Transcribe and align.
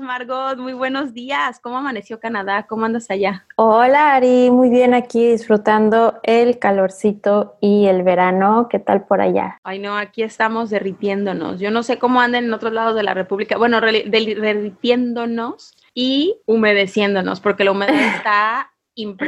Estamos, 0.00 0.06
Margot? 0.06 0.58
Muy 0.58 0.72
buenos 0.72 1.12
días. 1.12 1.60
¿Cómo 1.60 1.76
amaneció 1.78 2.18
Canadá? 2.20 2.66
¿Cómo 2.68 2.84
andas 2.84 3.10
allá? 3.10 3.46
Hola, 3.56 4.14
Ari. 4.14 4.50
Muy 4.50 4.70
bien 4.70 4.94
aquí 4.94 5.30
disfrutando 5.30 6.18
el 6.22 6.58
calorcito 6.58 7.56
y 7.60 7.86
el 7.86 8.02
verano. 8.02 8.68
¿Qué 8.70 8.78
tal 8.78 9.04
por 9.06 9.20
allá? 9.20 9.58
Ay, 9.62 9.78
no, 9.78 9.96
aquí 9.96 10.22
estamos 10.22 10.70
derritiéndonos. 10.70 11.60
Yo 11.60 11.70
no 11.70 11.82
sé 11.82 11.98
cómo 11.98 12.20
andan 12.20 12.44
en 12.44 12.54
otros 12.54 12.72
lados 12.72 12.94
de 12.94 13.02
la 13.02 13.14
República. 13.14 13.58
Bueno, 13.58 13.80
derritiéndonos 13.80 15.76
y 15.94 16.36
humedeciéndonos, 16.46 17.40
porque 17.40 17.64
la 17.64 17.72
humedad 17.72 17.94
está 18.16 18.70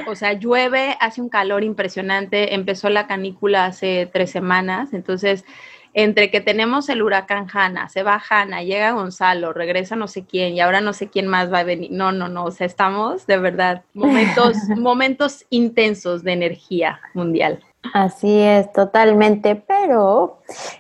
o 0.07 0.15
sea, 0.15 0.35
llueve, 0.35 0.97
hace 1.01 1.23
un 1.23 1.29
calor 1.29 1.65
impresionante, 1.65 2.55
empezó 2.55 2.91
la 2.91 3.07
canícula 3.07 3.65
hace 3.65 4.11
tres 4.13 4.30
semanas, 4.30 4.93
entonces 4.93 5.45
entre 5.95 6.30
que 6.30 6.40
tenemos 6.40 6.88
el 6.88 7.02
huracán 7.02 7.46
Hanna, 7.52 7.88
se 7.88 8.02
va 8.02 8.23
Hanna, 8.29 8.62
llega 8.62 8.93
Gonzalo, 8.93 9.52
regresa 9.52 9.96
no 9.96 10.09
sé 10.09 10.24
quién 10.24 10.54
y 10.54 10.60
ahora 10.60 10.80
no 10.80 10.93
sé 10.93 11.09
quién 11.09 11.26
más 11.26 11.52
va 11.52 11.60
a 11.60 11.65
venir. 11.65 11.90
No, 11.93 12.12
no, 12.12 12.29
no, 12.29 12.45
o 12.45 12.51
sea, 12.51 12.66
estamos 12.66 13.26
de 13.26 13.38
verdad 13.38 13.82
momentos, 13.95 14.57
momentos 14.76 15.45
intensos 15.51 16.23
de 16.23 16.32
energía 16.32 17.01
mundial. 17.15 17.60
Así 17.93 18.38
es, 18.38 18.73
totalmente, 18.73 19.57
pero 19.57 20.38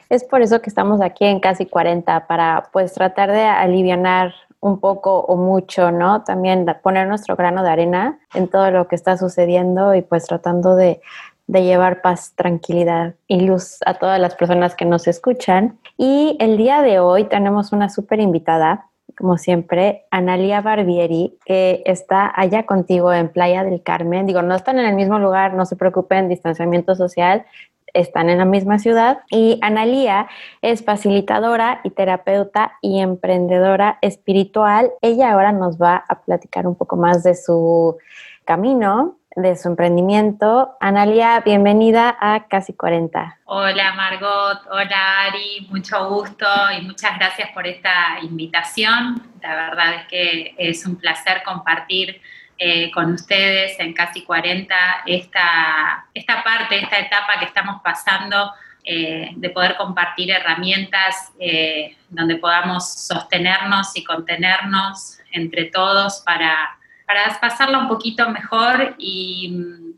es 0.08 0.22
por 0.24 0.40
eso 0.40 0.62
que 0.62 0.70
estamos 0.70 1.00
aquí 1.00 1.24
en 1.24 1.40
casi 1.40 1.66
40 1.66 2.26
para 2.26 2.68
pues 2.72 2.92
tratar 2.94 3.32
de 3.32 3.42
aliviar 3.42 4.32
un 4.60 4.78
poco 4.78 5.18
o 5.18 5.36
mucho, 5.36 5.90
¿no? 5.90 6.22
También 6.22 6.64
poner 6.82 7.08
nuestro 7.08 7.34
grano 7.34 7.64
de 7.64 7.70
arena 7.70 8.20
en 8.32 8.46
todo 8.46 8.70
lo 8.70 8.86
que 8.86 8.94
está 8.94 9.16
sucediendo 9.18 9.96
y 9.96 10.02
pues 10.02 10.26
tratando 10.26 10.76
de 10.76 11.00
de 11.46 11.64
llevar 11.64 12.02
paz, 12.02 12.34
tranquilidad 12.36 13.14
y 13.26 13.40
luz 13.40 13.78
a 13.84 13.94
todas 13.94 14.20
las 14.20 14.34
personas 14.34 14.74
que 14.74 14.84
nos 14.84 15.06
escuchan. 15.06 15.78
Y 15.96 16.36
el 16.40 16.56
día 16.56 16.82
de 16.82 16.98
hoy 16.98 17.24
tenemos 17.24 17.72
una 17.72 17.88
súper 17.88 18.20
invitada, 18.20 18.86
como 19.16 19.36
siempre, 19.36 20.06
Analia 20.10 20.60
Barbieri, 20.60 21.38
que 21.44 21.82
está 21.84 22.32
allá 22.34 22.64
contigo 22.64 23.12
en 23.12 23.28
Playa 23.28 23.64
del 23.64 23.82
Carmen. 23.82 24.26
Digo, 24.26 24.42
no 24.42 24.54
están 24.54 24.78
en 24.78 24.86
el 24.86 24.94
mismo 24.94 25.18
lugar, 25.18 25.54
no 25.54 25.66
se 25.66 25.76
preocupen, 25.76 26.28
distanciamiento 26.28 26.94
social, 26.94 27.44
están 27.92 28.30
en 28.30 28.38
la 28.38 28.44
misma 28.44 28.78
ciudad. 28.78 29.20
Y 29.30 29.58
Analia 29.60 30.28
es 30.62 30.84
facilitadora 30.84 31.80
y 31.84 31.90
terapeuta 31.90 32.72
y 32.80 33.00
emprendedora 33.00 33.98
espiritual. 34.00 34.92
Ella 35.02 35.32
ahora 35.32 35.52
nos 35.52 35.76
va 35.76 36.04
a 36.08 36.22
platicar 36.22 36.66
un 36.66 36.74
poco 36.74 36.96
más 36.96 37.22
de 37.22 37.34
su 37.34 37.98
camino, 38.44 39.16
de 39.36 39.56
su 39.56 39.68
emprendimiento. 39.68 40.76
Analia, 40.80 41.40
bienvenida 41.40 42.16
a 42.20 42.46
Casi 42.48 42.72
40. 42.74 43.38
Hola 43.44 43.92
Margot, 43.94 44.60
hola 44.70 45.26
Ari, 45.26 45.66
mucho 45.70 46.08
gusto 46.08 46.46
y 46.76 46.82
muchas 46.82 47.18
gracias 47.18 47.50
por 47.50 47.66
esta 47.66 48.18
invitación. 48.22 49.22
La 49.42 49.54
verdad 49.54 49.94
es 49.94 50.06
que 50.08 50.54
es 50.58 50.86
un 50.86 50.96
placer 50.96 51.42
compartir 51.44 52.20
eh, 52.58 52.90
con 52.92 53.12
ustedes 53.12 53.78
en 53.80 53.92
Casi 53.92 54.22
40 54.24 54.74
esta, 55.06 56.06
esta 56.14 56.42
parte, 56.44 56.78
esta 56.78 56.98
etapa 56.98 57.38
que 57.38 57.46
estamos 57.46 57.80
pasando. 57.82 58.52
Eh, 58.84 59.30
de 59.36 59.50
poder 59.50 59.76
compartir 59.76 60.32
herramientas 60.32 61.30
eh, 61.38 61.96
donde 62.08 62.34
podamos 62.34 62.92
sostenernos 62.92 63.96
y 63.96 64.02
contenernos 64.02 65.20
entre 65.30 65.66
todos 65.66 66.20
para 66.26 66.80
para 67.12 67.38
pasarla 67.38 67.78
un 67.78 67.88
poquito 67.88 68.28
mejor 68.30 68.94
y 68.96 69.54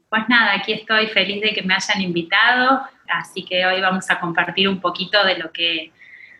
pues 0.08 0.22
nada, 0.28 0.54
aquí 0.54 0.72
estoy 0.72 1.06
feliz 1.08 1.40
de 1.42 1.52
que 1.52 1.62
me 1.62 1.74
hayan 1.74 2.00
invitado, 2.00 2.82
así 3.08 3.44
que 3.44 3.64
hoy 3.64 3.80
vamos 3.80 4.10
a 4.10 4.18
compartir 4.18 4.68
un 4.68 4.80
poquito 4.80 5.24
de 5.24 5.38
lo 5.38 5.52
que 5.52 5.92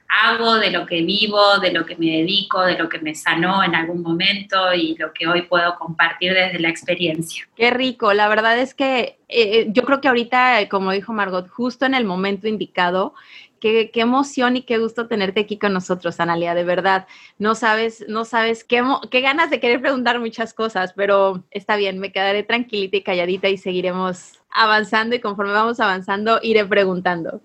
hago, 0.08 0.56
de 0.56 0.70
lo 0.70 0.84
que 0.86 1.02
vivo, 1.02 1.58
de 1.60 1.72
lo 1.72 1.86
que 1.86 1.96
me 1.96 2.06
dedico, 2.06 2.62
de 2.62 2.76
lo 2.76 2.88
que 2.88 2.98
me 2.98 3.14
sanó 3.14 3.62
en 3.62 3.74
algún 3.74 4.02
momento 4.02 4.74
y 4.74 4.96
lo 4.96 5.12
que 5.12 5.26
hoy 5.26 5.42
puedo 5.42 5.76
compartir 5.76 6.34
desde 6.34 6.58
la 6.58 6.68
experiencia. 6.68 7.46
Qué 7.56 7.70
rico, 7.70 8.12
la 8.12 8.28
verdad 8.28 8.58
es 8.58 8.74
que 8.74 9.18
eh, 9.28 9.66
yo 9.70 9.84
creo 9.84 10.00
que 10.00 10.08
ahorita, 10.08 10.68
como 10.68 10.92
dijo 10.92 11.12
Margot, 11.12 11.48
justo 11.48 11.86
en 11.86 11.94
el 11.94 12.04
momento 12.04 12.48
indicado, 12.48 13.14
Qué, 13.64 13.90
emoción 13.94 14.58
y 14.58 14.62
qué 14.62 14.76
gusto 14.76 15.08
tenerte 15.08 15.40
aquí 15.40 15.58
con 15.58 15.72
nosotros, 15.72 16.20
Analia, 16.20 16.54
de 16.54 16.64
verdad. 16.64 17.06
No 17.38 17.54
sabes, 17.54 18.04
no 18.08 18.26
sabes 18.26 18.62
qué, 18.62 18.82
qué 19.10 19.22
ganas 19.22 19.48
de 19.48 19.58
querer 19.58 19.80
preguntar 19.80 20.20
muchas 20.20 20.52
cosas, 20.52 20.92
pero 20.94 21.46
está 21.50 21.76
bien, 21.76 21.98
me 21.98 22.12
quedaré 22.12 22.42
tranquilita 22.42 22.98
y 22.98 23.02
calladita 23.02 23.48
y 23.48 23.56
seguiremos 23.56 24.43
avanzando 24.54 25.16
y 25.16 25.20
conforme 25.20 25.52
vamos 25.52 25.80
avanzando 25.80 26.38
iré 26.42 26.64
preguntando. 26.64 27.40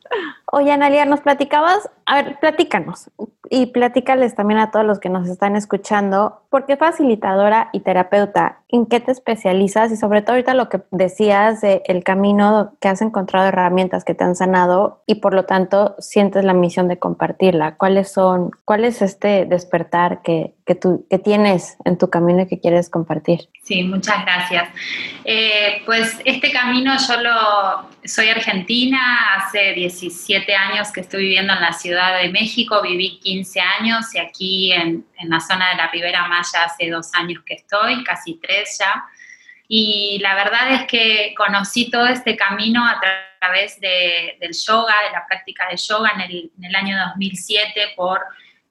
Oye, 0.51 0.71
Analia, 0.71 1.05
nos 1.05 1.21
platicabas, 1.21 1.89
a 2.05 2.21
ver, 2.21 2.39
platícanos 2.39 3.09
y 3.49 3.67
platícales 3.67 4.35
también 4.35 4.59
a 4.59 4.71
todos 4.71 4.85
los 4.85 4.99
que 4.99 5.09
nos 5.09 5.27
están 5.27 5.55
escuchando, 5.55 6.43
¿por 6.49 6.65
qué 6.65 6.77
facilitadora 6.77 7.69
y 7.73 7.81
terapeuta? 7.81 8.59
¿En 8.69 8.85
qué 8.85 8.99
te 8.99 9.11
especializas? 9.11 9.91
Y 9.91 9.97
sobre 9.97 10.21
todo 10.21 10.33
ahorita 10.33 10.53
lo 10.53 10.69
que 10.69 10.81
decías 10.91 11.61
de 11.61 11.81
el 11.85 12.03
camino 12.03 12.73
que 12.79 12.87
has 12.87 13.01
encontrado 13.01 13.47
herramientas 13.47 14.05
que 14.05 14.13
te 14.13 14.23
han 14.23 14.35
sanado 14.35 15.01
y 15.05 15.15
por 15.15 15.33
lo 15.33 15.45
tanto 15.45 15.95
sientes 15.99 16.45
la 16.45 16.53
misión 16.53 16.87
de 16.87 16.99
compartirla. 16.99 17.75
¿Cuáles 17.75 18.11
son, 18.11 18.51
cuál 18.65 18.85
es 18.85 19.01
este 19.01 19.45
despertar 19.45 20.21
que, 20.21 20.53
que, 20.69 20.75
tú, 20.75 21.07
que 21.09 21.17
tienes 21.17 21.77
en 21.83 21.97
tu 21.97 22.11
camino 22.11 22.43
y 22.43 22.47
que 22.47 22.59
quieres 22.59 22.91
compartir? 22.91 23.49
Sí, 23.63 23.81
muchas 23.81 24.23
gracias. 24.23 24.69
Eh, 25.25 25.81
pues 25.83 26.21
este 26.25 26.51
camino 26.51 26.95
yo 27.07 27.21
lo 27.21 27.89
soy 28.05 28.29
argentina, 28.29 29.35
hace 29.35 29.73
17 29.73 30.53
años 30.53 30.91
que 30.91 31.01
estoy 31.01 31.23
viviendo 31.23 31.53
en 31.53 31.61
la 31.61 31.73
Ciudad 31.73 32.21
de 32.21 32.29
México, 32.29 32.83
viví 32.83 33.19
15 33.19 33.59
años 33.59 34.13
y 34.13 34.19
aquí 34.19 34.71
en, 34.71 35.03
en 35.17 35.29
la 35.29 35.39
zona 35.39 35.71
de 35.71 35.77
la 35.77 35.87
Ribera 35.87 36.27
Maya 36.27 36.65
hace 36.65 36.87
dos 36.91 37.09
años 37.15 37.41
que 37.43 37.55
estoy, 37.55 38.03
casi 38.03 38.35
tres 38.35 38.77
ya. 38.79 39.05
Y 39.67 40.19
la 40.21 40.35
verdad 40.35 40.71
es 40.73 40.85
que 40.85 41.33
conocí 41.35 41.89
todo 41.89 42.05
este 42.05 42.37
camino 42.37 42.85
a 42.85 43.01
través 43.39 43.79
de, 43.79 44.37
del 44.39 44.53
yoga, 44.53 44.93
de 45.07 45.13
la 45.13 45.25
práctica 45.27 45.67
de 45.67 45.77
yoga 45.77 46.11
en 46.13 46.21
el, 46.21 46.51
en 46.59 46.65
el 46.65 46.75
año 46.75 46.95
2007 47.07 47.93
por 47.95 48.21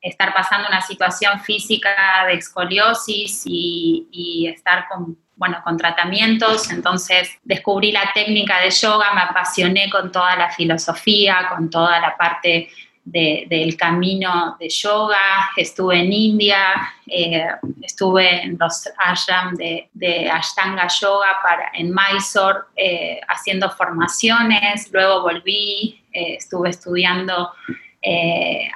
estar 0.00 0.32
pasando 0.32 0.68
una 0.68 0.80
situación 0.80 1.40
física 1.40 1.90
de 2.26 2.34
escoliosis 2.34 3.42
y, 3.44 4.50
estar 4.54 4.86
con 4.88 5.16
bueno, 5.36 5.60
con 5.62 5.76
tratamientos, 5.76 6.68
entonces 6.72 7.30
descubrí 7.44 7.92
la 7.92 8.10
técnica 8.12 8.60
de 8.60 8.70
yoga, 8.70 9.14
me 9.14 9.20
apasioné 9.20 9.88
con 9.88 10.10
toda 10.10 10.34
la 10.34 10.50
filosofía, 10.50 11.46
con 11.48 11.70
toda 11.70 12.00
la 12.00 12.16
parte 12.16 12.68
del 13.04 13.76
camino 13.76 14.56
de 14.58 14.68
yoga, 14.68 15.50
estuve 15.56 16.00
en 16.00 16.12
India, 16.12 16.92
eh, 17.06 17.46
estuve 17.82 18.42
en 18.42 18.58
los 18.58 18.88
ashram 18.98 19.54
de, 19.54 20.30
Ashtanga 20.30 20.88
Yoga 20.88 21.38
en 21.72 21.94
Mysore 21.94 22.60
eh, 22.76 23.20
haciendo 23.28 23.70
formaciones, 23.70 24.90
luego 24.92 25.22
volví, 25.22 26.04
eh, 26.12 26.34
estuve 26.34 26.70
estudiando 26.70 27.52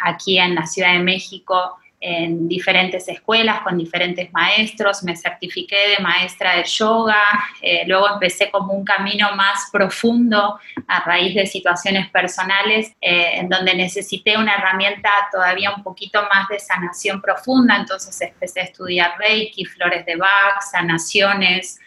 aquí 0.02 0.38
en 0.38 0.54
la 0.54 0.66
Ciudad 0.66 0.92
de 0.94 1.00
México 1.00 1.78
en 2.02 2.48
diferentes 2.48 3.06
escuelas 3.08 3.60
con 3.60 3.78
diferentes 3.78 4.30
maestros, 4.32 5.04
me 5.04 5.16
certifiqué 5.16 5.76
de 5.96 6.02
maestra 6.02 6.56
de 6.56 6.64
yoga, 6.64 7.22
eh, 7.62 7.84
luego 7.86 8.08
empecé 8.12 8.50
como 8.50 8.72
un 8.72 8.84
camino 8.84 9.34
más 9.36 9.68
profundo 9.72 10.58
a 10.88 11.00
raíz 11.04 11.34
de 11.36 11.46
situaciones 11.46 12.10
personales 12.10 12.92
eh, 13.00 13.30
en 13.34 13.48
donde 13.48 13.74
necesité 13.74 14.36
una 14.36 14.54
herramienta 14.54 15.08
todavía 15.30 15.72
un 15.74 15.84
poquito 15.84 16.22
más 16.22 16.48
de 16.48 16.58
sanación 16.58 17.22
profunda, 17.22 17.76
entonces 17.76 18.20
empecé 18.20 18.60
a 18.60 18.64
estudiar 18.64 19.16
Reiki, 19.18 19.64
flores 19.64 20.04
de 20.04 20.16
Bach, 20.16 20.60
sanaciones 20.72 21.78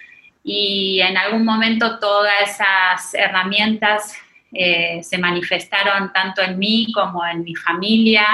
y 0.46 1.02
en 1.02 1.18
algún 1.18 1.44
momento 1.44 2.00
todas 2.00 2.34
esas 2.42 3.14
herramientas 3.16 4.16
eh, 4.58 5.04
se 5.04 5.18
manifestaron 5.18 6.14
tanto 6.14 6.42
en 6.42 6.58
mí 6.58 6.88
como 6.94 7.26
en 7.26 7.44
mi 7.44 7.56
familia 7.56 8.26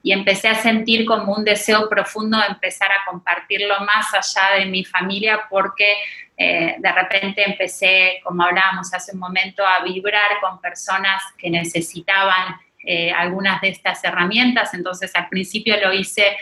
y 0.00 0.12
empecé 0.12 0.46
a 0.46 0.54
sentir 0.54 1.04
como 1.04 1.34
un 1.34 1.44
deseo 1.44 1.88
profundo 1.88 2.38
de 2.38 2.46
empezar 2.46 2.88
a 2.92 3.04
compartirlo 3.10 3.74
más 3.80 4.14
allá 4.14 4.60
de 4.60 4.66
mi 4.66 4.84
familia 4.84 5.42
porque 5.50 5.96
eh, 6.36 6.76
de 6.78 6.92
repente 6.92 7.42
empecé, 7.44 8.20
como 8.22 8.44
hablábamos 8.44 8.94
hace 8.94 9.12
un 9.12 9.18
momento, 9.18 9.66
a 9.66 9.82
vibrar 9.82 10.38
con 10.40 10.60
personas 10.60 11.20
que 11.36 11.50
necesitaban 11.50 12.54
eh, 12.84 13.10
algunas 13.10 13.60
de 13.60 13.70
estas 13.70 14.04
herramientas. 14.04 14.72
Entonces 14.74 15.10
al 15.16 15.28
principio 15.28 15.74
lo 15.82 15.92
hice 15.92 16.36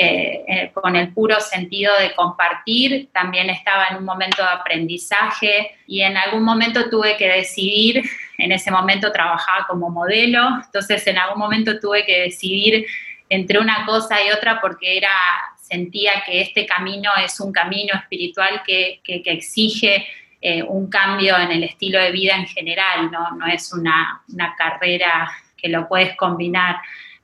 eh, 0.00 0.44
eh, 0.46 0.70
con 0.72 0.94
el 0.94 1.12
puro 1.12 1.40
sentido 1.40 1.92
de 1.98 2.14
compartir, 2.14 3.08
también 3.12 3.50
estaba 3.50 3.88
en 3.88 3.96
un 3.96 4.04
momento 4.04 4.44
de 4.44 4.48
aprendizaje 4.48 5.72
y 5.88 6.02
en 6.02 6.16
algún 6.16 6.44
momento 6.44 6.88
tuve 6.88 7.16
que 7.16 7.28
decidir, 7.28 8.04
en 8.38 8.52
ese 8.52 8.70
momento 8.70 9.10
trabajaba 9.10 9.66
como 9.66 9.90
modelo, 9.90 10.60
entonces 10.64 11.04
en 11.08 11.18
algún 11.18 11.40
momento 11.40 11.80
tuve 11.80 12.04
que 12.06 12.20
decidir 12.20 12.86
entre 13.28 13.58
una 13.58 13.84
cosa 13.86 14.22
y 14.22 14.30
otra 14.30 14.60
porque 14.60 14.98
era, 14.98 15.10
sentía 15.56 16.22
que 16.24 16.42
este 16.42 16.64
camino 16.64 17.10
es 17.20 17.40
un 17.40 17.50
camino 17.50 17.94
espiritual 17.96 18.62
que, 18.64 19.00
exige 19.04 20.06
eh, 20.40 20.62
un 20.62 20.88
cambio 20.88 21.36
en 21.36 21.50
el 21.50 21.64
estilo 21.64 21.98
de 21.98 22.12
vida 22.12 22.36
en 22.36 22.46
general, 22.46 23.10
no, 23.10 23.32
no 23.32 23.48
es 23.48 23.72
una, 23.72 24.22
una 24.32 24.54
carrera 24.54 25.28
que 25.56 25.68
lo 25.68 25.88
puedes 25.88 26.14
combinar. 26.14 26.76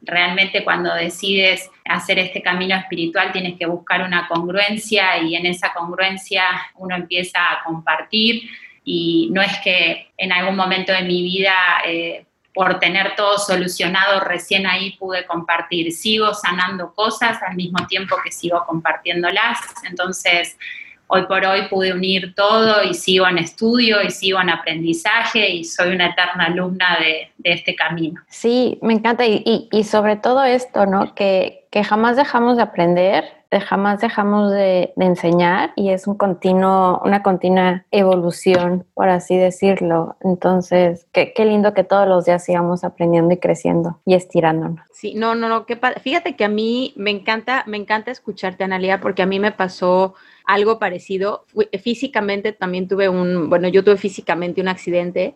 Realmente 0.03 0.65
cuando 0.65 0.93
decides 0.93 1.71
hacer 1.85 2.19
este 2.19 2.43
camino 2.43 2.77
espiritual 2.77 3.33
tienes 3.33 3.59
que 3.59 3.67
buscar 3.67 4.03
una 4.03 4.27
congruencia 4.27 5.19
y 5.19 5.37
en 5.37 5.47
esa 5.47 5.73
congruencia 5.73 6.45
uno 6.77 6.97
empieza 6.97 7.39
a 7.53 7.65
compartir. 7.65 8.43
Y 8.85 9.29
no 9.33 9.43
es 9.43 9.59
que 9.61 10.13
en 10.17 10.33
algún 10.33 10.57
momento 10.57 10.93
de 10.93 11.03
mi 11.03 11.23
vida 11.23 11.55
eh, 11.87 12.27
por 12.55 12.79
tener 12.79 13.17
todo 13.17 13.37
solucionado 13.39 14.21
recién 14.21 14.67
ahí 14.67 14.93
pude 14.93 15.27
compartir, 15.27 15.93
sigo 15.93 16.33
sanando 16.35 16.95
cosas 16.95 17.43
al 17.43 17.57
mismo 17.57 17.87
tiempo 17.89 18.17
que 18.23 18.31
sigo 18.31 18.65
compartiéndolas, 18.65 19.59
entonces 19.89 20.57
hoy 21.07 21.27
por 21.27 21.45
hoy 21.45 21.63
pude 21.69 21.93
unir 21.93 22.35
todo 22.35 22.83
y 22.83 22.95
sigo 22.95 23.27
en 23.27 23.39
estudio 23.39 24.03
y 24.03 24.11
sigo 24.11 24.41
en 24.41 24.51
aprendizaje 24.51 25.49
y 25.51 25.65
soy 25.65 25.95
una 25.95 26.07
eterna 26.07 26.47
alumna 26.47 26.99
de, 26.99 27.31
este 27.45 27.75
camino. 27.75 28.23
Sí, 28.29 28.79
me 28.81 28.95
encanta 28.95 29.25
y, 29.27 29.69
sobre 29.85 30.17
todo 30.17 30.43
esto, 30.45 30.87
¿no? 30.87 31.15
Que, 31.15 31.61
jamás 31.87 32.17
dejamos 32.17 32.57
de 32.57 32.63
aprender, 32.63 33.25
jamás 33.61 34.01
dejamos 34.01 34.51
de, 34.51 34.93
de, 34.97 35.05
enseñar 35.05 35.73
y 35.77 35.91
es 35.91 36.07
un 36.07 36.17
continuo, 36.17 37.01
una 37.05 37.23
continua 37.23 37.85
evolución, 37.91 38.87
por 38.95 39.09
así 39.09 39.37
decirlo. 39.37 40.17
Entonces, 40.21 41.07
qué, 41.13 41.33
qué 41.35 41.45
lindo 41.45 41.75
que 41.75 41.85
todos 41.85 42.09
los 42.09 42.25
días 42.25 42.45
sigamos 42.45 42.85
aprendiendo 42.85 43.33
y 43.35 43.39
creciendo 43.39 44.01
y 44.05 44.15
estirándonos. 44.15 44.81
Sí, 44.93 45.15
no, 45.15 45.35
no, 45.35 45.49
no, 45.49 45.67
fíjate 46.01 46.37
que 46.37 46.45
a 46.45 46.49
mí 46.49 46.93
me 46.97 47.11
encanta, 47.11 47.65
me 47.67 47.77
encanta 47.77 48.11
escucharte, 48.11 48.65
Analia, 48.65 49.01
porque 49.01 49.23
a 49.23 49.27
mí 49.27 49.39
me 49.41 49.53
pasó 49.53 50.15
algo 50.45 50.79
parecido. 50.79 51.45
Físicamente 51.83 52.53
también 52.53 52.89
tuve 52.89 53.09
un, 53.09 53.49
bueno, 53.49 53.69
yo 53.69 53.85
tuve 53.85 53.97
físicamente 53.97 54.61
un 54.61 54.69
accidente 54.69 55.35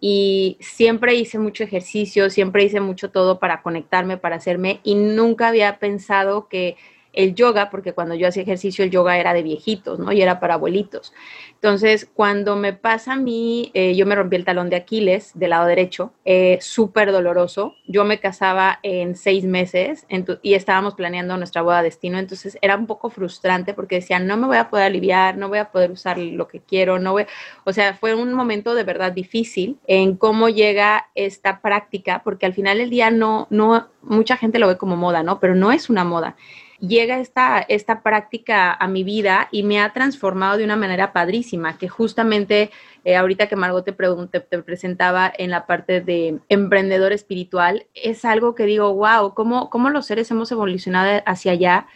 y 0.00 0.56
siempre 0.60 1.14
hice 1.14 1.38
mucho 1.38 1.64
ejercicio, 1.64 2.30
siempre 2.30 2.64
hice 2.64 2.80
mucho 2.80 3.10
todo 3.10 3.38
para 3.38 3.62
conectarme, 3.62 4.16
para 4.16 4.36
hacerme 4.36 4.80
y 4.84 4.94
nunca 4.94 5.48
había 5.48 5.78
pensado 5.78 6.48
que 6.48 6.76
el 7.12 7.34
yoga, 7.34 7.70
porque 7.70 7.92
cuando 7.92 8.14
yo 8.14 8.28
hacía 8.28 8.42
ejercicio 8.42 8.84
el 8.84 8.90
yoga 8.90 9.18
era 9.18 9.32
de 9.32 9.42
viejitos, 9.42 9.98
¿no? 9.98 10.12
Y 10.12 10.22
era 10.22 10.40
para 10.40 10.54
abuelitos. 10.54 11.12
Entonces, 11.54 12.08
cuando 12.14 12.54
me 12.54 12.72
pasa 12.72 13.14
a 13.14 13.16
mí, 13.16 13.72
eh, 13.74 13.96
yo 13.96 14.06
me 14.06 14.14
rompí 14.14 14.36
el 14.36 14.44
talón 14.44 14.70
de 14.70 14.76
Aquiles 14.76 15.32
del 15.34 15.50
lado 15.50 15.66
derecho, 15.66 16.12
eh, 16.24 16.58
súper 16.60 17.10
doloroso. 17.10 17.74
Yo 17.88 18.04
me 18.04 18.20
casaba 18.20 18.78
en 18.84 19.16
seis 19.16 19.44
meses 19.44 20.06
y 20.42 20.54
estábamos 20.54 20.94
planeando 20.94 21.36
nuestra 21.36 21.62
boda 21.62 21.82
destino, 21.82 22.18
entonces 22.18 22.56
era 22.62 22.76
un 22.76 22.86
poco 22.86 23.10
frustrante 23.10 23.74
porque 23.74 23.96
decía, 23.96 24.20
no 24.20 24.36
me 24.36 24.46
voy 24.46 24.58
a 24.58 24.70
poder 24.70 24.86
aliviar, 24.86 25.36
no 25.36 25.48
voy 25.48 25.58
a 25.58 25.72
poder 25.72 25.90
usar 25.90 26.18
lo 26.18 26.46
que 26.46 26.60
quiero, 26.60 26.98
no 26.98 27.12
voy, 27.12 27.26
o 27.64 27.72
sea, 27.72 27.94
fue 27.94 28.14
un 28.14 28.32
momento 28.34 28.74
de 28.74 28.84
verdad 28.84 29.10
difícil 29.10 29.78
en 29.86 30.16
cómo 30.16 30.48
llega 30.48 31.08
esta 31.14 31.60
práctica, 31.60 32.22
porque 32.22 32.46
al 32.46 32.54
final 32.54 32.78
del 32.78 32.90
día 32.90 33.10
no, 33.10 33.48
no, 33.50 33.88
mucha 34.02 34.36
gente 34.36 34.58
lo 34.58 34.68
ve 34.68 34.76
como 34.76 34.96
moda, 34.96 35.22
¿no? 35.22 35.40
Pero 35.40 35.54
no 35.54 35.72
es 35.72 35.90
una 35.90 36.04
moda 36.04 36.36
llega 36.80 37.18
esta, 37.18 37.60
esta 37.60 38.02
práctica 38.02 38.72
a 38.72 38.88
mi 38.88 39.04
vida 39.04 39.48
y 39.50 39.62
me 39.62 39.80
ha 39.80 39.92
transformado 39.92 40.58
de 40.58 40.64
una 40.64 40.76
manera 40.76 41.12
padrísima, 41.12 41.76
que 41.78 41.88
justamente 41.88 42.70
eh, 43.04 43.16
ahorita 43.16 43.48
que 43.48 43.56
Margot 43.56 43.84
te, 43.84 43.92
te 43.92 44.62
presentaba 44.62 45.32
en 45.36 45.50
la 45.50 45.66
parte 45.66 46.00
de 46.00 46.38
emprendedor 46.48 47.12
espiritual, 47.12 47.86
es 47.94 48.24
algo 48.24 48.54
que 48.54 48.64
digo, 48.64 48.94
wow, 48.94 49.34
¿cómo, 49.34 49.70
cómo 49.70 49.90
los 49.90 50.06
seres 50.06 50.30
hemos 50.30 50.52
evolucionado 50.52 51.22
hacia 51.26 51.52
allá 51.52 51.86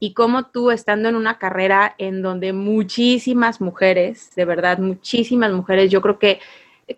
y 0.00 0.14
cómo 0.14 0.46
tú 0.46 0.70
estando 0.70 1.08
en 1.08 1.14
una 1.14 1.38
carrera 1.38 1.94
en 1.98 2.22
donde 2.22 2.52
muchísimas 2.52 3.60
mujeres, 3.60 4.34
de 4.34 4.44
verdad, 4.44 4.78
muchísimas 4.78 5.52
mujeres, 5.52 5.90
yo 5.90 6.00
creo 6.00 6.18
que 6.18 6.40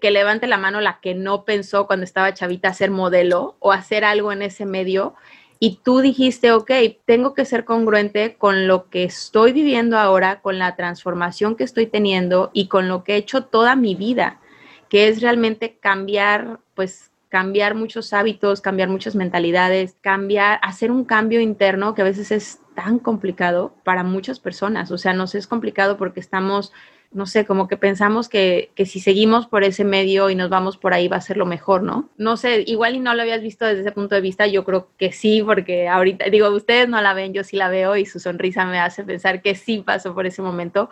que 0.00 0.11
levante 0.11 0.46
la 0.46 0.56
mano 0.56 0.81
la 0.81 0.99
que 1.00 1.14
no 1.14 1.44
pensó 1.44 1.87
cuando 1.87 2.05
estaba 2.05 2.35
chavita 2.35 2.73
ser 2.73 2.91
modelo 2.91 3.56
o 3.61 3.70
hacer 3.70 4.05
algo 4.05 4.32
en 4.32 4.43
ese 4.43 4.67
medio 4.67 5.14
y 5.58 5.80
tú 5.82 6.00
dijiste, 6.00 6.52
ok, 6.52 6.70
tengo 7.04 7.34
que 7.34 7.44
ser 7.44 7.64
congruente 7.64 8.36
con 8.36 8.66
lo 8.66 8.88
que 8.90 9.04
estoy 9.04 9.52
viviendo 9.52 9.98
ahora, 9.98 10.40
con 10.40 10.58
la 10.58 10.76
transformación 10.76 11.56
que 11.56 11.64
estoy 11.64 11.86
teniendo 11.86 12.50
y 12.52 12.68
con 12.68 12.88
lo 12.88 13.04
que 13.04 13.14
he 13.14 13.16
hecho 13.16 13.44
toda 13.44 13.76
mi 13.76 13.94
vida, 13.94 14.40
que 14.88 15.08
es 15.08 15.22
realmente 15.22 15.78
cambiar, 15.80 16.60
pues 16.74 17.10
cambiar 17.28 17.74
muchos 17.74 18.12
hábitos, 18.12 18.60
cambiar 18.60 18.88
muchas 18.88 19.14
mentalidades, 19.16 19.96
cambiar, 20.00 20.60
hacer 20.62 20.90
un 20.90 21.04
cambio 21.04 21.40
interno 21.40 21.94
que 21.94 22.02
a 22.02 22.04
veces 22.04 22.30
es 22.30 22.60
tan 22.74 22.98
complicado 22.98 23.74
para 23.82 24.04
muchas 24.04 24.38
personas. 24.38 24.90
O 24.90 24.98
sea, 24.98 25.14
nos 25.14 25.34
es 25.34 25.46
complicado 25.46 25.96
porque 25.96 26.20
estamos 26.20 26.72
no 27.14 27.26
sé, 27.26 27.46
como 27.46 27.69
que 27.69 27.76
pensamos 27.76 28.28
que, 28.28 28.70
si 28.76 28.99
seguimos 28.99 29.46
por 29.46 29.62
ese 29.62 29.84
medio 29.84 30.31
y 30.31 30.34
nos 30.34 30.50
vamos 30.50 30.76
por 30.76 30.93
ahí 30.93 31.06
va 31.06 31.16
a 31.16 31.20
ser 31.20 31.37
lo 31.37 31.46
mejor, 31.46 31.84
¿no? 31.84 32.11
No 32.19 32.37
sé, 32.37 32.64
igual 32.66 32.96
y 32.96 32.99
no 32.99 33.14
lo 33.14 33.22
habías 33.22 33.40
visto 33.40 33.64
desde 33.64 33.82
ese 33.82 33.93
punto 33.93 34.16
de 34.16 34.20
vista, 34.20 34.49
yo 34.49 34.64
creo 34.64 34.88
que 34.99 35.12
sí, 35.12 35.40
porque 35.43 35.88
ahorita, 35.88 36.26
digo, 36.26 36.50
ustedes 36.50 36.88
no 36.88 37.00
la 37.00 37.14
ven, 37.14 37.32
yo 37.32 37.44
sí 37.44 37.56
la 37.56 37.69
veo 37.69 37.96
y 37.96 38.05
su 38.05 38.19
sonrisa 38.19 38.66
me 38.66 38.81
hace 38.81 39.05
pensar 39.05 39.43
que 39.43 39.55
sí 39.55 39.78
pasó 39.78 40.12
por 40.12 40.26
ese 40.26 40.43
momento. 40.43 40.90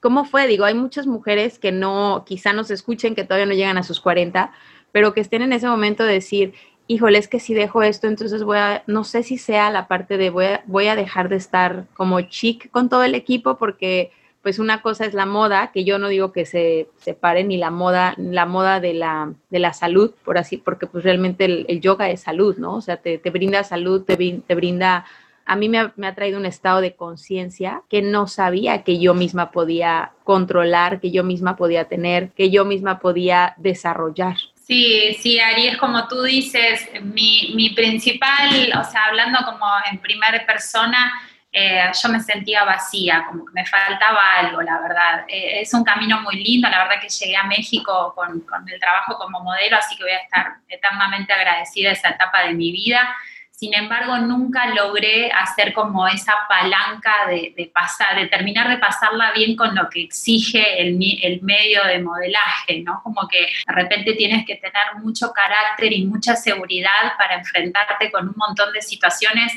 ¿Cómo 0.00 0.24
fue? 0.24 0.46
Digo, 0.46 0.64
hay 0.64 0.74
muchas 0.74 1.08
mujeres 1.08 1.58
que 1.58 1.72
no, 1.72 2.24
quizá 2.24 2.52
nos 2.52 2.70
escuchen, 2.70 3.16
que 3.16 3.24
todavía 3.24 3.46
no 3.46 3.54
llegan 3.54 3.76
a 3.76 3.82
sus 3.82 4.00
40, 4.00 4.52
pero 4.92 5.12
que 5.12 5.20
estén 5.20 5.42
en 5.42 5.52
ese 5.52 5.66
momento 5.66 6.04
de 6.04 6.14
decir, 6.14 6.54
híjole, 6.86 7.18
es 7.18 7.26
que 7.26 7.40
si 7.40 7.52
dejo 7.52 7.82
esto, 7.82 8.06
entonces 8.06 8.44
voy 8.44 8.58
a, 8.58 8.84
no 8.86 9.02
sé 9.02 9.24
si 9.24 9.38
sea 9.38 9.70
la 9.70 9.88
parte 9.88 10.18
de 10.18 10.30
voy 10.30 10.44
a, 10.44 10.62
voy 10.66 10.86
a 10.86 10.94
dejar 10.94 11.28
de 11.28 11.36
estar 11.36 11.86
como 11.94 12.20
chic 12.20 12.70
con 12.70 12.88
todo 12.88 13.02
el 13.02 13.16
equipo 13.16 13.56
porque 13.56 14.12
pues 14.44 14.58
una 14.58 14.82
cosa 14.82 15.06
es 15.06 15.14
la 15.14 15.24
moda, 15.24 15.72
que 15.72 15.84
yo 15.84 15.98
no 15.98 16.08
digo 16.08 16.30
que 16.30 16.44
se 16.44 16.88
separe 16.98 17.44
ni 17.44 17.56
la 17.56 17.70
moda, 17.70 18.14
la 18.18 18.44
moda 18.44 18.78
de 18.78 18.92
la, 18.92 19.32
de 19.48 19.58
la 19.58 19.72
salud, 19.72 20.12
por 20.22 20.36
así, 20.36 20.58
porque 20.58 20.86
pues 20.86 21.02
realmente 21.02 21.46
el, 21.46 21.80
yoga 21.80 22.10
es 22.10 22.20
salud, 22.20 22.58
¿no? 22.58 22.74
O 22.74 22.80
sea, 22.82 22.98
te, 22.98 23.18
brinda 23.30 23.64
salud, 23.64 24.04
te, 24.04 24.16
te, 24.46 24.54
brinda, 24.54 25.06
a 25.46 25.56
mí 25.56 25.70
me 25.70 25.78
ha, 25.78 25.94
me 25.96 26.06
ha 26.06 26.14
traído 26.14 26.38
un 26.38 26.44
estado 26.44 26.82
de 26.82 26.94
conciencia 26.94 27.80
que 27.88 28.02
no 28.02 28.26
sabía 28.26 28.84
que 28.84 28.98
yo 28.98 29.14
misma 29.14 29.50
podía 29.50 30.12
controlar, 30.24 31.00
que 31.00 31.10
yo 31.10 31.24
misma 31.24 31.56
podía 31.56 31.86
tener, 31.86 32.28
que 32.32 32.50
yo 32.50 32.66
misma 32.66 32.98
podía 32.98 33.54
desarrollar. 33.56 34.36
Sí, 34.62 35.16
sí, 35.20 35.40
Ari, 35.40 35.68
es 35.68 35.78
como 35.78 36.06
tú 36.06 36.22
dices, 36.22 36.86
mi, 37.02 37.52
mi 37.54 37.70
principal, 37.70 38.72
o 38.78 38.84
sea, 38.84 39.06
hablando 39.06 39.38
como 39.46 39.64
en 39.90 39.98
primera 40.00 40.44
persona, 40.44 41.12
eh, 41.56 41.88
yo 42.02 42.08
me 42.08 42.18
sentía 42.18 42.64
vacía, 42.64 43.24
como 43.28 43.46
que 43.46 43.52
me 43.52 43.64
faltaba 43.64 44.20
algo, 44.38 44.60
la 44.60 44.80
verdad. 44.80 45.24
Eh, 45.28 45.60
es 45.60 45.72
un 45.72 45.84
camino 45.84 46.20
muy 46.20 46.42
lindo, 46.42 46.68
la 46.68 46.82
verdad 46.82 47.00
que 47.00 47.08
llegué 47.08 47.36
a 47.36 47.44
México 47.44 48.12
con, 48.16 48.40
con, 48.40 48.68
el 48.68 48.80
trabajo 48.80 49.16
como 49.16 49.38
modelo, 49.38 49.76
así 49.76 49.96
que 49.96 50.02
voy 50.02 50.12
a 50.12 50.18
estar 50.18 50.54
eternamente 50.68 51.32
agradecida 51.32 51.90
a 51.90 51.92
esa 51.92 52.08
etapa 52.08 52.42
de 52.42 52.54
mi 52.54 52.72
vida. 52.72 53.08
Sin 53.52 53.72
embargo, 53.72 54.18
nunca 54.18 54.66
logré 54.74 55.30
hacer 55.30 55.72
como 55.72 56.08
esa 56.08 56.34
palanca 56.48 57.14
de, 57.28 57.54
de 57.56 57.70
pasar, 57.72 58.16
de 58.16 58.26
terminar 58.26 58.68
de 58.68 58.78
pasarla 58.78 59.30
bien 59.30 59.54
con 59.54 59.76
lo 59.76 59.88
que 59.88 60.02
exige 60.02 60.82
el, 60.82 60.98
el 61.22 61.40
medio 61.42 61.84
de 61.84 62.00
modelaje, 62.00 62.80
¿no? 62.80 63.00
Como 63.04 63.28
que 63.28 63.42
de 63.64 63.72
repente 63.72 64.14
tienes 64.14 64.44
que 64.44 64.56
tener 64.56 64.96
mucho 65.00 65.30
carácter 65.32 65.92
y 65.92 66.04
mucha 66.04 66.34
seguridad 66.34 67.16
para 67.16 67.36
enfrentarte 67.36 68.10
con 68.10 68.26
un 68.26 68.34
montón 68.36 68.72
de 68.72 68.82
situaciones 68.82 69.52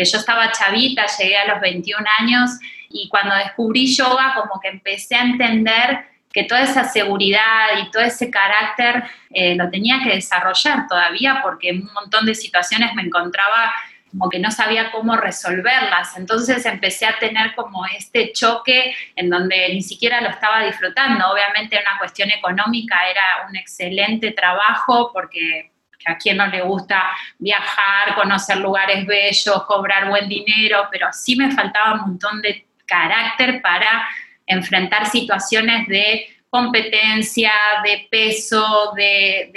que 0.00 0.06
yo 0.06 0.16
estaba 0.16 0.50
chavita, 0.50 1.04
llegué 1.18 1.36
a 1.36 1.52
los 1.52 1.60
21 1.60 2.02
años 2.20 2.52
y 2.88 3.06
cuando 3.10 3.34
descubrí 3.34 3.94
yoga 3.94 4.32
como 4.34 4.58
que 4.58 4.68
empecé 4.68 5.14
a 5.14 5.24
entender 5.24 6.06
que 6.32 6.44
toda 6.44 6.62
esa 6.62 6.84
seguridad 6.84 7.66
y 7.82 7.90
todo 7.90 8.02
ese 8.02 8.30
carácter 8.30 9.04
eh, 9.28 9.56
lo 9.56 9.68
tenía 9.68 10.00
que 10.02 10.14
desarrollar 10.14 10.86
todavía 10.88 11.40
porque 11.42 11.68
en 11.68 11.82
un 11.82 11.92
montón 11.92 12.24
de 12.24 12.34
situaciones 12.34 12.94
me 12.94 13.02
encontraba 13.02 13.74
como 14.10 14.30
que 14.30 14.38
no 14.38 14.50
sabía 14.50 14.90
cómo 14.90 15.16
resolverlas. 15.18 16.16
Entonces 16.16 16.64
empecé 16.64 17.04
a 17.04 17.18
tener 17.18 17.54
como 17.54 17.84
este 17.84 18.32
choque 18.32 18.94
en 19.16 19.28
donde 19.28 19.68
ni 19.68 19.82
siquiera 19.82 20.22
lo 20.22 20.30
estaba 20.30 20.64
disfrutando. 20.64 21.30
Obviamente 21.30 21.78
una 21.78 21.98
cuestión 21.98 22.30
económica 22.30 22.96
era 23.06 23.46
un 23.46 23.54
excelente 23.54 24.30
trabajo 24.30 25.10
porque 25.12 25.70
que 26.02 26.10
a 26.10 26.16
quien 26.16 26.38
no 26.38 26.46
le 26.46 26.62
gusta 26.62 27.10
viajar, 27.38 28.14
conocer 28.14 28.56
lugares 28.56 29.06
bellos, 29.06 29.64
cobrar 29.66 30.08
buen 30.08 30.28
dinero, 30.28 30.88
pero 30.90 31.08
sí 31.12 31.36
me 31.36 31.52
faltaba 31.52 31.94
un 31.94 32.00
montón 32.00 32.40
de 32.40 32.66
carácter 32.86 33.60
para 33.62 34.08
enfrentar 34.46 35.06
situaciones 35.06 35.86
de 35.86 36.26
competencia, 36.48 37.52
de 37.84 38.08
peso, 38.10 38.92
de, 38.96 39.52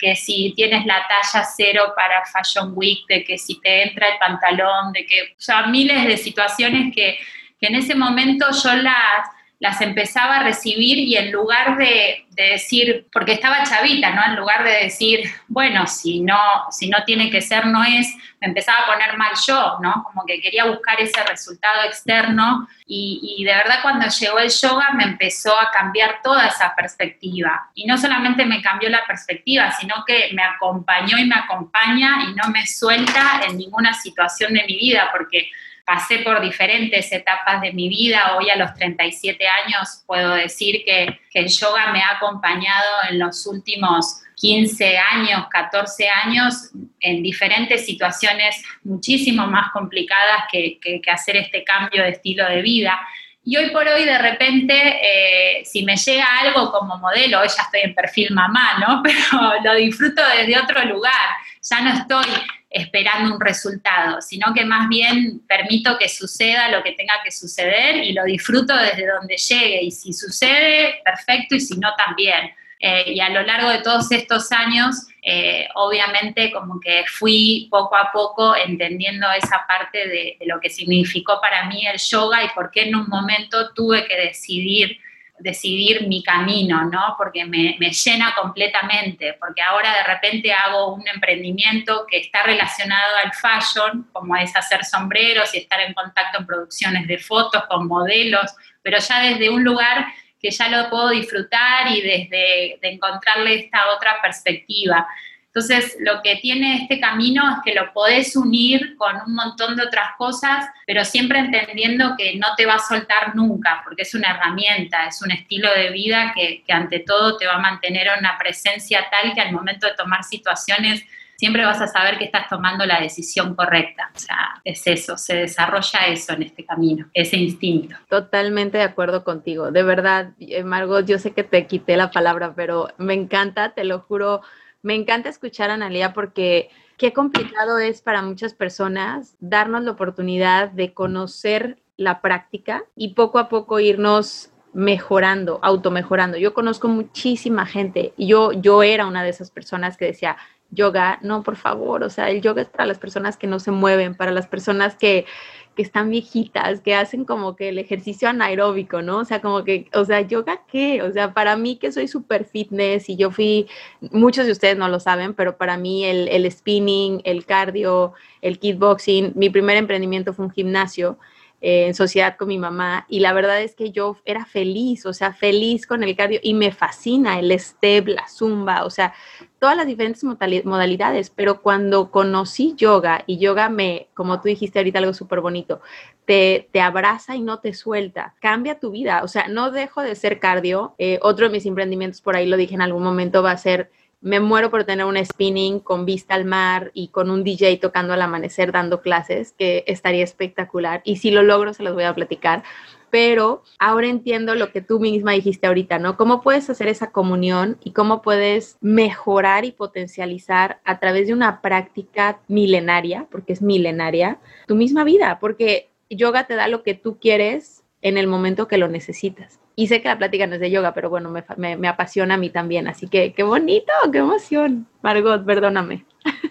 que 0.00 0.16
si 0.16 0.52
tienes 0.56 0.84
la 0.86 1.06
talla 1.06 1.44
cero 1.44 1.92
para 1.96 2.24
Fashion 2.26 2.72
Week, 2.74 3.06
de 3.08 3.22
que 3.22 3.38
si 3.38 3.60
te 3.60 3.84
entra 3.84 4.08
el 4.08 4.18
pantalón, 4.18 4.92
de 4.92 5.06
que, 5.06 5.22
o 5.22 5.40
sea, 5.40 5.66
miles 5.68 6.04
de 6.04 6.16
situaciones 6.16 6.92
que, 6.92 7.16
que 7.60 7.66
en 7.68 7.76
ese 7.76 7.94
momento 7.94 8.46
yo 8.50 8.74
las 8.74 9.28
las 9.60 9.80
empezaba 9.80 10.36
a 10.36 10.42
recibir 10.42 10.98
y 10.98 11.16
en 11.16 11.32
lugar 11.32 11.76
de, 11.76 12.20
decir, 12.36 13.06
porque 13.12 13.34
estaba 13.34 13.62
chavita, 13.62 14.10
¿no? 14.10 14.24
En 14.26 14.34
lugar 14.34 14.64
de 14.64 14.72
decir, 14.82 15.20
bueno, 15.46 15.86
si 15.86 16.18
no, 16.20 16.36
si 16.68 16.88
no 16.88 17.04
tiene 17.04 17.30
que 17.30 17.40
ser, 17.40 17.64
no 17.64 17.84
es, 17.84 18.12
me 18.40 18.48
empezaba 18.48 18.80
a 18.80 18.86
poner 18.86 19.16
mal 19.16 19.30
yo, 19.46 19.78
¿no? 19.80 20.02
Como 20.02 20.26
que 20.26 20.40
quería 20.40 20.64
buscar 20.64 21.00
ese 21.00 21.22
resultado 21.22 21.84
externo 21.84 22.66
y, 22.88 23.36
y 23.38 23.44
de 23.44 23.54
verdad 23.54 23.78
cuando 23.82 24.08
llegó 24.08 24.40
el 24.40 24.50
yoga 24.50 24.90
me 24.94 25.04
empezó 25.04 25.56
a 25.56 25.70
cambiar 25.70 26.22
toda 26.24 26.48
esa 26.48 26.74
perspectiva. 26.74 27.70
Y 27.76 27.86
no 27.86 27.96
solamente 27.96 28.44
me 28.44 28.60
cambió 28.60 28.88
la 28.90 29.06
perspectiva, 29.06 29.70
sino 29.70 29.94
que 30.04 30.30
me 30.32 30.42
acompañó 30.42 31.16
y 31.16 31.26
me 31.26 31.36
acompaña 31.36 32.24
y 32.28 32.34
no 32.34 32.48
me 32.50 32.66
suelta 32.66 33.42
en 33.48 33.56
ninguna 33.58 33.94
situación 33.94 34.54
de 34.54 34.64
mi 34.66 34.76
vida, 34.76 35.10
porque 35.12 35.50
pasé 35.84 36.18
por 36.18 36.40
diferentes 36.40 37.12
etapas 37.12 37.60
de 37.60 37.72
mi 37.72 37.88
vida. 37.88 38.36
Hoy 38.36 38.48
a 38.50 38.56
los 38.56 38.74
37 38.74 39.46
años 39.46 40.02
puedo 40.06 40.32
decir 40.34 40.82
que, 40.84 41.20
el 41.34 41.48
yoga 41.48 41.90
me 41.92 42.00
ha 42.00 42.12
acompañado 42.12 42.86
en 43.10 43.18
los 43.18 43.44
últimos 43.48 44.22
15 44.36 44.98
años, 44.98 45.46
14 45.50 46.08
años, 46.08 46.70
en 47.00 47.24
diferentes 47.24 47.84
situaciones 47.84 48.62
muchísimo 48.84 49.44
más 49.48 49.72
complicadas 49.72 50.44
que, 50.50 50.78
hacer 51.12 51.36
este 51.38 51.64
cambio 51.64 52.04
de 52.04 52.10
estilo 52.10 52.48
de 52.48 52.62
vida. 52.62 53.00
Y 53.44 53.56
hoy 53.56 53.70
por 53.70 53.86
hoy, 53.88 54.04
de 54.04 54.16
repente, 54.16 54.74
eh, 54.76 55.64
si 55.64 55.84
me 55.84 55.96
llega 55.96 56.24
algo 56.40 56.70
como 56.70 56.98
modelo, 56.98 57.40
hoy 57.40 57.48
ya 57.48 57.64
estoy 57.64 57.80
en 57.82 57.94
perfil 57.94 58.32
mamá, 58.32 58.78
¿no? 58.78 59.02
Pero 59.04 59.54
lo 59.64 59.74
disfruto 59.74 60.22
desde 60.38 60.56
otro 60.56 60.84
lugar. 60.84 61.30
Ya 61.68 61.80
no 61.80 61.94
estoy 61.94 62.26
esperando 62.74 63.32
un 63.32 63.40
resultado, 63.40 64.20
sino 64.20 64.52
que 64.52 64.64
más 64.64 64.88
bien 64.88 65.40
permito 65.46 65.96
que 65.96 66.08
suceda 66.08 66.68
lo 66.70 66.82
que 66.82 66.90
tenga 66.90 67.14
que 67.24 67.30
suceder 67.30 68.02
y 68.02 68.12
lo 68.12 68.24
disfruto 68.24 68.76
desde 68.76 69.06
donde 69.06 69.36
llegue. 69.36 69.84
Y 69.84 69.92
si 69.92 70.12
sucede, 70.12 71.00
perfecto, 71.04 71.54
y 71.54 71.60
si 71.60 71.78
no, 71.78 71.94
también. 71.96 72.50
Eh, 72.80 73.12
y 73.12 73.20
a 73.20 73.28
lo 73.28 73.42
largo 73.42 73.70
de 73.70 73.78
todos 73.78 74.10
estos 74.10 74.50
años, 74.50 75.06
eh, 75.22 75.68
obviamente 75.76 76.50
como 76.50 76.80
que 76.80 77.04
fui 77.06 77.68
poco 77.70 77.94
a 77.94 78.10
poco 78.12 78.56
entendiendo 78.56 79.30
esa 79.30 79.64
parte 79.68 80.08
de, 80.08 80.36
de, 80.40 80.46
lo 80.46 80.60
que 80.60 80.68
significó 80.68 81.40
para 81.40 81.66
mí 81.66 81.86
el 81.86 81.98
yoga 81.98 82.42
y 82.42 82.48
por 82.56 82.72
qué 82.72 82.88
en 82.88 82.96
un 82.96 83.08
momento 83.08 83.72
tuve 83.72 84.04
que 84.04 84.16
decidir 84.16 84.98
decidir 85.38 86.06
mi 86.06 86.22
camino, 86.22 86.84
¿no? 86.84 87.14
Porque 87.18 87.44
me, 87.44 87.76
llena 87.78 88.34
completamente, 88.40 89.36
porque 89.40 89.62
ahora 89.62 89.92
de 89.92 90.04
repente 90.04 90.52
hago 90.52 90.94
un 90.94 91.06
emprendimiento 91.08 92.06
que 92.08 92.18
está 92.18 92.42
relacionado 92.44 93.16
al 93.24 93.32
fashion, 93.32 94.08
como 94.12 94.36
es 94.36 94.54
hacer 94.56 94.84
sombreros 94.84 95.54
y 95.54 95.58
estar 95.58 95.80
en 95.80 95.92
contacto 95.92 96.38
en 96.38 96.46
producciones 96.46 97.06
de 97.06 97.18
fotos 97.18 97.64
con 97.68 97.88
modelos, 97.88 98.54
pero 98.82 98.98
ya 98.98 99.20
desde 99.20 99.50
un 99.50 99.64
lugar 99.64 100.06
que 100.40 100.50
ya 100.50 100.68
lo 100.68 100.88
puedo 100.90 101.10
disfrutar 101.10 101.88
y 101.88 102.00
desde 102.02 102.78
de 102.80 102.88
encontrarle 102.88 103.54
esta 103.54 103.90
otra 103.96 104.20
perspectiva. 104.22 105.06
Entonces, 105.54 105.96
lo 106.00 106.20
que 106.20 106.36
tiene 106.36 106.82
este 106.82 106.98
camino 106.98 107.48
es 107.48 107.58
que 107.64 107.78
lo 107.78 107.92
podés 107.92 108.34
unir 108.34 108.96
con 108.96 109.14
un 109.24 109.36
montón 109.36 109.76
de 109.76 109.84
otras 109.84 110.08
cosas, 110.18 110.66
pero 110.84 111.04
siempre 111.04 111.38
entendiendo 111.38 112.16
que 112.18 112.34
no 112.36 112.48
te 112.56 112.66
va 112.66 112.74
a 112.74 112.78
soltar 112.80 113.36
nunca, 113.36 113.80
porque 113.84 114.02
es 114.02 114.14
una 114.16 114.32
herramienta, 114.32 115.06
es 115.06 115.22
un 115.22 115.30
estilo 115.30 115.72
de 115.72 115.90
vida 115.90 116.32
que, 116.34 116.64
ante 116.68 116.98
todo 116.98 117.36
te 117.36 117.46
va 117.46 117.54
a 117.54 117.58
mantener 117.60 118.08
una 118.18 118.36
presencia 118.36 119.06
tal 119.12 119.32
que 119.32 119.40
al 119.40 119.52
momento 119.52 119.86
de 119.86 119.94
tomar 119.94 120.24
situaciones 120.24 121.04
siempre 121.36 121.64
vas 121.64 121.80
a 121.80 121.86
saber 121.86 122.18
que 122.18 122.24
estás 122.24 122.48
tomando 122.48 122.84
la 122.84 123.00
decisión 123.00 123.54
correcta. 123.54 124.10
O 124.12 124.18
sea, 124.18 124.60
es 124.64 124.84
eso, 124.88 125.16
se 125.16 125.36
desarrolla 125.36 126.00
eso 126.08 126.32
en 126.32 126.42
este 126.42 126.64
camino, 126.64 127.08
ese 127.14 127.36
instinto. 127.36 127.96
Totalmente 128.08 128.78
de 128.78 128.84
acuerdo 128.84 129.22
contigo. 129.22 129.70
De 129.70 129.84
verdad, 129.84 130.30
Margot, 130.64 131.06
yo 131.06 131.20
sé 131.20 131.32
que 131.32 131.44
te 131.44 131.68
quité 131.68 131.96
la 131.96 132.10
palabra, 132.10 132.54
pero 132.56 132.88
me 132.98 133.14
encanta, 133.14 133.72
te 133.72 133.84
lo 133.84 134.00
juro 134.00 134.42
me 134.84 134.94
encanta 134.94 135.30
escuchar 135.30 135.70
a 135.70 135.74
Analia 135.74 136.12
porque 136.12 136.68
qué 136.98 137.12
complicado 137.14 137.78
es 137.78 138.02
para 138.02 138.20
muchas 138.20 138.52
personas 138.52 139.34
darnos 139.40 139.82
la 139.82 139.92
oportunidad 139.92 140.70
de 140.70 140.92
conocer 140.92 141.78
la 141.96 142.20
práctica 142.20 142.84
y 142.94 143.14
poco 143.14 143.38
a 143.38 143.48
poco 143.48 143.80
irnos 143.80 144.50
mejorando, 144.74 145.58
automejorando. 145.62 146.36
Yo 146.36 146.52
conozco 146.52 146.88
muchísima 146.88 147.64
gente 147.64 148.12
y 148.18 148.26
yo, 148.26 148.52
yo 148.52 148.82
era 148.82 149.06
una 149.06 149.24
de 149.24 149.30
esas 149.30 149.50
personas 149.50 149.96
que 149.96 150.04
decía, 150.04 150.36
yoga, 150.74 151.18
no, 151.22 151.42
por 151.42 151.56
favor, 151.56 152.02
o 152.02 152.10
sea, 152.10 152.30
el 152.30 152.40
yoga 152.40 152.62
es 152.62 152.68
para 152.68 152.86
las 152.86 152.98
personas 152.98 153.36
que 153.36 153.46
no 153.46 153.60
se 153.60 153.70
mueven, 153.70 154.14
para 154.14 154.32
las 154.32 154.46
personas 154.46 154.96
que, 154.96 155.26
que 155.74 155.82
están 155.82 156.10
viejitas, 156.10 156.80
que 156.80 156.94
hacen 156.94 157.24
como 157.24 157.56
que 157.56 157.70
el 157.70 157.78
ejercicio 157.78 158.28
anaeróbico, 158.28 159.02
¿no? 159.02 159.18
O 159.18 159.24
sea, 159.24 159.40
como 159.40 159.64
que, 159.64 159.88
o 159.94 160.04
sea, 160.04 160.20
yoga 160.20 160.62
qué? 160.70 161.02
O 161.02 161.12
sea, 161.12 161.34
para 161.34 161.56
mí 161.56 161.76
que 161.76 161.92
soy 161.92 162.08
súper 162.08 162.44
fitness 162.44 163.08
y 163.08 163.16
yo 163.16 163.30
fui, 163.30 163.66
muchos 164.00 164.46
de 164.46 164.52
ustedes 164.52 164.76
no 164.76 164.88
lo 164.88 165.00
saben, 165.00 165.34
pero 165.34 165.56
para 165.56 165.76
mí 165.76 166.04
el, 166.04 166.28
el 166.28 166.50
spinning, 166.50 167.20
el 167.24 167.44
cardio, 167.44 168.12
el 168.42 168.58
kickboxing, 168.58 169.32
mi 169.34 169.50
primer 169.50 169.76
emprendimiento 169.76 170.32
fue 170.32 170.46
un 170.46 170.52
gimnasio 170.52 171.18
en 171.66 171.94
sociedad 171.94 172.36
con 172.36 172.48
mi 172.48 172.58
mamá 172.58 173.06
y 173.08 173.20
la 173.20 173.32
verdad 173.32 173.62
es 173.62 173.74
que 173.74 173.90
yo 173.90 174.18
era 174.26 174.44
feliz, 174.44 175.06
o 175.06 175.14
sea, 175.14 175.32
feliz 175.32 175.86
con 175.86 176.02
el 176.02 176.14
cardio 176.14 176.38
y 176.42 176.52
me 176.52 176.72
fascina 176.72 177.38
el 177.38 177.58
step, 177.58 178.08
la 178.08 178.28
zumba, 178.28 178.84
o 178.84 178.90
sea, 178.90 179.14
todas 179.58 179.74
las 179.74 179.86
diferentes 179.86 180.22
modalidades, 180.22 181.30
pero 181.30 181.62
cuando 181.62 182.10
conocí 182.10 182.74
yoga 182.76 183.24
y 183.26 183.38
yoga 183.38 183.70
me, 183.70 184.08
como 184.12 184.42
tú 184.42 184.48
dijiste 184.48 184.78
ahorita 184.78 184.98
algo 184.98 185.14
súper 185.14 185.40
bonito, 185.40 185.80
te, 186.26 186.68
te, 186.70 186.82
abraza 186.82 187.34
y 187.34 187.40
no 187.40 187.60
te 187.60 187.72
suelta, 187.72 188.34
cambia 188.40 188.78
tu 188.78 188.90
vida, 188.90 189.22
o 189.24 189.28
sea, 189.28 189.48
no 189.48 189.70
dejo 189.70 190.02
de 190.02 190.16
ser 190.16 190.40
cardio, 190.40 190.94
eh, 190.98 191.18
otro 191.22 191.46
de 191.46 191.52
mis 191.52 191.64
emprendimientos 191.64 192.20
por 192.20 192.36
ahí 192.36 192.46
lo 192.46 192.58
dije 192.58 192.74
en 192.74 192.82
algún 192.82 193.02
momento 193.02 193.42
va 193.42 193.52
a 193.52 193.56
ser 193.56 193.90
me 194.24 194.40
muero 194.40 194.70
por 194.70 194.84
tener 194.84 195.04
un 195.04 195.22
spinning 195.22 195.80
con 195.80 196.06
vista 196.06 196.34
al 196.34 196.46
mar 196.46 196.90
y 196.94 197.08
con 197.08 197.30
un 197.30 197.44
DJ 197.44 197.76
tocando 197.76 198.14
al 198.14 198.22
amanecer 198.22 198.72
dando 198.72 199.02
clases, 199.02 199.52
que 199.52 199.84
estaría 199.86 200.24
espectacular. 200.24 201.02
Y 201.04 201.16
si 201.16 201.30
lo 201.30 201.42
logro, 201.42 201.74
se 201.74 201.82
los 201.82 201.92
voy 201.92 202.04
a 202.04 202.14
platicar. 202.14 202.62
Pero 203.10 203.62
ahora 203.78 204.06
entiendo 204.06 204.54
lo 204.54 204.72
que 204.72 204.80
tú 204.80 204.98
misma 204.98 205.32
dijiste 205.32 205.66
ahorita, 205.66 205.98
¿no? 205.98 206.16
¿Cómo 206.16 206.40
puedes 206.40 206.70
hacer 206.70 206.88
esa 206.88 207.12
comunión 207.12 207.76
y 207.84 207.92
cómo 207.92 208.22
puedes 208.22 208.78
mejorar 208.80 209.66
y 209.66 209.72
potencializar 209.72 210.80
a 210.84 210.98
través 210.98 211.26
de 211.26 211.34
una 211.34 211.60
práctica 211.60 212.40
milenaria, 212.48 213.28
porque 213.30 213.52
es 213.52 213.60
milenaria, 213.60 214.38
tu 214.66 214.74
misma 214.74 215.04
vida? 215.04 215.38
Porque 215.38 215.90
yoga 216.08 216.46
te 216.46 216.54
da 216.54 216.66
lo 216.66 216.82
que 216.82 216.94
tú 216.94 217.18
quieres 217.18 217.84
en 218.00 218.16
el 218.16 218.26
momento 218.26 218.68
que 218.68 218.78
lo 218.78 218.88
necesitas. 218.88 219.60
Y 219.76 219.88
sé 219.88 220.00
que 220.00 220.08
la 220.08 220.18
plática 220.18 220.46
no 220.46 220.54
es 220.54 220.60
de 220.60 220.70
yoga, 220.70 220.94
pero 220.94 221.10
bueno, 221.10 221.30
me, 221.30 221.76
me, 221.76 221.88
apasiona 221.88 222.34
a 222.34 222.38
mí 222.38 222.50
también. 222.50 222.88
Así 222.88 223.08
que 223.08 223.32
qué 223.32 223.42
bonito, 223.42 223.92
qué 224.12 224.18
emoción. 224.18 224.86
Margot, 225.02 225.44
perdóname. 225.44 226.04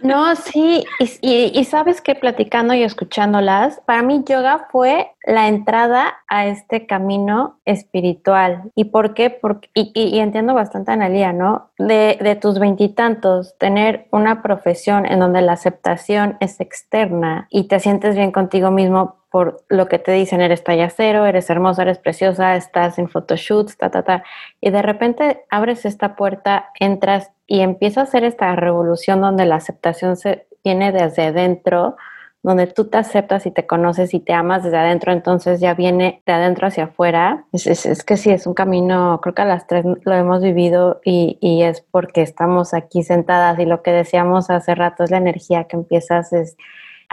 No, 0.04 0.36
sí, 0.36 0.84
y, 1.22 1.52
y, 1.58 1.64
sabes 1.64 2.02
que 2.02 2.14
platicando 2.14 2.74
y 2.74 2.84
escuchándolas, 2.84 3.82
para 3.86 4.04
mí 4.04 4.24
yoga 4.28 4.68
fue 4.70 5.12
la 5.26 5.48
entrada 5.48 6.18
a 6.28 6.46
este 6.46 6.86
camino 6.86 7.60
espiritual. 7.66 8.72
¿Y 8.76 8.86
por 8.86 9.14
qué? 9.14 9.30
Porque, 9.30 9.70
y, 9.74 9.92
y, 9.96 10.20
entiendo 10.20 10.54
bastante, 10.54 10.92
Analia, 10.92 11.32
¿no? 11.32 11.72
De, 11.78 12.20
de 12.22 12.36
tus 12.36 12.60
veintitantos, 12.60 13.58
tener 13.58 14.08
una 14.12 14.42
profesión 14.42 15.06
en 15.06 15.20
donde 15.20 15.42
la 15.42 15.54
aceptación 15.54 16.38
es 16.42 16.60
externa 16.60 17.48
y 17.50 17.68
te 17.70 17.80
sientes 17.80 18.16
bien 18.16 18.32
contigo 18.32 18.72
mismo 18.72 19.23
por 19.34 19.66
lo 19.68 19.88
que 19.88 19.98
te 19.98 20.12
dicen, 20.12 20.42
eres 20.42 20.64
talla 20.64 20.92
cero, 20.92 21.26
eres 21.26 21.50
hermosa, 21.50 21.82
eres 21.82 21.98
preciosa, 21.98 22.56
estás 22.56 23.00
en 23.00 23.10
photoshoots, 23.10 23.78
ta, 23.78 23.90
ta, 23.90 24.04
ta. 24.04 24.24
Y 24.62 24.70
de 24.70 24.84
repente 24.84 25.44
abres 25.50 25.86
esta 25.86 26.16
puerta, 26.16 26.70
entras 26.80 27.32
y 27.48 27.62
empieza 27.62 28.02
a 28.02 28.04
hacer 28.04 28.26
esta 28.26 28.56
revolución 28.56 29.22
donde 29.22 29.48
la 29.48 29.56
aceptación 29.56 30.18
se 30.18 30.46
viene 30.64 30.92
desde 30.92 31.24
adentro, 31.24 31.96
donde 32.44 32.68
tú 32.68 32.86
te 32.86 33.00
aceptas 33.00 33.48
y 33.48 33.52
te 33.52 33.66
conoces 33.66 34.14
y 34.14 34.20
te 34.20 34.34
amas 34.34 34.66
desde 34.66 34.78
adentro, 34.78 35.12
entonces 35.12 35.60
ya 35.60 35.74
viene 35.74 36.22
de 36.28 36.34
adentro 36.34 36.68
hacia 36.68 36.84
afuera. 36.84 37.46
Es, 37.54 37.66
es, 37.66 38.04
que 38.04 38.18
sí, 38.18 38.30
es 38.30 38.46
un 38.46 38.54
camino, 38.54 39.20
creo 39.24 39.34
que 39.34 39.42
a 39.42 39.46
las 39.46 39.66
tres 39.66 39.84
lo 39.84 40.14
hemos 40.14 40.44
vivido 40.44 41.02
y, 41.04 41.40
y, 41.42 41.64
es 41.64 41.82
porque 41.82 42.22
estamos 42.22 42.76
aquí 42.76 43.02
sentadas 43.02 43.58
y 43.58 43.66
lo 43.66 43.82
que 43.82 43.94
decíamos 43.94 44.52
hace 44.52 44.76
rato 44.76 45.04
es 45.04 45.10
la 45.10 45.18
energía 45.18 45.64
que 45.64 45.76
empiezas 45.76 46.34
es 46.34 46.56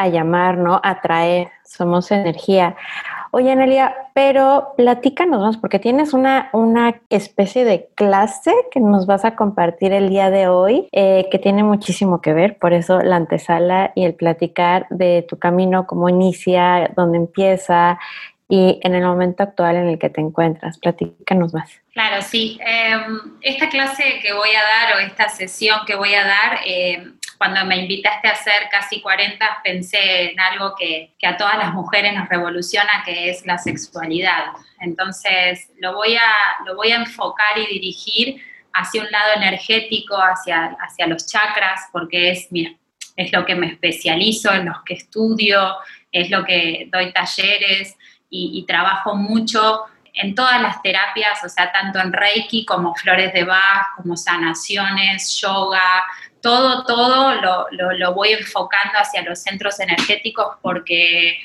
a 0.00 0.08
llamar, 0.08 0.56
¿no? 0.56 0.80
A 0.82 1.02
traer, 1.02 1.48
somos 1.62 2.10
energía. 2.10 2.74
Oye, 3.32 3.52
Anelia, 3.52 3.94
pero 4.14 4.72
platícanos 4.78 5.42
más, 5.42 5.56
porque 5.58 5.78
tienes 5.78 6.14
una, 6.14 6.48
una 6.54 7.02
especie 7.10 7.66
de 7.66 7.90
clase 7.94 8.50
que 8.70 8.80
nos 8.80 9.04
vas 9.04 9.26
a 9.26 9.36
compartir 9.36 9.92
el 9.92 10.08
día 10.08 10.30
de 10.30 10.48
hoy, 10.48 10.88
eh, 10.92 11.28
que 11.30 11.38
tiene 11.38 11.64
muchísimo 11.64 12.22
que 12.22 12.32
ver, 12.32 12.58
por 12.58 12.72
eso 12.72 13.02
la 13.02 13.16
antesala 13.16 13.92
y 13.94 14.06
el 14.06 14.14
platicar 14.14 14.86
de 14.88 15.26
tu 15.28 15.38
camino, 15.38 15.86
cómo 15.86 16.08
inicia, 16.08 16.90
dónde 16.96 17.18
empieza, 17.18 17.98
y 18.50 18.80
en 18.82 18.96
el 18.96 19.04
momento 19.04 19.44
actual 19.44 19.76
en 19.76 19.88
el 19.88 19.98
que 19.98 20.10
te 20.10 20.20
encuentras. 20.20 20.76
Platícanos 20.78 21.54
más. 21.54 21.70
Claro, 21.92 22.20
sí. 22.20 22.58
Em, 22.66 23.38
esta 23.42 23.68
clase 23.68 24.02
que 24.20 24.32
voy 24.32 24.50
a 24.50 24.60
dar 24.60 24.96
o 24.96 24.98
esta 25.06 25.28
sesión 25.28 25.78
que 25.86 25.94
voy 25.94 26.14
a 26.14 26.24
dar, 26.24 26.58
em, 26.66 27.14
cuando 27.40 27.64
me 27.64 27.78
invitaste 27.78 28.28
a 28.28 28.32
hacer 28.32 28.68
casi 28.70 29.00
40, 29.00 29.62
pensé 29.64 30.32
en 30.32 30.38
algo 30.38 30.74
que, 30.78 31.14
que, 31.18 31.26
a 31.26 31.38
todas 31.38 31.56
las 31.56 31.72
mujeres 31.72 32.12
nos 32.12 32.28
revoluciona, 32.28 33.02
que 33.02 33.30
es 33.30 33.46
la 33.46 33.56
sexualidad. 33.56 34.48
Entonces, 34.78 35.70
lo 35.78 35.94
voy 35.94 36.16
a, 36.16 36.30
lo 36.66 36.76
voy 36.76 36.92
a 36.92 36.96
enfocar 36.96 37.56
y 37.56 37.66
dirigir 37.66 38.44
hacia 38.74 39.00
un 39.00 39.10
lado 39.10 39.36
energético, 39.36 40.16
hacia, 40.16 40.76
hacia 40.80 41.06
los 41.06 41.26
chakras, 41.26 41.88
porque 41.92 42.32
es, 42.32 42.48
mira, 42.50 42.72
es 43.16 43.32
lo 43.32 43.46
que 43.46 43.54
me 43.54 43.68
especializo, 43.68 44.52
en 44.52 44.66
los 44.66 44.82
que 44.84 44.92
estudio, 44.92 45.76
es 46.12 46.28
lo 46.28 46.44
que 46.44 46.90
doy 46.92 47.10
talleres 47.10 47.96
y, 48.28 48.66
trabajo 48.68 49.14
mucho 49.14 49.84
en 50.12 50.34
todas 50.34 50.60
las 50.60 50.82
terapias, 50.82 51.42
o 51.42 51.48
sea, 51.48 51.72
tanto 51.72 52.00
en 52.00 52.12
Reiki 52.12 52.66
como 52.66 52.94
flores 52.94 53.32
de 53.32 53.44
Bach, 53.44 53.96
como 53.96 54.14
sanaciones, 54.14 55.40
yoga, 55.40 56.04
todo, 56.40 56.84
todo 56.84 57.34
lo, 57.34 57.66
lo 57.70 58.14
voy 58.14 58.30
enfocando 58.30 58.98
hacia 58.98 59.22
los 59.22 59.40
centros 59.40 59.80
energéticos 59.80 60.56
porque 60.62 61.38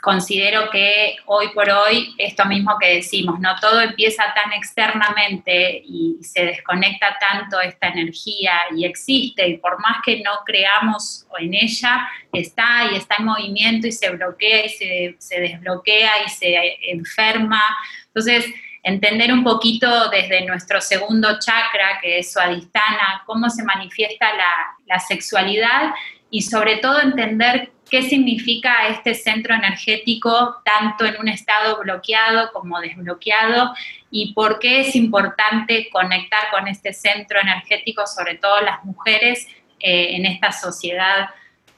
considero 0.00 0.70
que 0.70 1.16
hoy 1.26 1.48
por 1.48 1.68
hoy, 1.68 2.14
esto 2.18 2.44
mismo 2.46 2.76
que 2.80 2.96
decimos, 2.96 3.38
no 3.38 3.54
todo 3.60 3.80
empieza 3.80 4.24
tan 4.34 4.52
externamente 4.52 5.82
y 5.84 6.18
se 6.22 6.44
desconecta 6.44 7.18
tanto 7.18 7.60
esta 7.60 7.88
energía 7.88 8.52
y 8.74 8.84
existe, 8.84 9.46
y 9.46 9.58
por 9.58 9.78
más 9.80 9.98
que 10.04 10.20
no 10.22 10.30
creamos 10.44 11.26
en 11.38 11.54
ella, 11.54 12.08
está 12.32 12.90
y 12.92 12.96
está 12.96 13.16
en 13.18 13.26
movimiento 13.26 13.86
y 13.86 13.92
se 13.92 14.10
bloquea 14.10 14.66
y 14.66 14.68
se, 14.70 15.16
se 15.18 15.40
desbloquea 15.40 16.24
y 16.26 16.30
se 16.30 16.78
enferma. 16.90 17.62
Entonces, 18.06 18.46
entender 18.82 19.32
un 19.32 19.44
poquito 19.44 20.08
desde 20.10 20.46
nuestro 20.46 20.80
segundo 20.80 21.38
chakra, 21.38 21.98
que 22.00 22.18
es 22.18 22.32
Suadistana, 22.32 23.22
cómo 23.26 23.50
se 23.50 23.62
manifiesta 23.64 24.34
la, 24.34 24.76
la 24.86 24.98
sexualidad 24.98 25.92
y 26.30 26.42
sobre 26.42 26.76
todo 26.76 27.00
entender 27.00 27.72
qué 27.90 28.02
significa 28.02 28.88
este 28.88 29.14
centro 29.14 29.54
energético 29.54 30.62
tanto 30.64 31.04
en 31.04 31.18
un 31.18 31.28
estado 31.28 31.78
bloqueado 31.80 32.52
como 32.52 32.80
desbloqueado 32.80 33.74
y 34.10 34.32
por 34.32 34.60
qué 34.60 34.80
es 34.80 34.94
importante 34.94 35.88
conectar 35.90 36.50
con 36.52 36.68
este 36.68 36.92
centro 36.92 37.40
energético, 37.40 38.06
sobre 38.06 38.36
todo 38.36 38.60
las 38.60 38.84
mujeres 38.84 39.48
eh, 39.80 40.16
en 40.16 40.26
esta 40.26 40.52
sociedad 40.52 41.30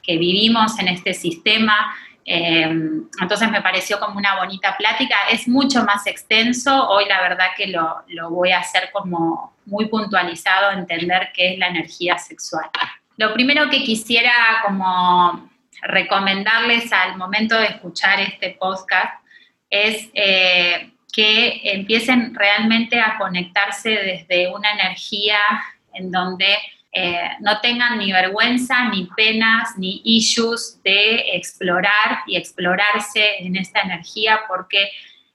que 0.03 0.17
vivimos, 0.17 0.77
en 0.79 0.89
este 0.89 1.13
sistema. 1.13 1.95
Eh, 2.25 2.63
entonces 3.21 3.51
me 3.51 3.61
pareció 3.61 3.99
como 3.99 4.17
una 4.17 4.37
bonita 4.37 4.75
plática. 4.77 5.15
Es 5.29 5.47
mucho 5.47 5.83
más 5.83 6.07
extenso. 6.07 6.89
Hoy 6.89 7.05
la 7.07 7.21
verdad 7.21 7.47
que 7.55 7.67
lo, 7.67 8.03
lo 8.07 8.29
voy 8.29 8.51
a 8.51 8.59
hacer 8.59 8.89
como 8.91 9.53
muy 9.65 9.85
puntualizado, 9.85 10.71
entender 10.71 11.29
qué 11.33 11.53
es 11.53 11.59
la 11.59 11.67
energía 11.67 12.17
sexual. 12.17 12.69
Lo 13.17 13.33
primero 13.33 13.69
que 13.69 13.83
quisiera 13.83 14.33
como 14.65 15.49
recomendarles 15.81 16.91
al 16.93 17.17
momento 17.17 17.57
de 17.57 17.65
escuchar 17.65 18.19
este 18.19 18.57
podcast 18.59 19.23
es 19.69 20.09
eh, 20.13 20.91
que 21.11 21.61
empiecen 21.63 22.33
realmente 22.33 22.99
a 22.99 23.17
conectarse 23.17 23.89
desde 23.89 24.47
una 24.53 24.71
energía 24.71 25.37
en 25.93 26.11
donde 26.11 26.57
eh, 26.95 27.29
no 27.39 27.59
tengan 27.59 27.97
ni 27.97 28.11
vergüenza, 28.11 28.87
ni 28.89 29.09
penas, 29.17 29.77
ni 29.77 30.01
issues 30.05 30.79
de 30.83 31.35
explorar 31.35 32.19
y 32.27 32.35
explorarse 32.35 33.39
en 33.39 33.55
esta 33.55 33.81
energía 33.81 34.41
porque 34.47 34.91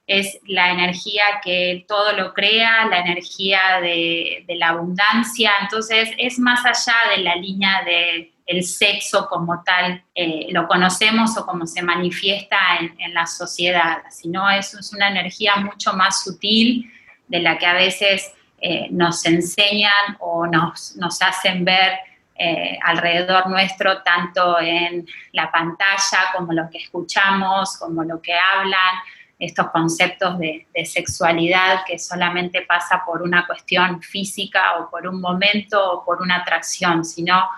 es 0.07 0.39
la 0.47 0.71
energía 0.71 1.25
que 1.43 1.85
todo 1.89 2.13
lo 2.13 2.33
crea, 2.33 2.87
la 2.87 3.01
energía 3.01 3.81
de, 3.83 4.45
la 4.49 4.69
abundancia, 4.69 5.51
entonces 5.61 6.11
es 6.17 6.39
más 6.39 6.65
allá 6.65 6.95
de 7.15 7.23
la 7.23 7.35
línea 7.35 7.83
de 7.85 8.33
el 8.47 8.65
sexo 8.65 9.27
como 9.29 9.63
tal 9.63 10.03
eh, 10.15 10.47
lo 10.51 10.67
conocemos 10.67 11.37
o 11.37 11.45
como 11.45 11.67
se 11.67 11.83
manifiesta 11.83 12.57
en, 12.81 13.13
la 13.13 13.27
sociedad, 13.27 13.99
sino 14.11 14.49
es, 14.49 14.73
es, 14.73 14.95
una 14.95 15.09
energía 15.09 15.57
mucho 15.57 15.93
más 15.93 16.23
sutil 16.25 16.91
de 17.27 17.41
la 17.41 17.59
que 17.59 17.67
a 17.67 17.75
veces 17.75 18.33
eh, 18.61 18.89
nos 18.91 19.25
enseñan 19.25 20.17
o 20.19 20.45
nos, 20.45 20.97
nos 20.97 21.23
hacen 21.23 21.65
ver 21.65 21.93
eh, 22.35 22.77
alrededor 22.83 23.49
nuestro, 23.49 24.03
tanto 24.03 24.59
en 24.61 25.07
la 25.33 25.51
pantalla 25.53 26.33
como 26.35 26.53
lo 26.53 26.69
que 26.69 26.79
escuchamos, 26.79 27.77
como 27.79 28.03
lo 28.03 28.21
que 28.21 28.35
hablan, 28.35 28.97
estos 29.39 29.71
conceptos 29.71 30.41
de, 30.41 30.67
sexualidad 30.85 31.85
que 31.87 32.01
solamente 32.01 32.63
pasa 32.63 33.05
por 33.07 33.23
una 33.23 33.47
cuestión 33.47 34.03
física 34.03 34.79
o 34.79 34.91
por 34.91 35.07
un 35.07 35.21
momento 35.21 35.93
o 35.93 36.05
por 36.05 36.21
una 36.21 36.39
atracción, 36.39 37.05
sino 37.05 37.49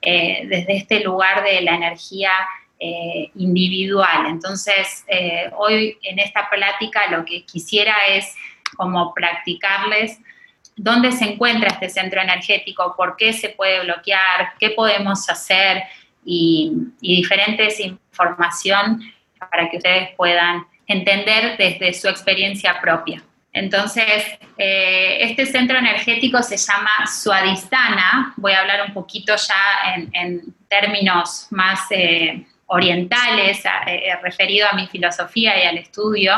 eh, 0.00 0.46
desde 0.48 0.76
este 0.76 1.00
lugar 1.00 1.42
de 1.42 1.60
la 1.62 1.74
energía 1.74 2.30
individual. 3.36 4.26
Entonces, 4.26 5.06
hoy 5.56 5.96
en 6.02 6.18
esta 6.18 6.50
plática 6.50 7.06
lo 7.10 7.24
que 7.24 7.46
quisiera 7.46 7.94
es 8.08 8.34
como 8.76 9.14
practicarles 9.14 10.20
dónde 10.76 11.12
se 11.12 11.24
encuentra 11.24 11.68
este 11.68 11.88
centro 11.88 12.20
energético, 12.20 12.94
por 12.96 13.16
qué 13.16 13.32
se 13.32 13.50
puede 13.50 13.84
bloquear, 13.84 14.54
qué 14.58 14.70
podemos 14.70 15.28
hacer 15.28 15.84
y, 16.24 16.72
diferentes 17.00 17.80
información 17.80 19.02
para 19.38 19.68
que 19.68 19.76
ustedes 19.76 20.10
puedan 20.16 20.66
entender 20.86 21.56
desde 21.56 21.92
su 21.92 22.08
experiencia 22.08 22.80
propia. 22.80 23.22
Entonces, 23.52 24.24
eh, 24.58 25.18
este 25.20 25.46
centro 25.46 25.78
energético 25.78 26.42
se 26.42 26.56
llama 26.56 27.06
Suadistana. 27.06 28.34
Voy 28.36 28.52
a 28.52 28.60
hablar 28.60 28.84
un 28.86 28.92
poquito 28.92 29.34
ya 29.36 29.94
en, 30.12 30.42
términos 30.68 31.46
más 31.50 31.82
eh, 31.90 32.44
orientales, 32.66 33.62
eh, 33.86 34.12
referido 34.22 34.66
a 34.68 34.72
mi 34.72 34.88
filosofía 34.88 35.62
y 35.62 35.66
al 35.68 35.78
estudio. 35.78 36.34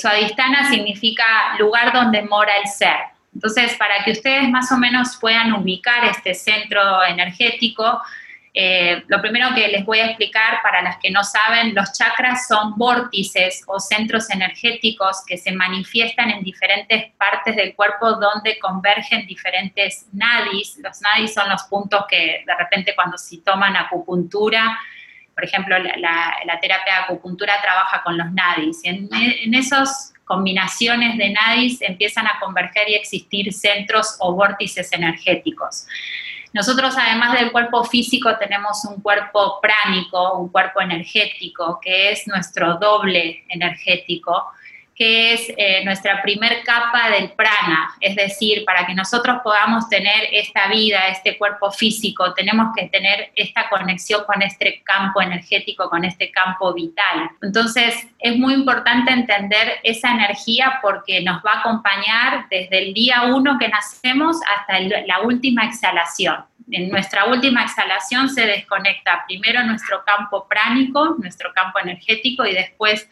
Suadistana 0.00 0.68
significa 0.68 1.54
lugar 1.58 1.92
donde 1.92 2.22
mora 2.22 2.56
el 2.56 2.68
ser. 2.68 2.96
Entonces, 3.34 3.74
para 3.76 4.02
que 4.04 4.12
ustedes 4.12 4.48
más 4.48 4.70
o 4.72 4.76
menos 4.76 5.16
puedan 5.20 5.52
ubicar 5.52 6.04
este 6.04 6.34
centro 6.34 7.04
energético, 7.04 8.00
eh, 8.52 9.04
lo 9.06 9.20
primero 9.20 9.54
que 9.54 9.68
les 9.68 9.84
voy 9.84 10.00
a 10.00 10.06
explicar 10.06 10.58
para 10.62 10.82
las 10.82 10.96
que 10.98 11.10
no 11.10 11.22
saben, 11.22 11.72
los 11.72 11.92
chakras 11.92 12.48
son 12.48 12.76
vórtices 12.76 13.62
o 13.68 13.78
centros 13.78 14.28
energéticos 14.30 15.24
que 15.24 15.38
se 15.38 15.52
manifiestan 15.52 16.30
en 16.30 16.42
diferentes 16.42 17.12
partes 17.12 17.54
del 17.54 17.76
cuerpo 17.76 18.14
donde 18.14 18.58
convergen 18.58 19.24
diferentes 19.26 20.08
nadis. 20.12 20.78
Los 20.82 21.00
nadis 21.00 21.32
son 21.32 21.48
los 21.48 21.62
puntos 21.64 22.06
que 22.08 22.42
de 22.44 22.54
repente 22.56 22.94
cuando 22.96 23.16
se 23.18 23.38
toman 23.38 23.76
acupuntura, 23.76 24.76
por 25.32 25.44
ejemplo, 25.44 25.78
la, 25.78 26.58
terapia 26.60 26.94
de 26.96 27.00
acupuntura 27.04 27.54
trabaja 27.62 28.02
con 28.02 28.18
los 28.18 28.30
nadis. 28.32 28.80
En, 28.82 29.08
en 29.12 29.54
esas 29.54 30.12
combinaciones 30.30 31.18
de 31.18 31.30
nadis 31.30 31.82
empiezan 31.82 32.24
a 32.28 32.38
converger 32.38 32.88
y 32.88 32.94
existir 32.94 33.52
centros 33.52 34.14
o 34.20 34.32
vórtices 34.32 34.92
energéticos. 34.92 35.88
Nosotros, 36.52 36.94
además 36.96 37.36
del 37.36 37.50
cuerpo 37.50 37.82
físico, 37.82 38.36
tenemos 38.38 38.84
un 38.84 39.02
cuerpo 39.02 39.60
pránico, 39.60 40.38
un 40.38 40.48
cuerpo 40.48 40.80
energético, 40.80 41.80
que 41.82 42.12
es 42.12 42.28
nuestro 42.28 42.78
doble 42.78 43.44
energético, 43.48 44.46
que 45.00 45.32
es 45.32 45.50
eh, 45.56 45.82
nuestra 45.82 46.20
primer 46.20 46.62
capa 46.62 47.08
del 47.08 47.30
prana, 47.30 47.96
es 48.00 48.14
decir, 48.16 48.66
para 48.66 48.84
que 48.86 48.94
nosotros 48.94 49.38
podamos 49.42 49.88
tener 49.88 50.28
esta 50.30 50.68
vida, 50.68 51.08
este 51.08 51.38
cuerpo 51.38 51.70
físico, 51.70 52.34
tenemos 52.34 52.74
que 52.76 52.86
tener 52.88 53.32
esta 53.34 53.70
conexión 53.70 54.24
con 54.26 54.42
este 54.42 54.82
campo 54.84 55.22
energético, 55.22 55.88
con 55.88 56.04
este 56.04 56.30
campo 56.30 56.74
vital. 56.74 57.30
Entonces, 57.40 58.08
es 58.18 58.36
muy 58.36 58.52
importante 58.52 59.10
entender 59.10 59.78
esa 59.84 60.10
energía 60.10 60.80
porque 60.82 61.22
nos 61.22 61.42
va 61.42 61.52
a 61.52 61.60
acompañar 61.60 62.46
desde 62.50 62.88
el 62.88 62.92
día 62.92 63.22
uno 63.22 63.56
que 63.58 63.68
nacemos 63.68 64.36
hasta 64.54 64.80
la 64.80 65.20
última 65.22 65.64
exhalación. 65.64 66.44
En 66.70 66.90
nuestra 66.90 67.24
última 67.24 67.62
exhalación 67.62 68.28
se 68.28 68.44
desconecta 68.44 69.24
primero 69.26 69.62
nuestro 69.64 70.04
campo 70.04 70.46
pránico, 70.46 71.16
nuestro 71.18 71.54
campo 71.54 71.78
energético 71.78 72.44
y 72.44 72.52
después 72.52 73.08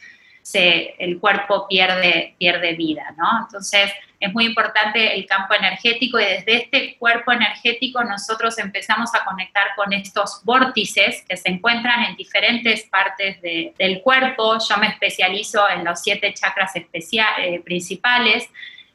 el 0.55 1.19
cuerpo 1.19 1.67
pierde, 1.69 2.35
pierde 2.39 2.75
vida, 2.75 3.15
¿no? 3.17 3.43
Entonces, 3.43 3.91
es 4.21 4.33
muy 4.33 4.47
importante 4.47 5.15
el 5.15 5.27
campo 5.27 5.55
energético 5.55 6.19
y 6.19 6.25
desde 6.25 6.57
este 6.57 6.97
cuerpo 6.99 7.33
energético 7.33 8.03
nosotros 8.03 8.59
empezamos 8.59 9.15
a 9.15 9.25
conectar 9.25 9.69
con 9.77 9.93
estos 9.93 10.41
vórtices 10.45 11.25
que 11.29 11.37
se 11.37 11.49
encuentran 11.49 12.05
en 12.05 12.17
diferentes 12.17 12.85
partes 12.85 13.41
del 13.41 14.01
cuerpo. 14.03 14.59
Yo 14.69 14.77
me 14.79 14.89
especializo 14.89 15.69
en 15.71 15.85
los 15.85 16.01
siete 16.01 16.35
chakras 16.35 16.73
eh, 16.75 17.63
principales 17.65 18.49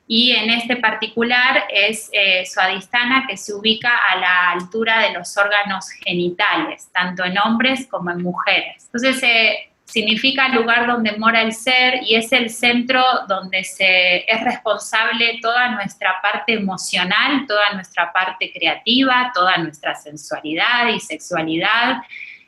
y 0.06 0.32
en 0.32 0.50
este 0.50 0.76
particular 0.76 1.64
es 1.74 2.10
eh, 2.12 2.46
Suadistana 2.46 3.26
que 3.26 3.38
se 3.38 3.54
ubica 3.54 3.92
a 4.10 4.18
la 4.18 4.52
altura 4.52 5.00
de 5.00 5.14
los 5.14 5.38
órganos 5.38 5.90
genitales, 5.90 6.90
tanto 6.92 7.24
en 7.24 7.38
hombres 7.38 7.88
como 7.88 8.12
en 8.12 8.22
mujeres. 8.22 8.90
Entonces, 8.94 9.24
eh, 9.24 9.70
significa 9.94 10.50
lugar 10.50 10.88
donde 10.88 11.12
mora 11.18 11.44
el 11.44 11.54
ser 11.54 12.02
y 12.04 12.16
es 12.16 12.32
el 12.32 12.50
centro 12.50 13.04
donde 13.28 13.64
se 13.64 14.26
es 14.28 14.44
responsable 14.44 15.38
toda 15.40 15.70
nuestra 15.70 16.20
parte 16.20 16.54
emocional, 16.54 17.46
toda 17.48 17.74
nuestra 17.76 18.12
parte 18.12 18.52
creativa, 18.52 19.32
toda 19.36 19.56
nuestra 19.58 19.94
sensualidad 19.94 20.88
y 20.88 21.00
sexualidad. 21.00 21.98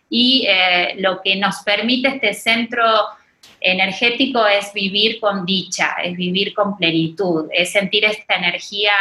Y 0.09 0.47
eh, 0.49 0.95
lo 0.97 1.21
que 1.21 1.35
nos 1.35 1.57
permite 1.61 2.07
este 2.07 2.33
centro 2.33 2.83
energético 3.61 4.47
es 4.47 4.73
vivir 4.73 5.19
con 5.19 5.45
dicha, 5.45 5.97
es 6.03 6.17
vivir 6.17 6.51
con 6.55 6.75
plenitud, 6.75 7.47
es 7.51 7.71
sentir 7.71 8.05
esta 8.05 8.37
energía 8.37 8.93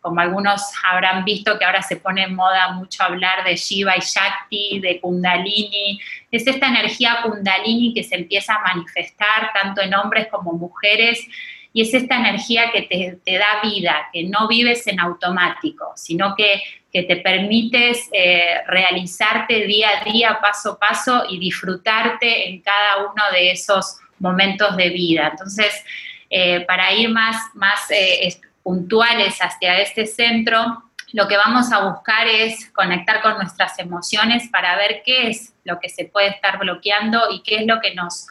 como 0.00 0.20
algunos 0.20 0.62
habrán 0.90 1.24
visto 1.24 1.58
que 1.58 1.64
ahora 1.64 1.82
se 1.82 1.96
pone 1.96 2.22
en 2.22 2.34
moda 2.34 2.72
mucho 2.72 3.02
hablar 3.02 3.44
de 3.44 3.56
Shiva 3.56 3.96
y 3.96 4.00
Shakti, 4.00 4.80
de 4.80 5.00
Kundalini, 5.00 6.00
es 6.30 6.46
esta 6.46 6.68
energía 6.68 7.18
Kundalini 7.22 7.92
que 7.92 8.02
se 8.02 8.16
empieza 8.16 8.54
a 8.54 8.60
manifestar 8.60 9.52
tanto 9.52 9.82
en 9.82 9.94
hombres 9.94 10.28
como 10.28 10.52
mujeres 10.52 11.26
y 11.72 11.82
es 11.82 11.94
esta 11.94 12.16
energía 12.16 12.72
que 12.72 12.82
te, 12.82 13.38
da 13.38 13.60
vida, 13.62 14.08
que 14.12 14.24
no 14.24 14.48
vives 14.48 14.86
en 14.86 14.98
automático, 14.98 15.92
sino 15.96 16.34
que, 16.34 16.62
te 16.92 17.16
permites 17.18 18.08
eh, 18.12 18.62
realizarte 18.66 19.64
día 19.64 19.90
a 20.00 20.04
día, 20.04 20.40
paso 20.42 20.72
a 20.72 20.78
paso 20.80 21.22
y 21.28 21.38
disfrutarte 21.38 22.48
en 22.48 22.60
cada 22.62 23.04
uno 23.04 23.22
de 23.32 23.52
esos 23.52 23.98
momentos 24.18 24.76
de 24.76 24.88
vida. 24.88 25.28
Entonces, 25.30 25.84
eh, 26.28 26.62
para 26.62 26.92
ir 26.92 27.10
más, 27.10 27.36
más 27.54 27.88
eh, 27.92 28.26
puntuales 28.62 29.38
hacia 29.40 29.78
este 29.80 30.06
centro, 30.06 30.84
lo 31.12 31.26
que 31.26 31.36
vamos 31.36 31.72
a 31.72 31.90
buscar 31.90 32.26
es 32.28 32.70
conectar 32.70 33.20
con 33.20 33.34
nuestras 33.34 33.78
emociones 33.78 34.48
para 34.48 34.76
ver 34.76 35.02
qué 35.04 35.28
es 35.28 35.54
lo 35.64 35.80
que 35.80 35.88
se 35.88 36.04
puede 36.04 36.28
estar 36.28 36.58
bloqueando 36.58 37.30
y 37.30 37.42
qué 37.42 37.56
es 37.56 37.66
lo 37.66 37.80
que 37.80 37.94
nos 37.94 38.26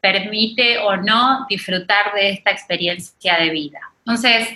permite 0.00 0.78
o 0.78 0.96
no 0.96 1.46
disfrutar 1.48 2.14
de 2.14 2.30
esta 2.30 2.50
experiencia 2.50 3.38
de 3.38 3.50
vida. 3.50 3.80
Entonces, 3.98 4.48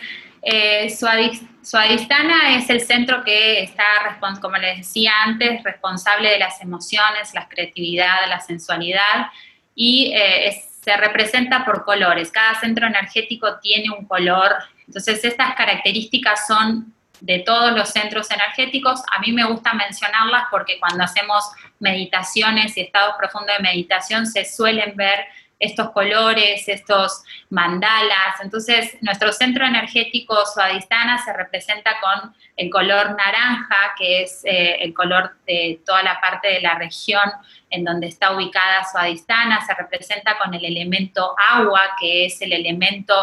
eh, 0.43 0.89
Suadistana 0.91 2.57
es 2.57 2.71
el 2.71 2.81
centro 2.81 3.23
que 3.25 3.63
está, 3.63 4.19
como 4.41 4.57
les 4.57 4.79
decía 4.79 5.13
antes, 5.25 5.63
responsable 5.63 6.31
de 6.31 6.39
las 6.39 6.61
emociones, 6.61 7.35
la 7.35 7.49
creatividad, 7.49 8.29
la 8.29 8.41
sensualidad 8.41 9.29
y 9.75 10.13
eh, 10.15 10.63
se 10.83 10.97
representa 10.97 11.65
por 11.65 11.85
colores. 11.85 12.31
Cada 12.31 12.59
centro 12.59 12.87
energético 12.87 13.59
tiene 13.61 13.91
un 13.91 14.07
color 14.07 14.57
entonces, 14.91 15.25
estas 15.25 15.55
características 15.55 16.49
son 16.49 16.93
de 17.21 17.39
todos 17.39 17.71
los 17.77 17.91
centros 17.91 18.29
energéticos. 18.33 19.01
A 19.17 19.21
mí 19.21 19.31
me 19.31 19.45
gusta 19.45 19.73
mencionarlas 19.73 20.47
porque 20.51 20.81
cuando 20.81 21.05
hacemos 21.05 21.45
meditaciones 21.79 22.77
y 22.77 22.81
estados 22.81 23.15
profundos 23.17 23.57
de 23.57 23.63
meditación 23.63 24.27
se 24.27 24.45
suelen 24.45 24.97
ver 24.97 25.27
estos 25.61 25.91
colores, 25.93 26.67
estos 26.67 27.23
mandalas. 27.51 28.41
Entonces, 28.43 28.97
nuestro 29.01 29.31
centro 29.33 29.65
energético 29.65 30.35
Suadistana 30.45 31.23
se 31.23 31.33
representa 31.35 31.93
con 32.01 32.35
el 32.57 32.69
color 32.69 33.15
naranja, 33.15 33.95
que 33.97 34.23
es 34.23 34.41
eh, 34.45 34.79
el 34.81 34.93
color 34.93 35.37
de 35.47 35.81
toda 35.87 36.03
la 36.03 36.21
parte 36.21 36.49
de 36.49 36.63
la 36.63 36.75
región 36.75 37.31
en 37.69 37.85
donde 37.85 38.09
está 38.09 38.33
ubicada 38.33 38.85
Suadistana. 38.91 39.65
Se 39.65 39.73
representa 39.75 40.37
con 40.37 40.53
el 40.53 40.65
elemento 40.65 41.37
agua, 41.49 41.95
que 42.01 42.25
es 42.25 42.43
el 42.43 42.53
elemento 42.55 43.15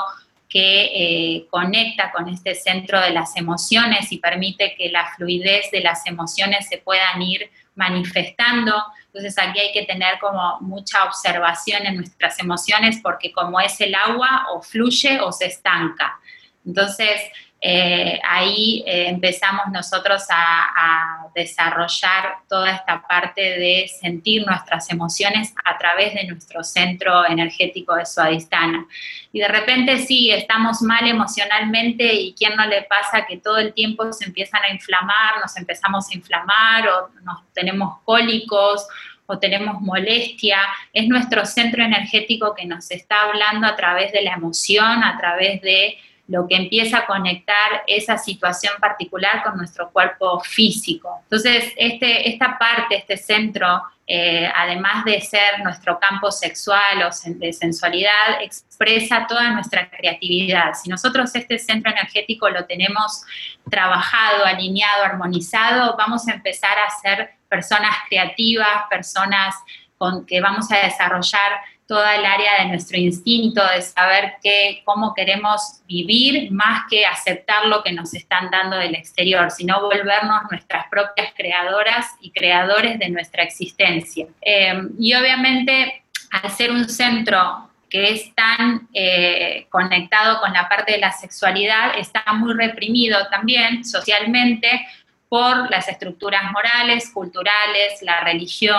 que 0.49 0.85
eh, 0.85 1.47
conecta 1.49 2.11
con 2.11 2.29
este 2.29 2.55
centro 2.55 3.01
de 3.01 3.11
las 3.11 3.35
emociones 3.35 4.11
y 4.11 4.17
permite 4.17 4.75
que 4.75 4.89
la 4.89 5.13
fluidez 5.15 5.69
de 5.71 5.81
las 5.81 6.07
emociones 6.07 6.67
se 6.69 6.77
puedan 6.77 7.21
ir 7.21 7.49
manifestando. 7.75 8.73
Entonces 9.07 9.37
aquí 9.37 9.59
hay 9.59 9.71
que 9.71 9.85
tener 9.85 10.19
como 10.19 10.59
mucha 10.61 11.03
observación 11.03 11.85
en 11.85 11.97
nuestras 11.97 12.39
emociones 12.39 12.99
porque 13.03 13.31
como 13.31 13.59
es 13.59 13.79
el 13.81 13.93
agua 13.93 14.47
o 14.53 14.61
fluye 14.61 15.19
o 15.19 15.31
se 15.31 15.47
estanca. 15.47 16.19
Entonces 16.65 17.21
eh, 17.59 18.19
ahí 18.23 18.83
eh, 18.85 19.07
empezamos 19.07 19.67
nosotros 19.71 20.23
a, 20.29 21.23
desarrollar 21.35 22.37
toda 22.49 22.71
esta 22.71 23.05
parte 23.07 23.41
de 23.41 23.87
sentir 23.87 24.43
nuestras 24.47 24.89
emociones 24.89 25.53
a 25.63 25.77
través 25.77 26.15
de 26.15 26.25
nuestro 26.25 26.63
centro 26.63 27.27
energético 27.27 27.93
de 27.93 28.07
Suadistana. 28.07 28.87
Y 29.31 29.41
de 29.41 29.47
repente 29.47 29.99
sí, 29.99 30.31
estamos 30.31 30.81
mal 30.81 31.07
emocionalmente 31.07 32.11
y 32.11 32.33
quién 32.33 32.55
no 32.55 32.65
le 32.65 32.81
pasa 32.83 33.27
que 33.27 33.37
todo 33.37 33.59
el 33.59 33.75
tiempo 33.75 34.11
se 34.13 34.25
empiezan 34.25 34.63
a 34.63 34.71
inflamar, 34.71 35.39
nos 35.39 35.55
empezamos 35.57 36.09
a 36.09 36.15
inflamar 36.15 36.87
o 36.87 37.09
nos 37.21 37.53
tenemos 37.53 37.99
cólicos 38.03 38.87
o 39.27 39.37
tenemos 39.37 39.79
molestia, 39.81 40.57
es 40.91 41.07
nuestro 41.07 41.45
centro 41.45 41.83
energético 41.83 42.55
que 42.55 42.65
nos 42.65 42.89
está 42.89 43.23
hablando 43.23 43.67
a 43.67 43.75
través 43.75 44.11
de 44.11 44.23
la 44.23 44.33
emoción, 44.33 45.03
a 45.03 45.19
través 45.19 45.61
de 45.61 45.99
lo 46.27 46.47
que 46.47 46.55
empieza 46.55 46.99
a 46.99 47.05
conectar 47.05 47.83
esa 47.87 48.17
situación 48.17 48.73
particular 48.79 49.43
con 49.43 49.57
nuestro 49.57 49.89
cuerpo 49.91 50.39
físico. 50.41 51.21
Entonces, 51.23 51.73
este, 51.77 52.29
esta 52.29 52.57
parte, 52.57 52.97
este 52.97 53.15
centro, 53.15 53.81
eh, 54.05 54.49
además 54.53 55.05
de 55.05 55.21
ser 55.21 55.61
nuestro 55.63 55.99
campo 55.99 56.31
sexual 56.31 57.03
o 57.03 57.09
de 57.25 57.53
sensualidad, 57.53 58.41
expresa 58.41 59.25
toda 59.27 59.51
nuestra 59.51 59.89
creatividad. 59.89 60.73
Si 60.73 60.89
nosotros 60.89 61.33
este 61.33 61.57
centro 61.59 61.91
energético 61.91 62.49
lo 62.49 62.65
tenemos 62.65 63.23
trabajado, 63.69 64.45
alineado, 64.45 65.03
armonizado, 65.05 65.95
vamos 65.97 66.27
a 66.27 66.33
empezar 66.33 66.77
a 66.77 66.89
ser 67.01 67.31
personas 67.47 67.95
creativas, 68.09 68.83
personas 68.89 69.55
con 69.97 70.25
que 70.25 70.41
vamos 70.41 70.71
a 70.71 70.77
desarrollar 70.77 71.59
toda 71.87 72.15
el 72.15 72.25
área 72.25 72.63
de 72.63 72.69
nuestro 72.69 72.97
instinto, 72.97 73.61
de 73.73 73.81
saber 73.81 74.33
qué, 74.43 74.81
cómo 74.83 75.13
queremos 75.13 75.81
vivir, 75.87 76.51
más 76.51 76.83
que 76.89 77.05
aceptar 77.05 77.65
lo 77.65 77.81
que 77.81 77.93
nos 77.93 78.13
están 78.13 78.51
dando 78.51 78.75
del 78.77 78.93
exterior, 78.93 79.49
sino 79.51 79.81
volvernos 79.81 80.43
nuestras 80.51 80.87
propias 80.89 81.31
creadoras 81.33 82.07
y 82.19 82.31
creadores 82.31 82.99
de 82.99 83.09
nuestra 83.09 83.43
existencia. 83.43 84.27
Eh, 84.41 84.81
y 84.99 85.13
obviamente, 85.13 86.03
al 86.31 86.51
ser 86.51 86.71
un 86.71 86.89
centro 86.89 87.69
que 87.89 88.11
es 88.11 88.35
tan 88.35 88.89
eh, 88.93 89.65
conectado 89.69 90.41
con 90.41 90.51
la 90.51 90.67
parte 90.67 90.91
de 90.91 90.97
la 90.97 91.13
sexualidad, 91.13 91.97
está 91.97 92.21
muy 92.33 92.53
reprimido 92.53 93.17
también 93.31 93.85
socialmente 93.85 94.85
por 95.29 95.69
las 95.71 95.87
estructuras 95.87 96.51
morales, 96.51 97.09
culturales, 97.13 98.01
la 98.01 98.21
religión. 98.21 98.77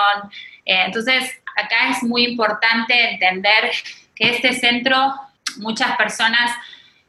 Eh, 0.65 0.83
entonces, 0.85 1.41
acá 1.59 1.91
es 1.91 2.03
muy 2.03 2.25
importante 2.25 3.11
entender 3.11 3.71
que 4.15 4.31
este 4.31 4.53
centro 4.53 5.15
muchas 5.59 5.97
personas 5.97 6.53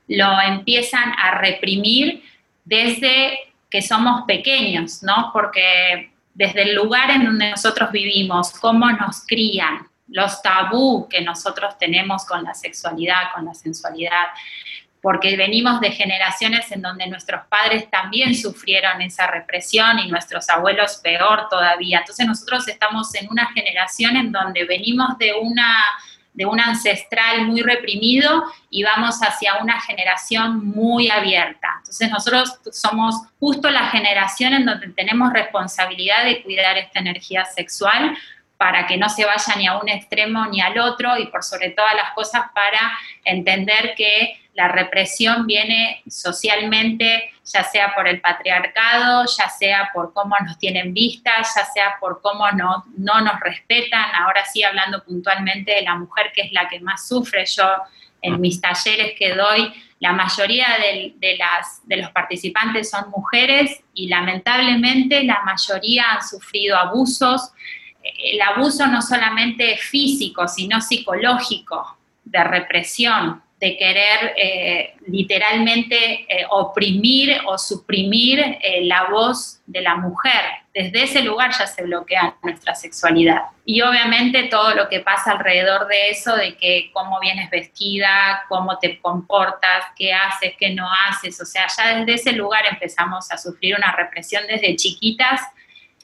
lo 0.07 0.41
empiezan 0.41 1.13
a 1.17 1.35
reprimir 1.35 2.23
desde 2.65 3.39
que 3.69 3.81
somos 3.81 4.23
pequeños, 4.25 5.03
¿no? 5.03 5.29
Porque 5.31 6.11
desde 6.33 6.63
el 6.63 6.75
lugar 6.75 7.11
en 7.11 7.25
donde 7.25 7.51
nosotros 7.51 7.91
vivimos, 7.91 8.51
cómo 8.59 8.89
nos 8.91 9.25
crían, 9.25 9.87
los 10.07 10.41
tabú 10.41 11.07
que 11.07 11.21
nosotros 11.21 11.77
tenemos 11.77 12.25
con 12.25 12.43
la 12.43 12.53
sexualidad, 12.53 13.31
con 13.33 13.45
la 13.45 13.53
sensualidad, 13.53 14.27
porque 15.01 15.37
venimos 15.37 15.79
de 15.79 15.91
generaciones 15.91 16.71
en 16.71 16.81
donde 16.81 17.07
nuestros 17.07 17.41
padres 17.47 17.89
también 17.89 18.35
sufrieron 18.35 19.01
esa 19.01 19.27
represión 19.27 19.99
y 19.99 20.09
nuestros 20.09 20.49
abuelos 20.49 20.99
peor 21.03 21.47
todavía. 21.49 21.99
Entonces 21.99 22.27
nosotros 22.27 22.67
estamos 22.67 23.13
en 23.15 23.29
una 23.29 23.47
generación 23.53 24.17
en 24.17 24.31
donde 24.31 24.65
venimos 24.65 25.17
de 25.17 25.33
una 25.33 25.83
de 26.31 26.45
un 26.45 26.59
ancestral 26.59 27.47
muy 27.47 27.61
reprimido 27.61 28.43
y 28.69 28.83
vamos 28.83 29.19
hacia 29.21 29.57
una 29.61 29.81
generación 29.81 30.65
muy 30.65 31.09
abierta. 31.09 31.67
Entonces 31.79 32.09
nosotros 32.09 32.59
somos 32.71 33.15
justo 33.39 33.69
la 33.69 33.87
generación 33.87 34.53
en 34.53 34.65
donde 34.65 34.87
tenemos 34.89 35.33
responsabilidad 35.33 36.23
de 36.23 36.41
cuidar 36.41 36.77
esta 36.77 36.99
energía 36.99 37.43
sexual 37.43 38.15
para 38.59 38.85
que 38.87 38.97
no 38.97 39.07
se 39.07 39.23
vaya 39.23 39.55
ni 39.55 39.67
a 39.67 39.77
un 39.77 39.87
extremo 39.87 40.45
ni 40.47 40.59
al 40.59 40.77
otro 40.79 41.17
y 41.17 41.27
por 41.27 41.43
sobre 41.43 41.69
todas 41.69 41.95
las 41.95 42.11
cosas 42.11 42.43
para 42.53 42.91
entender 43.23 43.93
que 43.95 44.37
la 44.53 44.67
represión 44.67 45.47
viene 45.47 46.03
socialmente, 46.09 47.31
ya 47.45 47.63
sea 47.63 47.95
por 47.95 48.05
el 48.05 48.19
patriarcado, 48.19 49.23
ya 49.25 49.47
sea 49.47 49.89
por 49.93 50.11
cómo 50.13 50.35
nos 50.45 50.59
tienen 50.59 50.93
vistas, 50.93 51.53
ya 51.55 51.63
sea 51.63 51.95
por 52.01 52.21
cómo 52.21 52.51
no, 52.51 52.83
no 52.97 53.21
nos 53.21 53.39
respetan. 53.39 54.13
Ahora 54.13 54.43
sí, 54.43 54.61
hablando 54.61 55.05
puntualmente 55.05 55.75
de 55.75 55.83
la 55.83 55.95
mujer, 55.95 56.33
que 56.35 56.41
es 56.41 56.51
la 56.51 56.67
que 56.67 56.81
más 56.81 57.07
sufre. 57.07 57.45
Yo 57.45 57.65
en 58.21 58.41
mis 58.41 58.59
talleres 58.59 59.13
que 59.17 59.35
doy, 59.35 59.73
la 60.01 60.11
mayoría 60.11 60.67
de, 60.81 61.37
las, 61.37 61.87
de 61.87 61.95
los 61.95 62.11
participantes 62.11 62.89
son 62.89 63.09
mujeres 63.09 63.81
y 63.93 64.09
lamentablemente 64.09 65.23
la 65.23 65.41
mayoría 65.45 66.11
han 66.11 66.27
sufrido 66.27 66.77
abusos. 66.77 67.53
El 68.03 68.41
abuso 68.41 68.87
no 68.87 69.01
solamente 69.01 69.77
físico, 69.77 70.47
sino 70.47 70.81
psicológico, 70.81 71.97
de 72.23 72.43
represión, 72.43 73.41
de 73.59 73.75
querer 73.77 74.33
eh, 74.37 74.93
literalmente 75.07 76.21
eh, 76.29 76.45
oprimir 76.49 77.41
o 77.45 77.57
suprimir 77.57 78.39
eh, 78.39 78.85
la 78.85 79.09
voz 79.09 79.59
de 79.65 79.81
la 79.81 79.95
mujer. 79.95 80.41
Desde 80.73 81.03
ese 81.03 81.21
lugar 81.23 81.51
ya 81.51 81.67
se 81.67 81.83
bloquea 81.83 82.35
nuestra 82.41 82.73
sexualidad. 82.73 83.41
Y 83.65 83.81
obviamente 83.81 84.43
todo 84.43 84.73
lo 84.75 84.87
que 84.87 85.01
pasa 85.01 85.31
alrededor 85.31 85.87
de 85.87 86.09
eso, 86.09 86.37
de 86.37 86.55
que 86.55 86.89
cómo 86.93 87.19
vienes 87.19 87.49
vestida, 87.49 88.43
cómo 88.47 88.79
te 88.79 88.97
comportas, 88.99 89.83
qué 89.97 90.13
haces, 90.13 90.53
qué 90.57 90.69
no 90.69 90.87
haces, 91.09 91.41
o 91.41 91.45
sea, 91.45 91.67
ya 91.77 91.97
desde 91.97 92.13
ese 92.13 92.31
lugar 92.31 92.61
empezamos 92.71 93.29
a 93.29 93.37
sufrir 93.37 93.75
una 93.75 93.91
represión 93.91 94.43
desde 94.47 94.75
chiquitas 94.77 95.41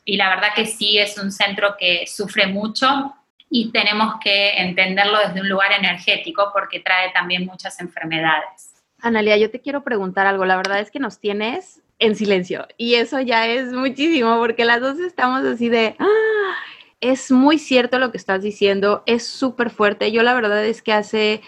y 0.05 0.17
la 0.17 0.29
verdad 0.29 0.49
que 0.55 0.67
sí 0.67 0.99
es 0.99 1.17
un 1.17 1.31
centro 1.31 1.75
que 1.77 2.05
sufre 2.05 2.45
mucho 2.47 3.13
y 3.49 3.71
tenemos 3.71 4.15
que 4.23 4.51
entenderlo 4.57 5.17
desde 5.19 5.41
un 5.41 5.49
lugar 5.49 5.71
energético 5.71 6.51
porque 6.53 6.79
trae 6.79 7.11
también 7.11 7.45
muchas 7.45 7.79
enfermedades. 7.81 8.73
Analia, 8.99 9.35
yo 9.37 9.49
te 9.49 9.59
quiero 9.59 9.83
preguntar 9.83 10.27
algo. 10.27 10.45
La 10.45 10.55
verdad 10.55 10.79
es 10.79 10.91
que 10.91 10.99
nos 10.99 11.19
tienes 11.19 11.81
en 11.97 12.15
silencio 12.15 12.67
y 12.77 12.95
eso 12.95 13.19
ya 13.19 13.47
es 13.47 13.71
muchísimo 13.71 14.37
porque 14.37 14.65
las 14.65 14.81
dos 14.81 14.99
estamos 14.99 15.43
así 15.43 15.69
de, 15.69 15.95
ah, 15.97 16.55
es 17.01 17.31
muy 17.31 17.57
cierto 17.57 17.99
lo 17.99 18.11
que 18.11 18.17
estás 18.17 18.41
diciendo, 18.41 19.03
es 19.05 19.27
súper 19.27 19.69
fuerte. 19.69 20.11
Yo 20.11 20.21
la 20.21 20.33
verdad 20.33 20.63
es 20.65 20.81
que 20.81 20.93
hace, 20.93 21.41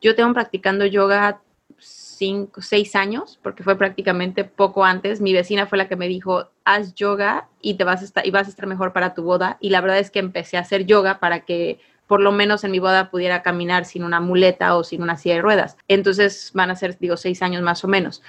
yo 0.00 0.14
tengo 0.14 0.32
practicando 0.34 0.84
yoga 0.86 1.40
cinco, 1.78 2.62
seis 2.62 2.94
años, 2.94 3.38
porque 3.42 3.64
fue 3.64 3.76
prácticamente 3.76 4.44
poco 4.44 4.84
antes. 4.84 5.20
Mi 5.20 5.32
vecina 5.32 5.66
fue 5.66 5.78
la 5.78 5.88
que 5.88 5.96
me 5.96 6.08
dijo, 6.08 6.50
haz 6.64 6.94
yoga 6.94 7.48
y, 7.60 7.74
te 7.74 7.84
vas 7.84 8.02
a 8.02 8.04
estar, 8.04 8.26
y 8.26 8.30
vas 8.30 8.46
a 8.46 8.50
estar 8.50 8.66
mejor 8.66 8.92
para 8.92 9.14
tu 9.14 9.22
boda. 9.22 9.58
Y 9.60 9.70
la 9.70 9.80
verdad 9.80 9.98
es 9.98 10.10
que 10.10 10.18
empecé 10.18 10.56
a 10.56 10.60
hacer 10.60 10.86
yoga 10.86 11.20
para 11.20 11.40
que 11.40 11.80
por 12.06 12.20
lo 12.20 12.32
menos 12.32 12.62
en 12.64 12.72
mi 12.72 12.78
boda 12.78 13.10
pudiera 13.10 13.42
caminar 13.42 13.84
sin 13.84 14.04
una 14.04 14.20
muleta 14.20 14.76
o 14.76 14.84
sin 14.84 15.02
una 15.02 15.16
silla 15.16 15.36
de 15.36 15.42
ruedas. 15.42 15.76
Entonces 15.88 16.50
van 16.54 16.70
a 16.70 16.76
ser, 16.76 16.98
digo, 16.98 17.16
seis 17.16 17.42
años 17.42 17.62
más 17.62 17.84
o 17.84 17.88
menos. 17.88 18.22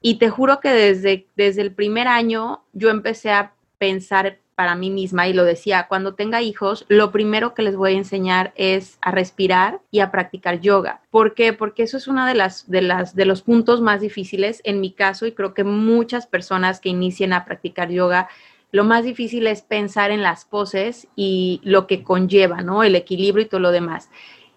Y 0.00 0.14
te 0.14 0.30
juro 0.30 0.60
que 0.60 0.70
desde, 0.70 1.26
desde 1.36 1.60
el 1.60 1.72
primer 1.72 2.08
año 2.08 2.64
yo 2.72 2.88
empecé 2.88 3.30
a 3.30 3.52
pensar 3.78 4.38
para 4.60 4.74
mí 4.74 4.90
misma 4.90 5.26
y 5.26 5.32
lo 5.32 5.44
decía, 5.44 5.86
cuando 5.88 6.12
tenga 6.12 6.42
hijos, 6.42 6.84
lo 6.88 7.10
primero 7.12 7.54
que 7.54 7.62
les 7.62 7.76
voy 7.76 7.94
a 7.94 7.96
enseñar 7.96 8.52
es 8.56 8.98
a 9.00 9.10
respirar 9.10 9.80
y 9.90 10.00
a 10.00 10.10
practicar 10.10 10.60
yoga. 10.60 11.00
¿Por 11.10 11.32
qué? 11.32 11.54
Porque 11.54 11.84
eso 11.84 11.96
es 11.96 12.06
uno 12.06 12.26
de 12.26 12.34
las 12.34 12.70
de 12.70 12.82
las 12.82 13.16
de 13.16 13.24
los 13.24 13.40
puntos 13.40 13.80
más 13.80 14.02
difíciles 14.02 14.60
en 14.64 14.82
mi 14.82 14.92
caso 14.92 15.24
y 15.24 15.32
creo 15.32 15.54
que 15.54 15.64
muchas 15.64 16.26
personas 16.26 16.78
que 16.78 16.90
inician 16.90 17.32
a 17.32 17.46
practicar 17.46 17.88
yoga 17.88 18.28
lo 18.70 18.84
más 18.84 19.02
difícil 19.02 19.46
es 19.46 19.62
pensar 19.62 20.10
en 20.10 20.22
las 20.22 20.44
poses 20.44 21.08
y 21.16 21.62
lo 21.64 21.86
que 21.86 22.04
conlleva, 22.04 22.60
¿no? 22.60 22.82
El 22.82 22.96
equilibrio 22.96 23.46
y 23.46 23.48
todo 23.48 23.60
lo 23.60 23.70
demás. 23.70 24.10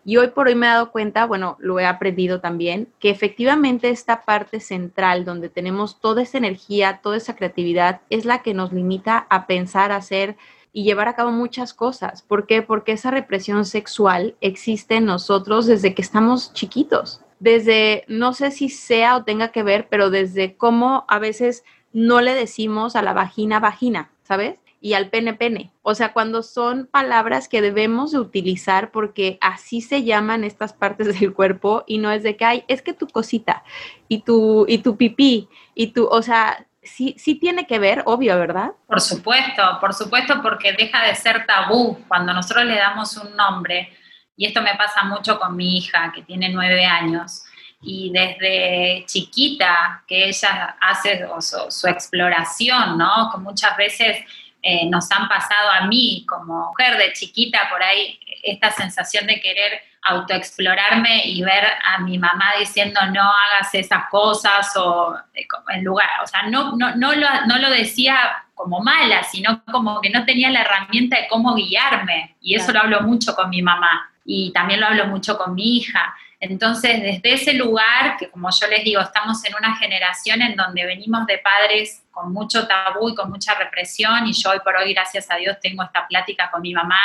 Y 0.05 0.17
hoy 0.17 0.27
por 0.27 0.47
hoy 0.47 0.55
me 0.55 0.65
he 0.65 0.69
dado 0.69 0.91
cuenta, 0.91 1.25
bueno, 1.25 1.55
lo 1.59 1.79
he 1.79 1.85
aprendido 1.85 2.41
también, 2.41 2.89
que 2.99 3.09
efectivamente 3.09 3.89
esta 3.89 4.23
parte 4.23 4.59
central 4.59 5.23
donde 5.23 5.49
tenemos 5.49 5.99
toda 5.99 6.21
esa 6.21 6.37
energía, 6.37 6.99
toda 7.01 7.17
esa 7.17 7.35
creatividad, 7.35 8.01
es 8.09 8.25
la 8.25 8.41
que 8.41 8.53
nos 8.53 8.73
limita 8.73 9.27
a 9.29 9.47
pensar, 9.47 9.91
hacer 9.91 10.35
y 10.73 10.83
llevar 10.83 11.07
a 11.07 11.15
cabo 11.15 11.31
muchas 11.31 11.73
cosas. 11.73 12.23
¿Por 12.23 12.47
qué? 12.47 12.61
Porque 12.61 12.93
esa 12.93 13.11
represión 13.11 13.63
sexual 13.65 14.35
existe 14.41 14.95
en 14.95 15.05
nosotros 15.05 15.67
desde 15.67 15.93
que 15.93 16.01
estamos 16.01 16.51
chiquitos. 16.53 17.21
Desde, 17.39 18.03
no 18.07 18.33
sé 18.33 18.51
si 18.51 18.69
sea 18.69 19.15
o 19.15 19.23
tenga 19.23 19.49
que 19.49 19.63
ver, 19.63 19.87
pero 19.89 20.09
desde 20.09 20.55
cómo 20.55 21.05
a 21.07 21.19
veces 21.19 21.63
no 21.93 22.21
le 22.21 22.33
decimos 22.33 22.95
a 22.95 23.03
la 23.03 23.13
vagina 23.13 23.59
vagina, 23.59 24.09
¿sabes? 24.23 24.55
Y 24.83 24.95
al 24.95 25.07
pene 25.07 25.33
pene. 25.33 25.71
O 25.81 25.95
sea, 25.95 26.11
cuando 26.11 26.43
son 26.43 26.87
palabras 26.87 27.47
que 27.47 27.61
debemos 27.61 28.11
de 28.11 28.19
utilizar 28.19 28.91
porque 28.91 29.37
así 29.39 29.79
se 29.79 30.03
llaman 30.03 30.43
estas 30.43 30.73
partes 30.73 31.07
del 31.19 31.33
cuerpo 31.33 31.85
y 31.87 31.99
no 31.99 32.11
es 32.11 32.21
de 32.21 32.35
que 32.35 32.43
hay, 32.43 32.65
es 32.67 32.81
que 32.81 32.93
tu 32.93 33.07
cosita 33.07 33.63
y 34.09 34.23
tu, 34.23 34.65
y 34.67 34.79
tu 34.79 34.97
pipí 34.97 35.47
y 35.73 35.87
tu, 35.87 36.05
o 36.05 36.21
sea, 36.21 36.67
sí, 36.83 37.15
sí 37.17 37.35
tiene 37.35 37.65
que 37.65 37.79
ver, 37.79 38.03
obvio, 38.05 38.37
¿verdad? 38.37 38.71
Por 38.85 38.99
supuesto, 38.99 39.63
por 39.79 39.93
supuesto, 39.93 40.41
porque 40.41 40.73
deja 40.73 41.01
de 41.05 41.15
ser 41.15 41.45
tabú 41.45 41.97
cuando 42.09 42.33
nosotros 42.33 42.65
le 42.65 42.75
damos 42.75 43.15
un 43.15 43.37
nombre, 43.37 43.89
y 44.35 44.47
esto 44.47 44.61
me 44.61 44.75
pasa 44.75 45.05
mucho 45.05 45.39
con 45.39 45.55
mi 45.55 45.77
hija 45.77 46.11
que 46.13 46.23
tiene 46.23 46.49
nueve 46.49 46.83
años, 46.83 47.45
y 47.81 48.11
desde 48.11 49.05
chiquita 49.05 50.03
que 50.07 50.27
ella 50.27 50.75
hace 50.81 51.25
su, 51.39 51.57
su 51.69 51.87
exploración, 51.87 52.97
¿no? 52.97 53.29
Que 53.31 53.37
muchas 53.37 53.77
veces 53.77 54.17
eh, 54.63 54.89
nos 54.89 55.11
han 55.11 55.27
pasado 55.27 55.71
a 55.71 55.85
mí 55.87 56.25
como 56.27 56.67
mujer 56.69 56.97
de 56.97 57.13
chiquita 57.13 57.67
por 57.69 57.83
ahí 57.83 58.19
esta 58.41 58.71
sensación 58.71 59.27
de 59.27 59.39
querer 59.39 59.81
autoexplorarme 60.05 61.23
y 61.25 61.41
ver 61.43 61.65
a 61.83 61.99
mi 61.99 62.17
mamá 62.17 62.53
diciendo 62.59 62.99
no 63.11 63.21
hagas 63.21 63.73
esas 63.73 64.09
cosas 64.09 64.75
o 64.75 65.15
eh, 65.33 65.45
en 65.69 65.83
lugar, 65.83 66.09
o 66.23 66.27
sea, 66.27 66.43
no, 66.43 66.75
no, 66.75 66.95
no, 66.95 67.13
lo, 67.13 67.27
no 67.45 67.57
lo 67.57 67.69
decía 67.69 68.43
como 68.55 68.79
mala, 68.79 69.23
sino 69.23 69.63
como 69.65 69.99
que 70.01 70.09
no 70.09 70.25
tenía 70.25 70.49
la 70.49 70.61
herramienta 70.61 71.17
de 71.17 71.27
cómo 71.27 71.55
guiarme. 71.55 72.35
Y 72.41 72.55
eso 72.55 72.71
lo 72.71 72.79
hablo 72.79 73.01
mucho 73.01 73.35
con 73.35 73.49
mi 73.49 73.61
mamá. 73.61 74.09
Y 74.25 74.51
también 74.53 74.79
lo 74.79 74.87
hablo 74.87 75.07
mucho 75.07 75.37
con 75.37 75.53
mi 75.53 75.77
hija. 75.77 76.15
Entonces, 76.49 77.01
desde 77.01 77.33
ese 77.35 77.53
lugar, 77.53 78.17
que 78.17 78.29
como 78.29 78.49
yo 78.51 78.67
les 78.67 78.83
digo, 78.83 78.99
estamos 78.99 79.45
en 79.45 79.55
una 79.55 79.77
generación 79.77 80.41
en 80.41 80.57
donde 80.57 80.85
venimos 80.85 81.25
de 81.25 81.37
padres 81.37 82.03
con 82.11 82.33
mucho 82.33 82.67
tabú 82.67 83.07
y 83.07 83.15
con 83.15 83.29
mucha 83.29 83.53
represión, 83.55 84.27
y 84.27 84.33
yo 84.33 84.49
hoy 84.49 84.59
por 84.59 84.75
hoy, 84.75 84.93
gracias 84.93 85.31
a 85.31 85.37
Dios, 85.37 85.57
tengo 85.61 85.83
esta 85.83 86.05
plática 86.05 86.51
con 86.51 86.61
mi 86.61 86.73
mamá 86.73 86.99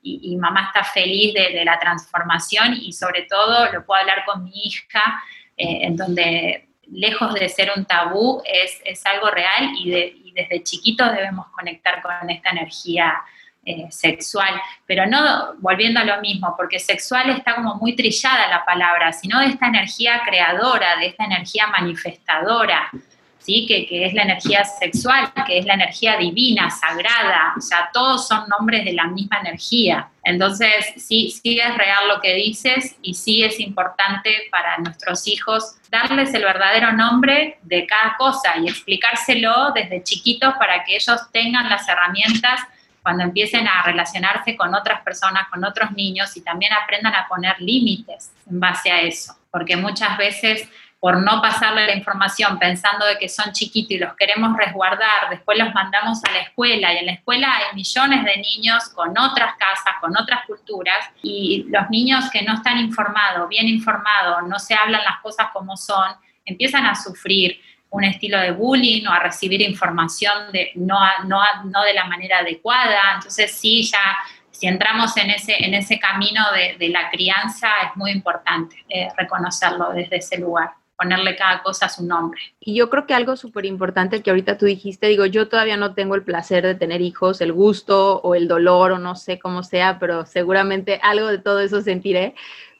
y, 0.00 0.34
mamá 0.38 0.72
está 0.72 0.84
feliz 0.84 1.34
de, 1.34 1.62
la 1.66 1.78
transformación 1.78 2.78
y 2.80 2.94
sobre 2.94 3.22
todo 3.22 3.70
lo 3.70 3.84
puedo 3.84 4.00
hablar 4.00 4.24
con 4.24 4.42
mi 4.44 4.52
hija, 4.54 5.22
eh, 5.54 5.80
en 5.82 5.94
donde 5.94 6.68
lejos 6.90 7.34
de 7.34 7.46
ser 7.50 7.72
un 7.76 7.84
tabú 7.84 8.42
es, 8.46 9.04
algo 9.04 9.28
real 9.28 9.70
y, 9.76 9.92
y 9.94 10.32
desde 10.32 10.62
chiquitos 10.62 11.12
debemos 11.12 11.48
conectar 11.48 12.00
con 12.00 12.30
esta 12.30 12.50
energía 12.50 13.20
eh, 13.68 13.86
sexual, 13.90 14.58
pero 14.86 15.04
no 15.04 15.54
volviendo 15.58 16.00
a 16.00 16.04
lo 16.04 16.22
mismo, 16.22 16.54
porque 16.56 16.78
sexual 16.78 17.28
está 17.28 17.54
como 17.54 17.74
muy 17.74 17.94
trillada 17.94 18.48
la 18.48 18.64
palabra, 18.64 19.12
sino 19.12 19.40
de 19.40 19.48
esta 19.48 19.66
energía 19.66 20.22
creadora, 20.24 20.96
de 20.96 21.08
esta 21.08 21.26
energía 21.26 21.66
manifestadora, 21.66 22.90
¿sí? 23.38 23.66
Que, 23.66 23.86
que, 23.86 24.06
es 24.06 24.14
la 24.14 24.22
energía 24.22 24.64
sexual, 24.64 25.30
que 25.46 25.58
es 25.58 25.66
la 25.66 25.74
energía 25.74 26.16
divina, 26.16 26.70
sagrada, 26.70 27.52
o 27.58 27.60
sea, 27.60 27.90
todos 27.92 28.26
son 28.26 28.48
nombres 28.48 28.86
de 28.86 28.94
la 28.94 29.04
misma 29.04 29.40
energía. 29.40 30.08
Entonces, 30.24 30.94
sí, 30.96 31.30
sí 31.30 31.60
es 31.60 31.76
real 31.76 32.08
lo 32.08 32.22
que 32.22 32.36
dices 32.36 32.96
y 33.02 33.12
sí 33.12 33.44
es 33.44 33.60
importante 33.60 34.48
para 34.50 34.78
nuestros 34.78 35.28
hijos 35.28 35.76
darles 35.90 36.32
el 36.32 36.44
verdadero 36.44 36.92
nombre 36.92 37.58
de 37.64 37.86
cada 37.86 38.16
cosa 38.16 38.56
y 38.56 38.68
explicárselo 38.68 39.72
desde 39.74 40.02
chiquitos 40.02 40.54
para 40.54 40.84
que 40.84 40.96
ellos 40.96 41.20
tengan 41.32 41.68
las 41.68 41.86
herramientas 41.86 42.60
cuando 43.08 43.24
empiecen 43.24 43.66
a 43.66 43.80
relacionarse 43.84 44.54
con 44.54 44.74
otras 44.74 45.00
personas, 45.00 45.48
con 45.48 45.64
otros 45.64 45.92
niños 45.92 46.36
y 46.36 46.42
también 46.42 46.74
aprendan 46.74 47.14
a 47.14 47.26
poner 47.26 47.58
límites 47.58 48.30
en 48.50 48.60
base 48.60 48.90
a 48.90 49.00
eso, 49.00 49.34
porque 49.50 49.78
muchas 49.78 50.18
veces 50.18 50.68
por 51.00 51.16
no 51.16 51.40
pasarle 51.40 51.86
la 51.86 51.96
información 51.96 52.58
pensando 52.58 53.06
de 53.06 53.16
que 53.16 53.30
son 53.30 53.52
chiquitos 53.52 53.92
y 53.92 53.98
los 53.98 54.14
queremos 54.14 54.54
resguardar, 54.58 55.30
después 55.30 55.56
los 55.56 55.72
mandamos 55.72 56.22
a 56.22 56.32
la 56.32 56.40
escuela 56.40 56.92
y 56.92 56.98
en 56.98 57.06
la 57.06 57.12
escuela 57.12 57.50
hay 57.50 57.74
millones 57.74 58.22
de 58.26 58.42
niños 58.42 58.90
con 58.90 59.16
otras 59.16 59.54
casas, 59.56 59.94
con 60.02 60.14
otras 60.14 60.44
culturas 60.46 61.08
y 61.22 61.64
los 61.70 61.88
niños 61.88 62.28
que 62.30 62.42
no 62.42 62.56
están 62.56 62.76
informados, 62.76 63.48
bien 63.48 63.68
informados, 63.68 64.46
no 64.46 64.58
se 64.58 64.74
hablan 64.74 65.02
las 65.02 65.20
cosas 65.20 65.46
como 65.54 65.78
son, 65.78 66.12
empiezan 66.44 66.84
a 66.84 66.94
sufrir, 66.94 67.58
un 67.90 68.04
estilo 68.04 68.38
de 68.38 68.52
bullying 68.52 69.06
o 69.06 69.12
a 69.12 69.20
recibir 69.20 69.62
información 69.62 70.52
de, 70.52 70.72
no, 70.74 70.98
no, 71.26 71.40
no 71.64 71.82
de 71.82 71.94
la 71.94 72.04
manera 72.04 72.38
adecuada. 72.38 73.00
Entonces 73.16 73.50
sí, 73.52 73.82
ya 73.82 74.16
si 74.50 74.66
entramos 74.66 75.16
en 75.16 75.30
ese, 75.30 75.54
en 75.64 75.74
ese 75.74 75.98
camino 75.98 76.42
de, 76.78 76.88
la 76.88 77.10
crianza 77.10 77.68
es 77.86 77.96
muy 77.96 78.10
importante 78.10 78.76
eh, 78.88 79.08
reconocerlo 79.16 79.92
desde 79.92 80.16
ese 80.16 80.38
lugar 80.38 80.70
ponerle 80.98 81.36
cada 81.36 81.62
cosa 81.62 81.86
a 81.86 81.88
su 81.88 82.04
nombre. 82.04 82.40
Y 82.58 82.74
yo 82.74 82.90
creo 82.90 83.06
que 83.06 83.14
algo 83.14 83.36
súper 83.36 83.64
importante 83.66 84.20
que 84.20 84.30
ahorita 84.30 84.58
tú 84.58 84.66
dijiste, 84.66 85.06
digo, 85.06 85.26
yo 85.26 85.48
todavía 85.48 85.76
no 85.76 85.94
tengo 85.94 86.16
el 86.16 86.24
placer 86.24 86.66
de 86.66 86.74
tener 86.74 87.00
hijos, 87.00 87.40
el 87.40 87.52
gusto 87.52 88.20
o 88.20 88.34
el 88.34 88.48
dolor 88.48 88.90
o 88.90 88.98
no 88.98 89.14
sé 89.14 89.38
cómo 89.38 89.62
sea, 89.62 90.00
pero 90.00 90.26
seguramente 90.26 90.98
algo 91.04 91.28
de 91.28 91.38
todo 91.38 91.60
eso 91.60 91.82
sentiré. 91.82 92.34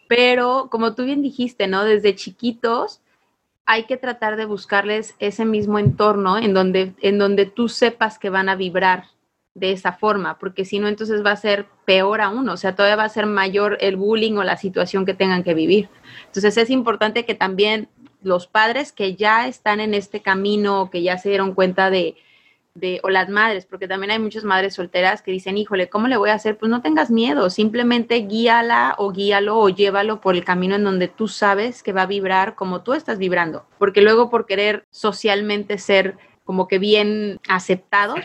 Pero 0.09 0.67
como 0.69 0.97
tú 0.97 1.05
bien 1.05 1.23
dijiste, 1.23 1.69
¿no? 1.69 1.85
Desde 1.85 2.17
chiquitos 2.17 3.01
hay 3.71 3.85
que 3.85 3.99
tratar 3.99 4.37
de 4.37 4.47
buscarles 4.47 5.15
ese 5.19 5.45
mismo 5.45 5.79
entorno 5.79 6.39
en 6.39 6.55
donde, 6.55 6.95
en 7.03 7.19
donde 7.19 7.45
tú 7.45 7.69
sepas 7.69 8.19
que 8.19 8.31
van 8.31 8.49
a 8.49 8.57
vibrar 8.57 9.05
de 9.53 9.73
esa 9.73 9.93
forma, 9.93 10.39
porque 10.39 10.65
si 10.65 10.79
no, 10.79 10.89
entonces 10.89 11.23
va 11.23 11.33
a 11.33 11.37
ser 11.37 11.67
peor 11.85 12.23
aún, 12.23 12.49
o 12.49 12.57
sea, 12.57 12.75
todavía 12.75 12.97
va 12.97 13.05
a 13.05 13.11
ser 13.11 13.27
mayor 13.27 13.77
el 13.83 13.97
bullying 13.97 14.39
o 14.39 14.43
la 14.43 14.57
situación 14.57 15.05
que 15.05 15.13
tengan 15.13 15.45
que 15.45 15.53
vivir. 15.53 15.91
Entonces 16.25 16.57
es 16.57 16.71
importante 16.71 17.27
que 17.27 17.35
también 17.35 17.91
los 18.23 18.47
padres 18.47 18.91
que 18.91 19.17
ya 19.17 19.47
están 19.47 19.81
en 19.81 19.93
este 19.93 20.23
camino, 20.23 20.89
que 20.91 21.03
ya 21.03 21.19
se 21.19 21.29
dieron 21.29 21.53
cuenta 21.53 21.91
de, 21.91 22.17
de, 22.79 23.01
o 23.03 23.11
las 23.11 23.29
madres, 23.29 23.67
porque 23.67 23.89
también 23.89 24.11
hay 24.11 24.19
muchas 24.19 24.45
madres 24.45 24.75
solteras 24.75 25.23
que 25.23 25.31
dicen, 25.31 25.59
híjole, 25.59 25.89
¿cómo 25.89 26.09
le 26.09 26.17
voy 26.17 26.31
a 26.31 26.35
hacer? 26.35 26.57
Pues 26.57 26.71
no 26.71 26.83
tengas 26.83 27.11
miedo, 27.11 27.51
simplemente 27.51 28.17
guíala 28.17 28.95
o 28.99 29.13
guíalo 29.13 29.59
o 29.59 29.69
llévalo 29.69 30.21
por 30.21 30.35
el 30.35 30.45
camino 30.45 30.77
en 30.77 30.85
donde 30.85 31.09
tú 31.09 31.29
sabes 31.29 31.83
que 31.83 31.93
va 31.93 32.03
a 32.03 32.07
vibrar 32.07 32.55
como 32.55 32.83
tú 32.83 32.95
estás 32.95 33.19
vibrando, 33.19 33.67
porque 33.79 34.03
luego 34.03 34.31
por 34.31 34.47
querer 34.47 34.87
socialmente 34.91 35.79
ser 35.79 36.17
como 36.45 36.67
que 36.67 36.79
bien 36.79 37.41
aceptados, 37.49 38.21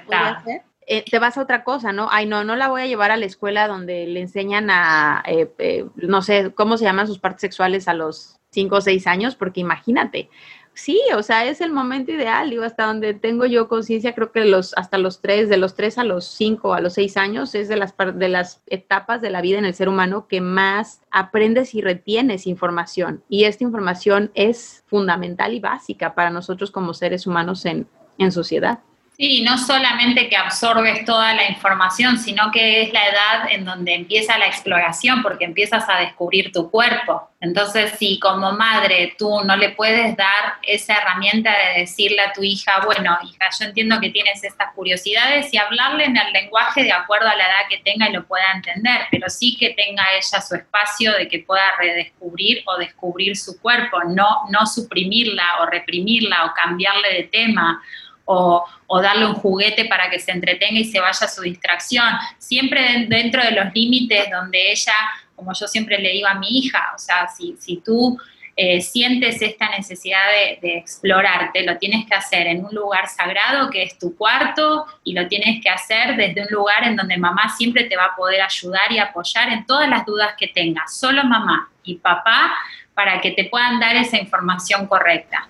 eh, 0.88 1.04
te 1.10 1.20
vas 1.20 1.38
a 1.38 1.42
otra 1.42 1.64
cosa, 1.64 1.94
¿no? 1.94 2.08
Ay, 2.12 2.26
no, 2.26 2.44
no 2.44 2.56
la 2.56 2.68
voy 2.68 2.82
a 2.82 2.88
llevar 2.88 3.12
a 3.12 3.18
la 3.18 3.26
escuela 3.26 3.68
donde 3.68 4.06
le 4.08 4.22
enseñan 4.22 4.70
a, 4.70 5.24
eh, 5.28 5.50
eh, 5.60 5.86
no 5.96 6.22
sé, 6.22 6.54
¿cómo 6.54 6.78
se 6.78 6.86
llaman 6.86 7.08
sus 7.08 7.20
partes 7.20 7.42
sexuales 7.42 7.88
a 7.88 7.94
los 7.94 8.40
cinco 8.50 8.78
o 8.78 8.82
seis 8.82 9.08
años? 9.08 9.36
Porque 9.36 9.62
imagínate, 9.62 10.30
sí, 10.74 11.00
o 11.16 11.24
sea, 11.24 11.46
es 11.46 11.62
el 11.62 11.72
momento 11.72 12.12
ideal, 12.12 12.50
digo, 12.50 12.64
hasta 12.64 12.86
donde 12.86 13.14
tengo 13.14 13.46
yo 13.46 13.68
conciencia, 13.68 14.14
creo 14.14 14.32
que 14.32 14.46
los, 14.46 14.74
hasta 14.76 14.98
los 14.98 15.22
tres, 15.22 15.50
de 15.50 15.58
los 15.58 15.76
tres 15.76 15.98
a 15.98 16.04
los 16.04 16.26
cinco, 16.26 16.74
a 16.74 16.82
los 16.82 16.94
seis 16.94 17.18
años, 17.18 17.56
es 17.56 17.68
de 17.68 17.78
las, 17.78 17.96
de 18.16 18.30
las 18.30 18.62
etapas 18.68 19.22
de 19.22 19.30
la 19.30 19.42
vida 19.42 19.58
en 19.60 19.66
el 19.66 19.74
ser 19.74 19.90
humano 19.90 20.28
que 20.28 20.42
más 20.42 21.02
aprendes 21.12 21.76
y 21.76 21.82
retienes 21.82 22.48
información. 22.48 23.24
Y 23.30 23.46
esta 23.46 23.64
información 23.64 24.32
es 24.34 24.84
fundamental 24.88 25.54
y 25.54 25.60
básica 25.60 26.16
para 26.16 26.30
nosotros 26.30 26.72
como 26.72 26.94
seres 26.94 27.28
humanos 27.28 27.66
en, 27.66 27.88
en 28.18 28.32
sociedad. 28.32 28.80
Sí, 29.16 29.44
no 29.44 29.60
solamente 29.60 30.28
que 30.28 30.36
absorbes 30.36 31.06
toda 31.06 31.36
la 31.36 31.48
información, 31.48 32.18
sino 32.18 32.50
que 32.52 32.82
es 32.82 32.94
la 32.94 33.08
edad 33.08 33.52
en 33.52 33.64
donde 33.64 33.94
empieza 33.94 34.40
la 34.40 34.48
exploración, 34.48 35.22
porque 35.22 35.46
empiezas 35.46 35.88
a 35.88 36.00
descubrir 36.00 36.52
tu 36.52 36.72
cuerpo. 36.72 37.30
Entonces, 37.40 37.92
si 38.00 38.20
como 38.20 38.54
madre 38.54 39.16
tú 39.20 39.44
no 39.44 39.56
le 39.56 39.70
puedes 39.70 40.18
dar 40.18 40.56
esa 40.64 40.96
herramienta 40.96 41.52
de 41.52 41.82
decirle 41.82 42.22
a 42.22 42.34
tu 42.34 42.42
hija, 42.42 42.82
bueno, 42.86 43.16
hija, 43.24 43.50
yo 43.60 43.66
entiendo 43.66 44.00
que 44.00 44.10
tienes 44.10 44.44
estas 44.44 44.74
curiosidades 44.74 45.54
y 45.54 45.58
hablarle 45.58 46.06
en 46.06 46.18
el 46.18 46.34
lenguaje 46.34 46.84
de 46.84 46.92
acuerdo 46.92 47.28
a 47.28 47.36
la 47.36 47.46
edad 47.46 47.68
que 47.70 47.80
tenga 47.80 48.10
y 48.10 48.14
lo 48.14 48.26
pueda 48.26 48.46
entender, 48.56 49.02
pero 49.12 49.30
sí 49.30 49.56
que 49.60 49.76
tenga 49.76 50.06
ella 50.14 50.42
su 50.42 50.56
espacio 50.56 51.12
de 51.14 51.28
que 51.28 51.40
pueda 51.40 51.76
redescubrir 51.78 52.64
o 52.66 52.78
descubrir 52.78 53.38
su 53.38 53.62
cuerpo, 53.62 54.00
no, 54.06 54.44
no 54.50 54.66
suprimirla 54.66 55.62
o 55.62 55.68
reprimirla 55.68 56.46
o 56.46 56.54
cambiarle 56.56 57.14
de 57.14 57.24
tema 57.24 57.80
o, 58.26 58.66
darle 59.02 59.26
un 59.26 59.34
juguete 59.34 59.86
para 59.86 60.10
que 60.10 60.20
se 60.20 60.32
entretenga 60.32 60.80
y 60.80 60.86
se 60.86 61.00
vaya 61.00 61.26
a 61.26 61.28
su 61.28 61.42
distracción, 61.42 62.08
siempre 62.38 63.06
dentro 63.08 63.44
de 63.44 63.52
los 63.52 63.74
límites 63.74 64.30
donde 64.32 64.72
ella, 64.72 64.94
como 65.36 65.52
yo 65.54 65.68
siempre 65.68 65.98
le 65.98 66.10
digo 66.10 66.28
a 66.28 66.36
mi 66.36 66.60
hija, 66.60 66.94
o 66.96 67.00
sea, 67.00 67.28
si, 67.28 67.56
si 67.60 67.78
tú 67.78 68.18
eh, 68.56 68.82
sientes 68.82 69.42
esta 69.42 69.70
necesidad 69.70 70.22
de, 70.62 70.78
explorarte, 70.78 71.64
lo 71.64 71.78
tienes 71.80 72.06
que 72.06 72.14
hacer 72.14 72.46
en 72.46 72.64
un 72.64 72.74
lugar 72.74 73.08
sagrado 73.08 73.72
que 73.72 73.82
es 73.82 73.98
tu 73.98 74.16
cuarto 74.16 74.86
y 75.04 75.14
lo 75.14 75.28
tienes 75.28 75.62
que 75.62 75.70
hacer 75.70 76.16
desde 76.16 76.44
un 76.44 76.48
lugar 76.52 76.84
en 76.84 76.96
donde 76.96 77.18
mamá 77.18 77.50
siempre 77.58 77.86
te 77.86 77.98
va 77.98 78.06
a 78.06 78.16
poder 78.16 78.42
ayudar 78.42 78.92
y 78.92 79.00
apoyar 79.00 79.50
en 79.50 79.66
todas 79.66 79.90
las 79.90 80.06
dudas 80.06 80.36
que 80.38 80.48
tengas, 80.48 80.96
solo 80.96 81.24
mamá 81.24 81.70
y 81.84 81.96
papá 81.96 82.54
para 82.94 83.20
que 83.22 83.32
te 83.32 83.46
puedan 83.46 83.80
dar 83.80 83.96
esa 83.96 84.18
información 84.18 84.86
correcta 84.86 85.48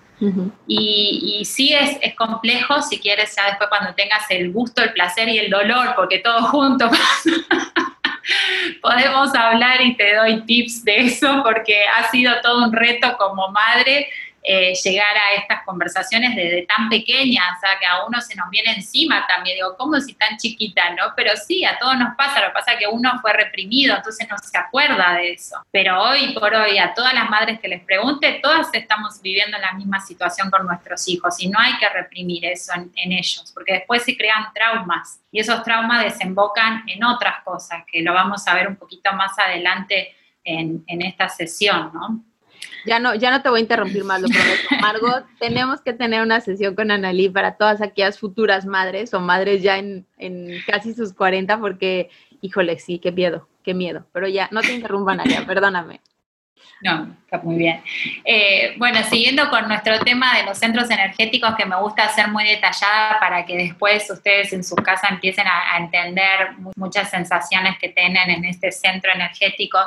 y, 0.66 1.42
sí 1.44 1.72
es, 1.72 1.98
es, 2.00 2.14
complejo, 2.14 2.80
si 2.82 2.98
quieres, 2.98 3.34
ya 3.36 3.46
después 3.46 3.68
cuando 3.68 3.94
tengas 3.94 4.30
el 4.30 4.52
gusto, 4.52 4.82
el 4.82 4.92
placer 4.92 5.28
y 5.28 5.38
el 5.38 5.50
dolor, 5.50 5.94
porque 5.96 6.18
todo 6.18 6.42
junto 6.42 6.90
podemos 8.82 9.34
hablar 9.34 9.80
y 9.82 9.96
te 9.96 10.14
doy 10.14 10.42
tips 10.42 10.84
de 10.84 10.96
eso, 11.06 11.42
porque 11.42 11.84
ha 11.86 12.10
sido 12.10 12.32
todo 12.42 12.64
un 12.64 12.72
reto 12.72 13.16
como 13.18 13.48
madre 13.48 14.08
eh, 14.46 14.74
llegar 14.74 15.16
a 15.16 15.40
estas 15.40 15.64
conversaciones 15.64 16.36
desde 16.36 16.66
tan 16.66 16.90
pequeña, 16.90 17.42
o 17.56 17.60
sea, 17.60 17.78
que 17.80 17.86
a 17.86 18.04
uno 18.04 18.20
se 18.20 18.34
nos 18.34 18.50
viene 18.50 18.74
encima 18.74 19.26
también, 19.26 19.56
digo, 19.56 19.74
¿cómo 19.78 19.98
si 19.98 20.12
tan 20.12 20.36
chiquita, 20.36 20.90
no? 20.90 21.14
Pero 21.16 21.32
sí, 21.34 21.64
a 21.64 21.78
todos 21.78 21.96
nos 21.96 22.14
pasa, 22.14 22.40
lo 22.40 22.48
que 22.48 22.52
pasa 22.52 22.72
es 22.72 22.80
que 22.80 22.86
uno 22.86 23.18
fue 23.22 23.32
reprimido, 23.32 23.96
entonces 23.96 24.28
no 24.28 24.36
se 24.36 24.58
acuerda 24.58 25.14
de 25.14 25.32
eso. 25.32 25.56
Pero 25.70 25.98
hoy 25.98 26.34
por 26.38 26.54
hoy, 26.54 26.76
a 26.76 26.92
todas 26.92 27.14
las 27.14 27.30
madres 27.30 27.58
que 27.58 27.68
les 27.68 27.82
pregunte, 27.84 28.40
todas 28.42 28.68
estamos 28.74 29.22
viviendo 29.22 29.56
la 29.56 29.72
misma 29.72 29.98
situación 30.00 30.50
con 30.50 30.66
nuestros 30.66 31.08
hijos 31.08 31.40
y 31.40 31.48
no 31.48 31.58
hay 31.58 31.78
que 31.78 31.88
reprimir 31.88 32.44
eso 32.44 32.74
en, 32.74 33.12
ellos, 33.12 33.50
porque 33.54 33.72
después 33.72 34.02
se 34.02 34.14
crean 34.14 34.52
traumas 34.54 35.20
y 35.32 35.40
esos 35.40 35.62
traumas 35.62 36.04
desembocan 36.04 36.84
en 36.86 37.02
otras 37.02 37.42
cosas, 37.44 37.84
que 37.90 38.02
lo 38.02 38.12
vamos 38.12 38.46
a 38.46 38.54
ver 38.54 38.68
un 38.68 38.76
poquito 38.76 39.10
más 39.14 39.38
adelante 39.38 40.14
en, 40.44 40.84
en 40.86 41.00
esta 41.00 41.30
sesión, 41.30 41.90
¿no? 41.94 42.22
Ya 42.86 42.98
no, 42.98 43.14
ya 43.14 43.30
no 43.30 43.42
te 43.42 43.48
voy 43.48 43.60
a 43.60 43.62
interrumpir 43.62 44.04
más, 44.04 44.20
lo 44.20 44.28
prometo. 44.28 44.68
Margot, 44.80 45.24
tenemos 45.38 45.80
que 45.80 45.92
tener 45.92 46.22
una 46.22 46.40
sesión 46.40 46.74
con 46.74 46.90
Analí 46.90 47.28
para 47.28 47.56
todas 47.56 47.80
aquellas 47.80 48.18
futuras 48.18 48.66
madres 48.66 49.14
o 49.14 49.20
madres 49.20 49.62
ya 49.62 49.78
en, 49.78 50.06
en 50.18 50.50
casi 50.66 50.94
sus 50.94 51.12
40, 51.12 51.58
porque, 51.60 52.10
híjole, 52.40 52.78
sí, 52.78 52.98
qué 52.98 53.12
miedo, 53.12 53.48
qué 53.62 53.74
miedo. 53.74 54.06
Pero 54.12 54.28
ya, 54.28 54.48
no 54.52 54.60
te 54.60 54.74
interrumpan 54.74 55.20
allá, 55.20 55.44
perdóname. 55.46 56.00
No, 56.84 57.16
está 57.24 57.38
muy 57.38 57.56
bien. 57.56 57.82
Eh, 58.26 58.74
bueno, 58.76 59.02
siguiendo 59.04 59.48
con 59.48 59.66
nuestro 59.68 59.98
tema 60.00 60.36
de 60.36 60.42
los 60.42 60.58
centros 60.58 60.90
energéticos, 60.90 61.54
que 61.56 61.64
me 61.64 61.80
gusta 61.80 62.04
hacer 62.04 62.28
muy 62.28 62.44
detallada 62.44 63.18
para 63.18 63.46
que 63.46 63.56
después 63.56 64.10
ustedes 64.10 64.52
en 64.52 64.62
su 64.62 64.76
casa 64.76 65.08
empiecen 65.08 65.46
a, 65.46 65.78
entender 65.78 66.50
muchas 66.76 67.08
sensaciones 67.08 67.78
que 67.78 67.88
tienen 67.88 68.28
en 68.28 68.44
este 68.44 68.70
centro 68.70 69.10
energético. 69.14 69.78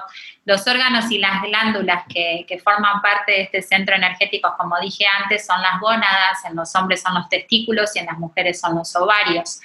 Los 0.43 0.65
órganos 0.65 1.11
y 1.11 1.19
las 1.19 1.43
glándulas 1.43 2.03
que, 2.11 2.45
que 2.47 2.57
forman 2.57 2.99
parte 2.99 3.31
de 3.31 3.41
este 3.43 3.61
centro 3.61 3.95
energético, 3.95 4.55
como 4.57 4.79
dije 4.79 5.05
antes, 5.21 5.45
son 5.45 5.61
las 5.61 5.79
gónadas, 5.79 6.45
en 6.49 6.55
los 6.55 6.73
hombres 6.73 7.03
son 7.03 7.13
los 7.13 7.29
testículos 7.29 7.95
y 7.95 7.99
en 7.99 8.07
las 8.07 8.17
mujeres 8.17 8.59
son 8.59 8.75
los 8.75 8.95
ovarios. 8.95 9.61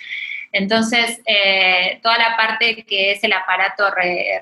Entonces, 0.53 1.21
eh, 1.25 1.99
toda 2.03 2.19
la 2.19 2.37
parte 2.37 2.85
que 2.85 3.13
es 3.13 3.25
el 3.25 3.33
aparato 3.33 3.85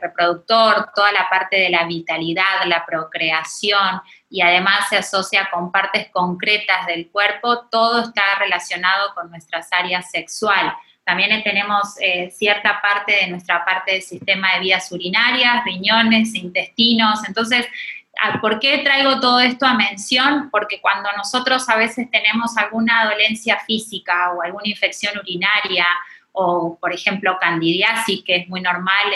reproductor, 0.03 0.91
toda 0.95 1.13
la 1.13 1.31
parte 1.31 1.57
de 1.57 1.71
la 1.71 1.85
vitalidad, 1.85 2.65
la 2.67 2.85
procreación 2.85 4.03
y 4.29 4.43
además 4.43 4.89
se 4.89 4.97
asocia 4.97 5.49
con 5.53 5.71
partes 5.71 6.09
concretas 6.11 6.87
del 6.87 7.09
cuerpo, 7.11 7.67
todo 7.71 8.03
está 8.03 8.23
relacionado 8.41 9.15
con 9.15 9.31
nuestras 9.31 9.73
áreas 9.73 10.11
sexual. 10.11 10.75
También 11.05 11.43
tenemos 11.43 11.95
eh, 12.01 12.31
cierta 12.31 12.81
parte 12.81 13.13
de 13.13 13.29
nuestra 13.29 13.65
parte 13.65 13.93
del 13.93 14.03
sistema 14.03 14.55
de 14.55 14.61
vías 14.61 14.93
urinarias, 14.93 15.65
riñones, 15.65 16.35
intestinos. 16.35 17.27
Entonces, 17.27 17.67
¿Por 18.41 18.61
qué 18.61 18.79
traigo 18.79 19.21
todo 19.21 19.41
esto 19.41 19.67
a 19.67 19.75
mención? 19.75 20.51
Porque 20.51 20.81
cuando 20.81 21.09
nosotros 21.17 21.69
a 21.69 21.77
veces 21.77 22.11
tenemos 22.11 22.57
alguna 22.57 23.11
dolencia 23.11 23.59
física 23.67 24.33
o 24.33 24.43
alguna 24.43 24.69
infección 24.69 25.17
urinaria 25.19 25.87
o, 26.33 26.79
por 26.81 26.93
ejemplo, 26.93 27.39
candidiasis, 27.41 28.23
que 28.25 28.37
es 28.37 28.49
muy 28.49 28.61
normal, 28.61 29.13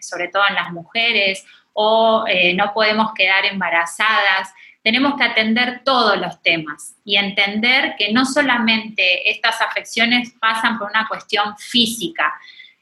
sobre 0.00 0.28
todo 0.28 0.42
en 0.48 0.54
las 0.54 0.72
mujeres, 0.72 1.44
o 1.74 2.24
eh, 2.26 2.54
no 2.54 2.72
podemos 2.72 3.12
quedar 3.14 3.44
embarazadas, 3.44 4.52
tenemos 4.82 5.16
que 5.16 5.24
atender 5.24 5.82
todos 5.84 6.16
los 6.16 6.40
temas 6.42 6.94
y 7.04 7.16
entender 7.16 7.96
que 7.98 8.12
no 8.12 8.24
solamente 8.24 9.28
estas 9.28 9.60
afecciones 9.60 10.32
pasan 10.40 10.78
por 10.78 10.88
una 10.88 11.06
cuestión 11.08 11.56
física, 11.58 12.32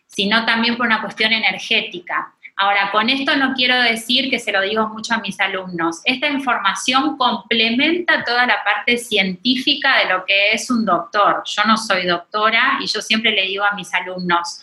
sino 0.07 0.45
también 0.45 0.77
por 0.77 0.87
una 0.87 1.01
cuestión 1.01 1.33
energética. 1.33 2.35
Ahora, 2.57 2.93
con 2.93 3.11
esto 3.11 3.37
no 3.37 3.53
quiero 3.55 3.81
decir 3.81 4.31
que 4.31 4.39
se 4.39 4.53
lo 4.53 4.61
digo 4.61 4.89
mucho 4.89 5.15
a 5.15 5.19
mis 5.19 5.41
alumnos. 5.41 6.01
Esta 6.05 6.29
información 6.29 7.17
complementa 7.17 8.23
toda 8.23 8.47
la 8.47 8.63
parte 8.63 8.97
científica 8.97 9.99
de 9.99 10.13
lo 10.13 10.25
que 10.25 10.53
es 10.53 10.71
un 10.71 10.85
doctor. 10.85 11.43
Yo 11.45 11.63
no 11.67 11.77
soy 11.77 12.07
doctora 12.07 12.79
y 12.81 12.87
yo 12.87 13.01
siempre 13.01 13.33
le 13.33 13.43
digo 13.43 13.65
a 13.65 13.75
mis 13.75 13.93
alumnos, 13.93 14.61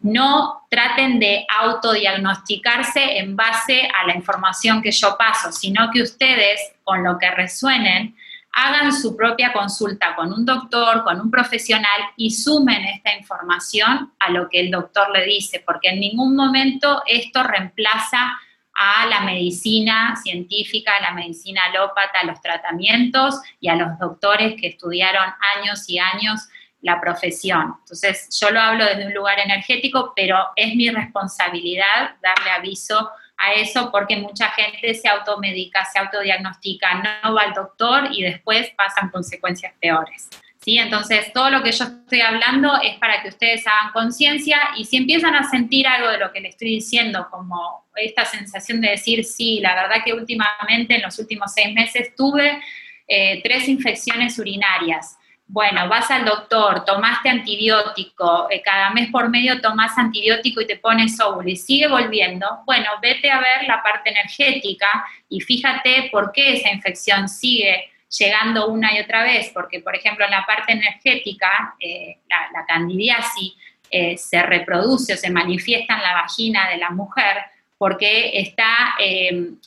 no 0.00 0.66
traten 0.68 1.18
de 1.18 1.44
autodiagnosticarse 1.60 3.18
en 3.18 3.34
base 3.34 3.88
a 3.92 4.06
la 4.06 4.14
información 4.14 4.80
que 4.80 4.92
yo 4.92 5.16
paso, 5.18 5.50
sino 5.50 5.90
que 5.90 6.02
ustedes, 6.02 6.60
con 6.84 7.02
lo 7.02 7.18
que 7.18 7.30
resuenen, 7.30 8.14
hagan 8.52 8.92
su 8.92 9.16
propia 9.16 9.52
consulta 9.52 10.14
con 10.14 10.32
un 10.32 10.44
doctor, 10.44 11.02
con 11.04 11.20
un 11.20 11.30
profesional 11.30 12.00
y 12.16 12.30
sumen 12.30 12.84
esta 12.84 13.16
información 13.16 14.12
a 14.18 14.30
lo 14.30 14.48
que 14.48 14.60
el 14.60 14.70
doctor 14.70 15.10
le 15.10 15.24
dice, 15.24 15.62
porque 15.64 15.88
en 15.88 16.00
ningún 16.00 16.36
momento 16.36 17.02
esto 17.06 17.42
reemplaza 17.42 18.38
a 18.74 19.06
la 19.06 19.20
medicina 19.20 20.16
científica, 20.16 20.96
a 20.96 21.02
la 21.02 21.10
medicina 21.12 21.62
alópata, 21.64 22.20
a 22.22 22.26
los 22.26 22.40
tratamientos 22.40 23.40
y 23.60 23.68
a 23.68 23.76
los 23.76 23.98
doctores 23.98 24.54
que 24.60 24.68
estudiaron 24.68 25.24
años 25.56 25.88
y 25.88 25.98
años 25.98 26.48
la 26.80 27.00
profesión. 27.00 27.76
Entonces, 27.80 28.28
yo 28.40 28.50
lo 28.50 28.60
hablo 28.60 28.84
desde 28.84 29.06
un 29.06 29.14
lugar 29.14 29.38
energético, 29.38 30.12
pero 30.16 30.36
es 30.56 30.74
mi 30.74 30.90
responsabilidad 30.90 32.16
darle 32.20 32.50
aviso 32.50 33.10
a 33.42 33.54
eso 33.54 33.90
porque 33.90 34.16
mucha 34.16 34.50
gente 34.50 34.94
se 34.94 35.08
automedica, 35.08 35.84
se 35.84 35.98
autodiagnostica, 35.98 37.20
no 37.22 37.34
va 37.34 37.42
al 37.42 37.54
doctor 37.54 38.08
y 38.12 38.22
después 38.22 38.70
pasan 38.76 39.10
consecuencias 39.10 39.74
peores. 39.80 40.28
¿Sí? 40.64 40.78
Entonces, 40.78 41.32
todo 41.32 41.50
lo 41.50 41.60
que 41.60 41.72
yo 41.72 41.84
estoy 41.84 42.20
hablando 42.20 42.80
es 42.80 42.96
para 42.98 43.20
que 43.20 43.30
ustedes 43.30 43.66
hagan 43.66 43.92
conciencia 43.92 44.58
y 44.76 44.84
si 44.84 44.96
empiezan 44.96 45.34
a 45.34 45.50
sentir 45.50 45.88
algo 45.88 46.08
de 46.08 46.18
lo 46.18 46.30
que 46.30 46.40
les 46.40 46.50
estoy 46.50 46.68
diciendo, 46.68 47.26
como 47.32 47.84
esta 47.96 48.24
sensación 48.24 48.80
de 48.80 48.90
decir, 48.90 49.24
sí, 49.24 49.58
la 49.58 49.74
verdad 49.74 50.04
que 50.04 50.12
últimamente, 50.12 50.94
en 50.94 51.02
los 51.02 51.18
últimos 51.18 51.52
seis 51.52 51.74
meses, 51.74 52.14
tuve 52.14 52.62
eh, 53.08 53.40
tres 53.42 53.66
infecciones 53.66 54.38
urinarias 54.38 55.18
bueno, 55.52 55.86
vas 55.86 56.10
al 56.10 56.24
doctor, 56.24 56.82
tomaste 56.86 57.28
antibiótico, 57.28 58.48
eh, 58.50 58.62
cada 58.62 58.88
mes 58.88 59.10
por 59.10 59.28
medio 59.28 59.60
tomas 59.60 59.98
antibiótico 59.98 60.62
y 60.62 60.66
te 60.66 60.78
pones 60.78 61.20
óvulo 61.20 61.46
y 61.46 61.56
sigue 61.56 61.88
volviendo, 61.88 62.46
bueno, 62.64 62.86
vete 63.02 63.30
a 63.30 63.38
ver 63.38 63.68
la 63.68 63.82
parte 63.82 64.08
energética 64.08 65.04
y 65.28 65.42
fíjate 65.42 66.08
por 66.10 66.32
qué 66.32 66.54
esa 66.54 66.70
infección 66.70 67.28
sigue 67.28 67.90
llegando 68.18 68.68
una 68.68 68.96
y 68.96 69.00
otra 69.00 69.24
vez, 69.24 69.50
porque 69.52 69.80
por 69.80 69.94
ejemplo 69.94 70.24
en 70.24 70.30
la 70.30 70.46
parte 70.46 70.72
energética, 70.72 71.74
eh, 71.78 72.16
la, 72.30 72.64
candidiasis 72.66 73.52
eh, 73.90 74.16
se 74.16 74.42
reproduce 74.42 75.12
o 75.12 75.16
se 75.18 75.28
manifiesta 75.28 75.96
en 75.96 76.02
la 76.02 76.14
vagina 76.14 76.70
de 76.70 76.78
la 76.78 76.88
mujer 76.88 77.36
porque 77.76 78.38
está 78.38 78.94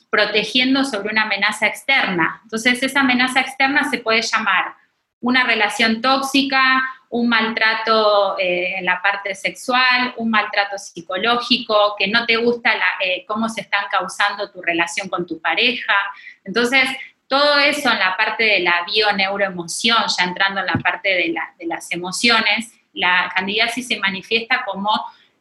protegiendo 0.08 0.84
sobre 0.84 1.10
una 1.10 1.24
amenaza 1.24 1.66
externa. 1.66 2.40
Entonces 2.44 2.82
esa 2.82 3.00
amenaza 3.00 3.40
externa 3.40 3.88
se 3.90 3.98
puede 3.98 4.22
llamar 4.22 4.74
una 5.20 5.44
relación 5.44 6.00
tóxica, 6.00 6.82
un 7.08 7.28
maltrato 7.28 8.38
eh, 8.38 8.76
en 8.78 8.84
la 8.84 9.00
parte 9.00 9.34
sexual, 9.34 10.14
un 10.16 10.30
maltrato 10.30 10.76
psicológico, 10.76 11.94
que 11.98 12.08
no 12.08 12.26
te 12.26 12.36
gusta 12.36 12.72
eh, 13.00 13.24
cómo 13.26 13.48
se 13.48 13.62
están 13.62 13.84
causando 13.90 14.50
tu 14.50 14.60
relación 14.60 15.08
con 15.08 15.26
tu 15.26 15.40
pareja. 15.40 15.94
Entonces, 16.44 16.88
todo 17.28 17.58
eso 17.58 17.90
en 17.90 17.98
la 17.98 18.16
parte 18.16 18.44
de 18.44 18.60
la 18.60 18.84
bioneuroemoción, 18.86 20.04
ya 20.16 20.24
entrando 20.24 20.60
en 20.60 20.66
la 20.66 20.80
parte 20.82 21.08
de, 21.08 21.34
las 21.66 21.90
emociones, 21.90 22.72
la 22.92 23.32
candidiasis 23.34 23.88
se 23.88 23.98
manifiesta 23.98 24.64
como 24.64 24.90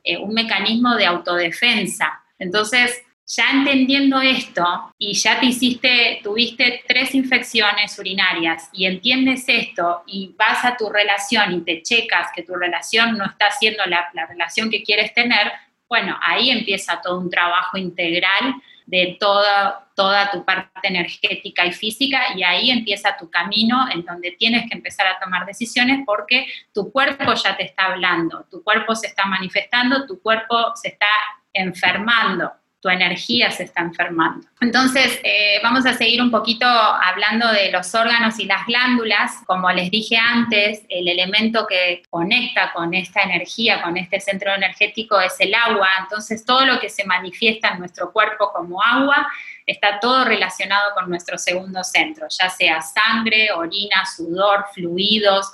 eh, 0.03 0.17
un 0.17 0.33
mecanismo 0.33 0.95
de 0.95 1.05
autodefensa. 1.05 2.23
Entonces, 2.39 3.03
ya 3.27 3.49
entendiendo 3.51 4.21
esto 4.21 4.93
y 4.99 5.13
ya 5.13 5.39
te 5.39 5.47
hiciste, 5.47 6.19
tuviste 6.23 6.83
tres 6.87 7.15
infecciones 7.15 7.97
urinarias 7.97 8.69
y 8.71 8.85
entiendes 8.85 9.45
esto 9.47 10.03
y 10.05 10.35
vas 10.37 10.63
a 10.63 10.77
tu 10.77 10.89
relación 10.89 11.53
y 11.53 11.61
te 11.61 11.81
checas 11.81 12.27
que 12.35 12.43
tu 12.43 12.55
relación 12.55 13.17
no 13.17 13.25
está 13.25 13.49
siendo 13.51 13.83
la, 13.85 14.09
relación 14.27 14.69
que 14.69 14.83
quieres 14.83 15.13
tener, 15.13 15.51
bueno, 15.89 16.17
ahí 16.21 16.51
empieza 16.51 17.01
todo 17.01 17.19
un 17.19 17.29
trabajo 17.29 17.77
integral 17.77 18.55
de 18.85 19.17
toda, 19.19 19.87
toda 19.95 20.29
tu 20.29 20.45
parte 20.45 20.69
energética 20.87 21.65
y 21.65 21.71
física 21.71 22.35
y 22.35 22.43
ahí 22.43 22.69
empieza 22.69 23.17
tu 23.17 23.31
camino 23.31 23.87
en 23.91 24.05
donde 24.05 24.35
tienes 24.37 24.69
que 24.69 24.77
empezar 24.77 25.07
a 25.07 25.19
tomar 25.19 25.47
decisiones 25.47 26.01
porque 26.05 26.45
tu 26.71 26.91
cuerpo 26.91 27.33
ya 27.33 27.57
te 27.57 27.63
está 27.63 27.85
hablando, 27.85 28.45
tu 28.51 28.63
cuerpo 28.63 28.93
se 28.93 29.07
está 29.07 29.25
manifestando, 29.25 30.05
tu 30.05 30.21
cuerpo 30.21 30.75
se 30.75 30.89
está 30.89 31.07
enfermando 31.51 32.51
tu 32.85 32.89
energía 32.91 33.49
se 33.49 33.63
está 33.63 33.81
enfermando. 33.81 34.47
Entonces, 34.61 35.19
eh, 35.23 35.59
vamos 35.63 35.87
a 35.87 35.95
seguir 35.95 36.21
un 36.21 36.29
poquito 36.29 36.67
hablando 36.67 37.51
de 37.51 37.71
los 37.71 37.95
órganos 37.95 38.37
y 38.37 38.45
las 38.45 38.63
glándulas. 38.67 39.41
Como 39.47 39.71
les 39.71 39.89
dije 39.89 40.17
antes, 40.17 40.83
el 40.87 41.07
elemento 41.07 41.65
que 41.65 42.03
conecta 42.11 42.71
con 42.73 42.93
esta 42.93 43.23
energía, 43.23 43.81
con 43.81 43.97
este 43.97 44.19
centro 44.19 44.53
energético, 44.53 45.19
es 45.19 45.33
el 45.39 45.55
agua. 45.55 45.87
Entonces, 46.01 46.45
todo 46.45 46.63
lo 46.63 46.79
que 46.79 46.89
se 46.89 47.05
manifiesta 47.05 47.69
en 47.69 47.79
nuestro 47.79 48.11
cuerpo 48.11 48.51
como 48.53 48.79
agua 48.83 49.31
está 49.65 49.99
todo 49.99 50.23
relacionado 50.23 50.93
con 50.93 51.09
nuestro 51.09 51.39
segundo 51.39 51.83
centro, 51.83 52.27
ya 52.29 52.49
sea 52.49 52.83
sangre, 52.83 53.51
orina, 53.51 54.05
sudor, 54.05 54.67
fluidos, 54.75 55.51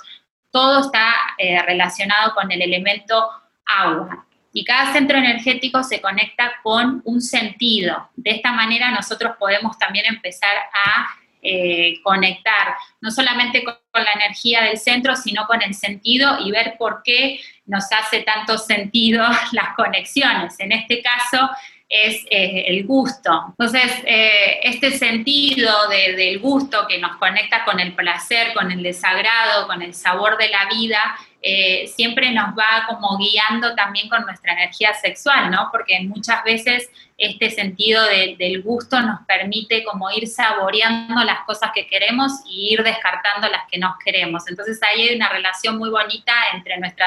todo 0.50 0.80
está 0.80 1.14
eh, 1.38 1.62
relacionado 1.62 2.34
con 2.34 2.52
el 2.52 2.60
elemento 2.60 3.26
agua 3.64 4.26
y 4.52 4.64
cada 4.64 4.92
centro 4.92 5.18
energético 5.18 5.82
se 5.82 6.00
conecta 6.00 6.52
con 6.62 7.02
un 7.04 7.20
sentido. 7.20 8.10
De 8.16 8.32
esta 8.32 8.52
manera 8.52 8.90
nosotros 8.90 9.36
podemos 9.38 9.78
también 9.78 10.06
empezar 10.06 10.56
a 10.74 11.08
eh, 11.44 12.00
conectar 12.04 12.76
no 13.00 13.10
solamente 13.10 13.64
con, 13.64 13.74
la 13.92 14.12
energía 14.12 14.62
del 14.62 14.78
centro, 14.78 15.16
sino 15.16 15.46
con 15.46 15.60
el 15.60 15.74
sentido 15.74 16.38
y 16.38 16.52
ver 16.52 16.76
por 16.78 17.02
qué 17.02 17.40
nos 17.66 17.84
hace 17.92 18.20
tanto 18.20 18.58
sentido 18.58 19.26
las 19.52 19.74
conexiones. 19.74 20.58
En 20.60 20.70
este 20.70 21.02
caso 21.02 21.50
es 21.88 22.24
eh, 22.30 22.64
el 22.68 22.86
gusto. 22.86 23.46
Entonces, 23.58 23.92
eh, 24.06 24.60
este 24.62 24.92
sentido 24.92 25.88
del 25.88 26.38
gusto 26.38 26.86
que 26.88 26.98
nos 26.98 27.16
conecta 27.16 27.64
con 27.64 27.80
el 27.80 27.92
placer, 27.94 28.54
con 28.54 28.70
el 28.70 28.82
desagrado, 28.82 29.66
con 29.66 29.82
el 29.82 29.94
sabor 29.94 30.38
de 30.38 30.48
la 30.48 30.66
vida, 30.72 31.18
eh, 31.42 31.88
siempre 31.88 32.30
nos 32.30 32.50
va 32.56 32.86
como 32.88 33.18
guiando 33.18 33.74
también 33.74 34.08
con 34.08 34.22
nuestra 34.22 34.52
energía 34.52 34.94
sexual, 34.94 35.50
¿no? 35.50 35.68
Porque 35.72 36.00
muchas 36.02 36.44
veces 36.44 36.88
este 37.18 37.50
sentido 37.50 38.04
del 38.04 38.62
gusto 38.62 39.00
nos 39.00 39.20
permite 39.26 39.82
como 39.84 40.10
ir 40.10 40.28
saboreando 40.28 41.22
las 41.24 41.40
cosas 41.40 41.70
que 41.74 41.86
queremos 41.86 42.32
y 42.46 42.74
ir 42.74 42.82
descartando 42.82 43.48
las 43.48 43.68
que 43.68 43.78
no 43.78 43.96
queremos. 44.04 44.48
Entonces 44.48 44.80
ahí 44.82 45.08
hay 45.08 45.16
una 45.16 45.28
relación 45.28 45.78
muy 45.78 45.90
bonita 45.90 46.32
entre 46.54 46.78
nuestra 46.78 47.06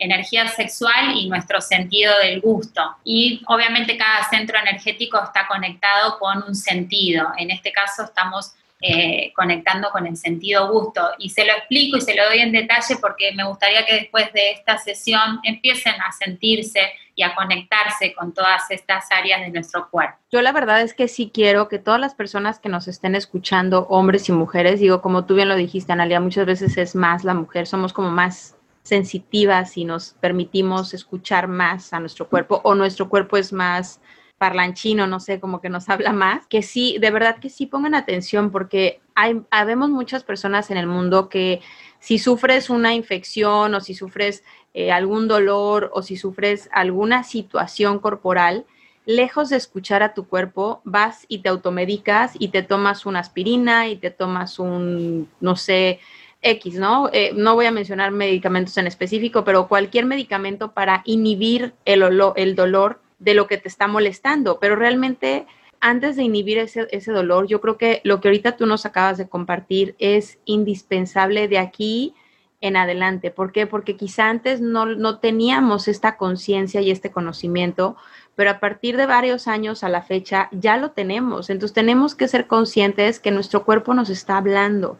energía 0.00 0.48
sexual 0.48 1.14
y 1.14 1.28
nuestro 1.28 1.60
sentido 1.60 2.12
del 2.18 2.40
gusto. 2.40 2.96
Y 3.04 3.42
obviamente 3.46 3.96
cada 3.96 4.28
centro 4.28 4.58
energético 4.58 5.22
está 5.22 5.46
conectado 5.46 6.18
con 6.18 6.42
un 6.42 6.54
sentido. 6.54 7.32
En 7.36 7.50
este 7.50 7.70
caso 7.70 8.04
estamos 8.04 8.54
eh, 8.80 9.32
conectando 9.34 9.90
con 9.90 10.06
el 10.06 10.16
sentido 10.16 10.72
gusto. 10.72 11.02
Y 11.18 11.30
se 11.30 11.44
lo 11.44 11.52
explico 11.52 11.98
y 11.98 12.00
se 12.00 12.14
lo 12.14 12.24
doy 12.26 12.38
en 12.38 12.52
detalle 12.52 12.96
porque 13.00 13.32
me 13.34 13.44
gustaría 13.44 13.84
que 13.84 13.94
después 13.94 14.32
de 14.32 14.52
esta 14.52 14.78
sesión 14.78 15.40
empiecen 15.42 15.94
a 16.00 16.12
sentirse 16.12 16.80
y 17.14 17.22
a 17.22 17.34
conectarse 17.34 18.14
con 18.14 18.32
todas 18.32 18.70
estas 18.70 19.10
áreas 19.10 19.42
de 19.42 19.50
nuestro 19.50 19.90
cuerpo. 19.90 20.16
Yo 20.30 20.40
la 20.40 20.52
verdad 20.52 20.80
es 20.80 20.94
que 20.94 21.08
sí 21.08 21.30
quiero 21.32 21.68
que 21.68 21.78
todas 21.78 22.00
las 22.00 22.14
personas 22.14 22.58
que 22.58 22.70
nos 22.70 22.88
estén 22.88 23.14
escuchando, 23.14 23.86
hombres 23.90 24.28
y 24.30 24.32
mujeres, 24.32 24.80
digo, 24.80 25.02
como 25.02 25.26
tú 25.26 25.34
bien 25.34 25.48
lo 25.48 25.56
dijiste, 25.56 25.92
Analia, 25.92 26.20
muchas 26.20 26.46
veces 26.46 26.78
es 26.78 26.94
más 26.94 27.24
la 27.24 27.34
mujer, 27.34 27.66
somos 27.66 27.92
como 27.92 28.10
más 28.10 28.56
sensitivas 28.82 29.76
y 29.76 29.84
nos 29.84 30.12
permitimos 30.20 30.94
escuchar 30.94 31.48
más 31.48 31.92
a 31.92 32.00
nuestro 32.00 32.28
cuerpo 32.28 32.60
o 32.64 32.74
nuestro 32.74 33.08
cuerpo 33.10 33.36
es 33.36 33.52
más 33.52 34.00
parlanchino, 34.40 35.06
no 35.06 35.20
sé, 35.20 35.38
como 35.38 35.60
que 35.60 35.68
nos 35.68 35.88
habla 35.90 36.14
más, 36.14 36.46
que 36.46 36.62
sí, 36.62 36.96
de 36.98 37.10
verdad 37.10 37.36
que 37.38 37.50
sí 37.50 37.66
pongan 37.66 37.94
atención 37.94 38.50
porque 38.50 39.00
hay, 39.14 39.42
habemos 39.50 39.90
muchas 39.90 40.24
personas 40.24 40.70
en 40.70 40.78
el 40.78 40.86
mundo 40.86 41.28
que 41.28 41.60
si 41.98 42.18
sufres 42.18 42.70
una 42.70 42.94
infección 42.94 43.74
o 43.74 43.80
si 43.82 43.92
sufres 43.92 44.42
eh, 44.72 44.92
algún 44.92 45.28
dolor 45.28 45.90
o 45.92 46.00
si 46.00 46.16
sufres 46.16 46.70
alguna 46.72 47.22
situación 47.22 47.98
corporal, 47.98 48.64
lejos 49.04 49.50
de 49.50 49.56
escuchar 49.56 50.02
a 50.02 50.14
tu 50.14 50.26
cuerpo, 50.26 50.80
vas 50.84 51.26
y 51.28 51.40
te 51.40 51.50
automedicas 51.50 52.32
y 52.38 52.48
te 52.48 52.62
tomas 52.62 53.04
una 53.04 53.18
aspirina 53.18 53.88
y 53.88 53.96
te 53.96 54.10
tomas 54.10 54.58
un, 54.58 55.28
no 55.40 55.54
sé, 55.56 56.00
X, 56.40 56.76
¿no? 56.76 57.10
Eh, 57.12 57.32
no 57.34 57.56
voy 57.56 57.66
a 57.66 57.72
mencionar 57.72 58.10
medicamentos 58.10 58.78
en 58.78 58.86
específico, 58.86 59.44
pero 59.44 59.68
cualquier 59.68 60.06
medicamento 60.06 60.72
para 60.72 61.02
inhibir 61.04 61.74
el, 61.84 62.02
el 62.36 62.54
dolor 62.54 63.00
de 63.20 63.34
lo 63.34 63.46
que 63.46 63.58
te 63.58 63.68
está 63.68 63.86
molestando, 63.86 64.58
pero 64.58 64.74
realmente 64.74 65.46
antes 65.78 66.16
de 66.16 66.24
inhibir 66.24 66.58
ese, 66.58 66.88
ese, 66.90 67.12
dolor, 67.12 67.46
yo 67.46 67.60
creo 67.60 67.78
que 67.78 68.00
lo 68.04 68.20
que 68.20 68.28
ahorita 68.28 68.56
tú 68.56 68.66
nos 68.66 68.84
acabas 68.84 69.16
de 69.16 69.28
compartir 69.28 69.94
es 69.98 70.38
indispensable 70.44 71.48
de 71.48 71.58
aquí 71.58 72.14
en 72.60 72.76
adelante. 72.76 73.30
¿Por 73.30 73.52
qué? 73.52 73.66
Porque 73.66 73.96
quizá 73.96 74.28
antes 74.28 74.60
no, 74.60 74.84
no 74.84 75.18
teníamos 75.18 75.88
esta 75.88 76.16
conciencia 76.16 76.82
y 76.82 76.90
este 76.90 77.10
conocimiento, 77.10 77.96
pero 78.34 78.50
a 78.50 78.60
partir 78.60 78.96
de 78.96 79.06
varios 79.06 79.48
años 79.48 79.82
a 79.82 79.88
la 79.88 80.02
fecha 80.02 80.48
ya 80.52 80.76
lo 80.76 80.90
tenemos. 80.90 81.48
Entonces 81.48 81.74
tenemos 81.74 82.14
que 82.14 82.28
ser 82.28 82.46
conscientes 82.46 83.20
que 83.20 83.30
nuestro 83.30 83.64
cuerpo 83.64 83.94
nos 83.94 84.10
está 84.10 84.36
hablando 84.36 84.98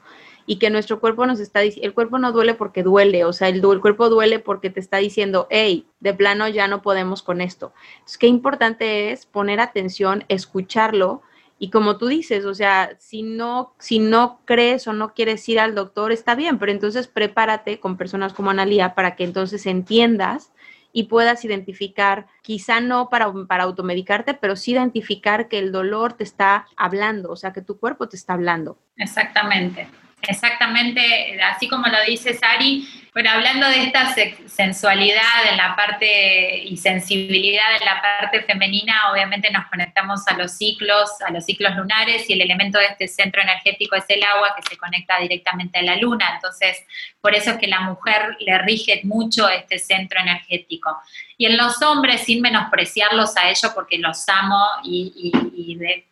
y 0.51 0.57
que 0.57 0.68
nuestro 0.68 0.98
cuerpo 0.98 1.26
nos 1.26 1.38
está 1.38 1.61
diciendo, 1.61 1.86
el 1.86 1.94
cuerpo 1.94 2.18
no 2.18 2.32
duele 2.32 2.55
porque 2.55 2.82
duele, 2.82 3.24
o 3.24 3.32
sea, 3.32 3.46
el, 3.46 3.64
el, 3.64 3.80
cuerpo 3.80 4.09
duele 4.09 4.40
porque 4.40 4.68
te 4.68 4.80
está 4.80 4.96
diciendo, 4.96 5.46
hey, 5.48 5.86
de 6.01 6.12
plano 6.12 6.48
ya 6.48 6.66
no 6.66 6.82
podemos 6.82 7.22
con 7.22 7.40
esto. 7.40 7.72
Entonces, 7.92 8.18
qué 8.18 8.26
importante 8.26 9.12
es 9.12 9.26
poner 9.26 9.61
atención, 9.61 10.24
escucharlo. 10.26 11.22
Y 11.61 11.70
como 11.70 11.98
tú 11.98 12.09
dices, 12.09 12.46
o 12.46 12.55
sea, 12.57 12.96
si 12.98 13.22
no, 13.22 13.76
si 13.78 14.01
no 14.01 14.40
crees 14.44 14.88
o 14.88 14.92
no 14.92 15.14
quieres 15.14 15.48
ir 15.48 15.61
al 15.61 15.76
doctor, 15.76 16.11
está 16.11 16.34
bien, 16.34 16.59
pero 16.59 16.72
entonces 16.72 17.07
prepárate 17.07 17.78
con 17.78 17.96
personas 17.96 18.32
como 18.32 18.51
Analia 18.51 18.96
para 18.96 19.14
que 19.14 19.22
entonces 19.22 19.66
entiendas 19.66 20.51
y 20.92 21.05
puedas 21.05 21.44
identificar, 21.44 22.26
quizá 22.42 22.80
no 22.80 23.09
para, 23.09 23.32
para 23.46 23.62
automedicarte, 23.62 24.34
pero 24.34 24.57
sí 24.57 24.72
identificar 24.72 25.46
que 25.46 25.61
el 25.61 25.70
dolor 25.70 26.14
te 26.14 26.24
está 26.24 26.66
hablando, 26.76 27.30
o 27.30 27.36
sea, 27.36 27.53
que 27.53 27.62
tu 27.62 27.78
cuerpo 27.78 28.09
te 28.09 28.16
está 28.16 28.32
hablando. 28.32 28.80
Exactamente. 28.96 29.86
Exactamente, 30.22 31.40
así 31.42 31.68
como 31.68 31.86
lo 31.86 32.02
dice 32.06 32.34
Sari, 32.34 32.86
bueno, 33.12 33.30
hablando 33.30 33.66
de 33.66 33.82
esta 33.82 34.14
sensualidad 34.46 35.50
en 35.50 35.56
la 35.56 35.74
parte 35.74 36.58
y 36.62 36.76
sensibilidad 36.76 37.74
en 37.80 37.84
la 37.84 38.00
parte 38.00 38.42
femenina, 38.42 39.10
obviamente 39.10 39.50
nos 39.50 39.66
conectamos 39.66 40.26
a 40.28 40.36
los 40.36 40.52
ciclos, 40.52 41.10
a 41.26 41.32
los 41.32 41.44
ciclos 41.44 41.74
lunares 41.74 42.30
y 42.30 42.34
el 42.34 42.42
elemento 42.42 42.78
de 42.78 42.86
este 42.86 43.08
centro 43.08 43.42
energético 43.42 43.96
es 43.96 44.04
el 44.08 44.22
agua 44.22 44.54
que 44.56 44.62
se 44.62 44.76
conecta 44.76 45.18
directamente 45.18 45.80
a 45.80 45.82
la 45.82 45.96
luna. 45.96 46.34
Entonces, 46.36 46.84
por 47.20 47.34
eso 47.34 47.50
es 47.50 47.56
que 47.56 47.66
la 47.66 47.80
mujer 47.80 48.36
le 48.38 48.56
rige 48.58 49.00
mucho 49.02 49.48
este 49.48 49.80
centro 49.80 50.20
energético. 50.20 50.96
Y 51.36 51.46
en 51.46 51.56
los 51.56 51.82
hombres, 51.82 52.20
sin 52.20 52.40
menospreciarlos 52.40 53.36
a 53.36 53.50
ellos 53.50 53.72
porque 53.74 53.98
los 53.98 54.28
amo 54.28 54.64
y, 54.84 55.32
de, 55.76 56.06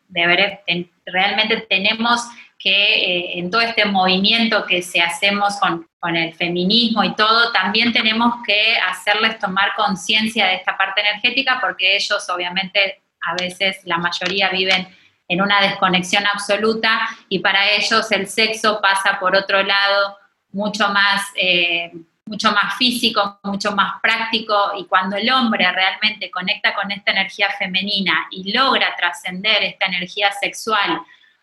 realmente 1.06 1.58
tenemos 1.68 2.22
que 2.58 2.70
eh, 2.70 3.38
en 3.38 3.50
todo 3.50 3.60
este 3.60 3.84
movimiento 3.84 4.66
que 4.66 4.82
se 4.82 5.00
hacemos 5.00 5.56
con, 5.60 5.88
con, 6.00 6.16
el 6.16 6.34
feminismo 6.34 7.04
y 7.04 7.14
todo, 7.14 7.52
también 7.52 7.92
tenemos 7.92 8.34
que 8.44 8.76
hacerles 8.78 9.38
tomar 9.38 9.74
conciencia 9.76 10.46
de 10.46 10.56
esta 10.56 10.76
parte 10.76 11.00
energética 11.00 11.58
porque 11.60 11.94
ellos 11.94 12.28
obviamente 12.28 13.00
a 13.20 13.34
veces 13.34 13.78
la 13.84 13.98
mayoría 13.98 14.48
viven 14.50 14.88
en 15.28 15.42
una 15.42 15.60
desconexión 15.60 16.26
absoluta 16.26 17.08
y 17.28 17.38
para 17.38 17.70
ellos 17.70 18.10
el 18.10 18.26
sexo 18.26 18.80
pasa 18.80 19.18
por 19.20 19.36
otro 19.36 19.62
lado 19.62 20.16
mucho 20.52 20.88
más, 20.88 21.22
eh, 21.36 21.92
mucho 22.24 22.50
más 22.52 22.76
físico, 22.76 23.38
mucho 23.42 23.72
más 23.72 24.00
práctico 24.00 24.72
y 24.76 24.86
cuando 24.86 25.16
el 25.16 25.30
hombre 25.30 25.70
realmente 25.70 26.30
conecta 26.30 26.74
con 26.74 26.90
esta 26.90 27.12
energía 27.12 27.50
femenina 27.58 28.26
y 28.30 28.52
logra 28.52 28.96
trascender 28.96 29.62
esta 29.62 29.86
energía 29.86 30.32
sexual 30.32 31.02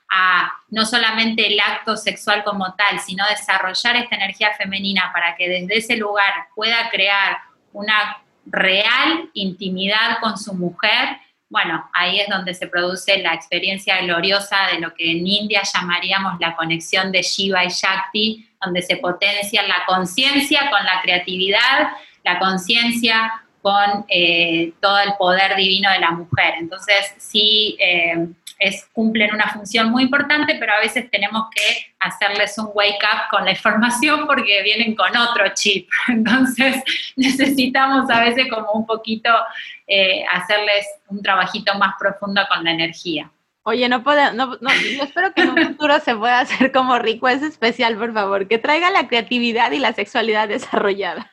a 0.09 0.51
no 0.69 0.85
solamente 0.85 1.47
el 1.47 1.59
acto 1.59 1.97
sexual 1.97 2.43
como 2.43 2.73
tal, 2.75 2.99
sino 2.99 3.25
desarrollar 3.27 3.95
esta 3.95 4.15
energía 4.15 4.53
femenina 4.53 5.11
para 5.13 5.35
que 5.35 5.49
desde 5.49 5.77
ese 5.77 5.97
lugar 5.97 6.47
pueda 6.55 6.89
crear 6.89 7.37
una 7.73 8.17
real 8.45 9.29
intimidad 9.33 10.19
con 10.21 10.37
su 10.37 10.53
mujer, 10.53 11.17
bueno, 11.49 11.89
ahí 11.93 12.19
es 12.19 12.27
donde 12.27 12.53
se 12.53 12.67
produce 12.67 13.17
la 13.19 13.33
experiencia 13.33 14.01
gloriosa 14.01 14.67
de 14.71 14.79
lo 14.79 14.93
que 14.93 15.11
en 15.11 15.25
India 15.25 15.61
llamaríamos 15.63 16.39
la 16.39 16.55
conexión 16.55 17.11
de 17.11 17.21
Shiva 17.21 17.63
y 17.63 17.69
Shakti, 17.69 18.49
donde 18.63 18.81
se 18.81 18.97
potencia 18.97 19.63
la 19.63 19.85
conciencia 19.85 20.69
con 20.71 20.83
la 20.83 21.01
creatividad, 21.01 21.91
la 22.23 22.39
conciencia 22.39 23.31
con 23.61 24.05
eh, 24.09 24.73
todo 24.81 24.99
el 24.99 25.13
poder 25.17 25.55
divino 25.55 25.89
de 25.91 25.99
la 25.99 26.11
mujer. 26.11 26.55
Entonces, 26.59 27.13
sí, 27.17 27.77
eh, 27.79 28.27
es, 28.59 28.87
cumplen 28.93 29.33
una 29.33 29.49
función 29.49 29.89
muy 29.91 30.03
importante, 30.03 30.55
pero 30.59 30.73
a 30.73 30.79
veces 30.79 31.09
tenemos 31.11 31.47
que 31.53 31.93
hacerles 31.99 32.57
un 32.57 32.69
wake 32.73 33.03
up 33.03 33.29
con 33.29 33.45
la 33.45 33.51
información 33.51 34.25
porque 34.27 34.61
vienen 34.63 34.95
con 34.95 35.15
otro 35.15 35.45
chip. 35.53 35.89
Entonces 36.07 36.81
necesitamos 37.15 38.09
a 38.09 38.21
veces 38.21 38.47
como 38.49 38.71
un 38.71 38.85
poquito 38.85 39.29
eh, 39.87 40.23
hacerles 40.31 40.85
un 41.07 41.21
trabajito 41.21 41.77
más 41.77 41.95
profundo 41.99 42.41
con 42.49 42.63
la 42.63 42.71
energía. 42.71 43.31
Oye, 43.67 43.89
no 43.89 44.03
puedo, 44.03 44.31
no, 44.33 44.57
no, 44.61 44.69
yo 44.69 45.03
espero 45.03 45.33
que 45.33 45.41
en 45.41 45.49
un 45.49 45.67
futuro 45.69 45.99
se 45.99 46.15
pueda 46.15 46.41
hacer 46.41 46.71
como 46.71 46.99
rico, 46.99 47.27
es 47.27 47.41
especial, 47.41 47.97
por 47.97 48.13
favor, 48.13 48.47
que 48.47 48.59
traiga 48.59 48.91
la 48.91 49.07
creatividad 49.07 49.71
y 49.71 49.79
la 49.79 49.91
sexualidad 49.91 50.47
desarrollada. 50.47 51.31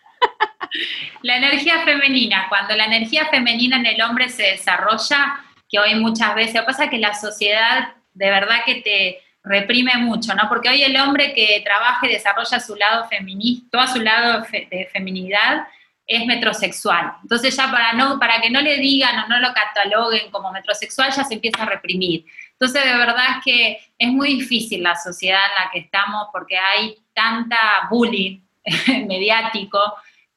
La 1.20 1.36
energía 1.36 1.80
femenina, 1.84 2.46
cuando 2.48 2.74
la 2.74 2.86
energía 2.86 3.26
femenina 3.26 3.76
en 3.76 3.84
el 3.84 4.00
hombre 4.00 4.30
se 4.30 4.44
desarrolla, 4.44 5.40
que 5.72 5.78
hoy 5.78 5.94
muchas 5.94 6.34
veces, 6.34 6.60
pasa 6.62 6.90
que 6.90 6.98
la 6.98 7.14
sociedad 7.14 7.94
de 8.12 8.30
verdad 8.30 8.56
que 8.66 8.82
te 8.82 9.18
reprime 9.42 9.96
mucho, 9.96 10.34
¿no? 10.34 10.48
Porque 10.48 10.68
hoy 10.68 10.82
el 10.82 10.96
hombre 11.00 11.32
que 11.32 11.62
trabaja 11.64 12.06
y 12.06 12.12
desarrolla 12.12 12.60
su 12.60 12.76
lado 12.76 13.08
feminista, 13.08 13.66
todo 13.72 13.86
su 13.86 14.00
lado 14.00 14.44
de 14.52 14.88
feminidad, 14.92 15.66
es 16.06 16.26
metrosexual. 16.26 17.14
Entonces 17.22 17.56
ya 17.56 17.70
para, 17.70 17.94
no, 17.94 18.18
para 18.18 18.40
que 18.40 18.50
no 18.50 18.60
le 18.60 18.76
digan 18.76 19.18
o 19.20 19.28
no 19.28 19.40
lo 19.40 19.54
cataloguen 19.54 20.30
como 20.30 20.52
metrosexual 20.52 21.10
ya 21.10 21.24
se 21.24 21.34
empieza 21.34 21.62
a 21.62 21.66
reprimir. 21.66 22.26
Entonces 22.52 22.84
de 22.84 22.96
verdad 22.96 23.40
que 23.42 23.78
es 23.98 24.08
muy 24.08 24.34
difícil 24.34 24.82
la 24.82 24.94
sociedad 24.94 25.40
en 25.40 25.64
la 25.64 25.70
que 25.70 25.78
estamos 25.78 26.28
porque 26.32 26.58
hay 26.58 26.96
tanta 27.14 27.88
bullying 27.90 28.40
mediático 29.06 29.78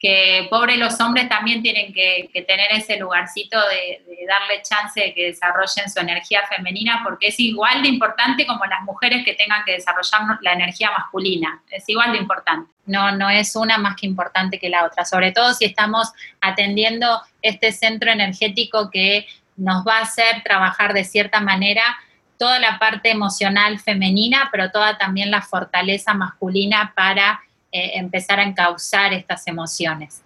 que 0.06 0.46
pobre 0.52 0.78
los 0.78 1.02
hombres 1.02 1.28
también 1.28 1.64
tienen 1.64 1.92
que, 1.92 2.30
tener 2.48 2.68
ese 2.74 3.00
lugarcito 3.00 3.58
de, 3.70 4.04
darle 4.28 4.62
chance 4.62 5.02
de 5.02 5.16
que 5.16 5.26
desarrollen 5.32 5.90
su 5.90 6.00
energía 6.00 6.44
femenina, 6.48 7.02
porque 7.04 7.30
es 7.30 7.40
igual 7.40 7.82
de 7.82 7.88
importante 7.88 8.46
como 8.46 8.64
las 8.66 8.84
mujeres 8.84 9.26
que 9.26 9.34
tengan 9.34 9.64
que 9.66 9.72
desarrollar 9.72 10.38
la 10.42 10.54
energía 10.54 10.92
masculina, 10.92 11.60
es 11.72 11.90
igual 11.90 12.12
de 12.12 12.20
importante. 12.20 12.72
No, 12.86 13.14
no 13.14 13.32
es 13.32 13.56
una 13.56 13.80
más 13.80 13.96
que 13.96 14.06
importante 14.06 14.60
que 14.60 14.70
la 14.70 14.86
otra, 14.86 15.06
sobre 15.06 15.32
todo 15.32 15.56
si 15.56 15.66
estamos 15.66 16.12
atendiendo 16.40 17.24
este 17.42 17.72
centro 17.72 18.12
energético 18.12 18.92
que 18.92 19.26
nos 19.58 19.88
va 19.88 19.98
a 19.98 20.02
hacer 20.04 20.44
trabajar 20.44 20.94
de 20.94 21.04
cierta 21.04 21.40
manera 21.42 21.82
toda 22.38 22.60
la 22.60 22.78
parte 22.78 23.10
emocional 23.10 23.80
femenina, 23.80 24.50
pero 24.52 24.70
toda 24.70 25.00
también 25.00 25.32
la 25.32 25.42
fortaleza 25.42 26.14
masculina 26.14 26.94
para 26.96 27.42
eh, 27.78 27.98
empezar 28.00 28.40
a 28.40 28.44
encauzar 28.44 29.14
estas 29.14 29.46
emociones. 29.48 30.24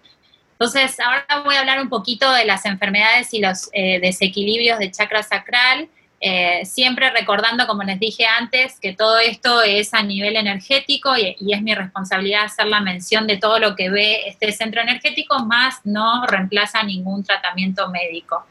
Entonces, 0.52 1.00
ahora 1.00 1.42
voy 1.44 1.56
a 1.56 1.58
hablar 1.58 1.82
un 1.82 1.88
poquito 1.88 2.30
de 2.32 2.44
las 2.44 2.64
enfermedades 2.64 3.34
y 3.34 3.40
los 3.40 3.68
eh, 3.72 3.98
desequilibrios 3.98 4.78
de 4.78 4.92
chakra 4.92 5.24
sacral, 5.24 5.88
eh, 6.20 6.64
siempre 6.64 7.10
recordando, 7.10 7.66
como 7.66 7.82
les 7.82 7.98
dije 7.98 8.24
antes, 8.24 8.78
que 8.78 8.94
todo 8.94 9.18
esto 9.18 9.62
es 9.62 9.92
a 9.94 10.02
nivel 10.04 10.36
energético 10.36 11.16
y, 11.16 11.52
es 11.52 11.60
mi 11.60 11.74
responsabilidad 11.74 12.44
hacer 12.44 12.68
la 12.68 12.78
mención 12.78 13.26
de 13.26 13.36
todo 13.36 13.58
lo 13.58 13.74
que 13.74 13.90
ve 13.90 14.28
este 14.28 14.52
centro 14.52 14.80
energético, 14.80 15.40
más 15.40 15.80
no 15.82 16.24
reemplaza 16.26 16.84
ningún 16.84 17.24
tratamiento 17.24 17.90
médico. 17.90 18.46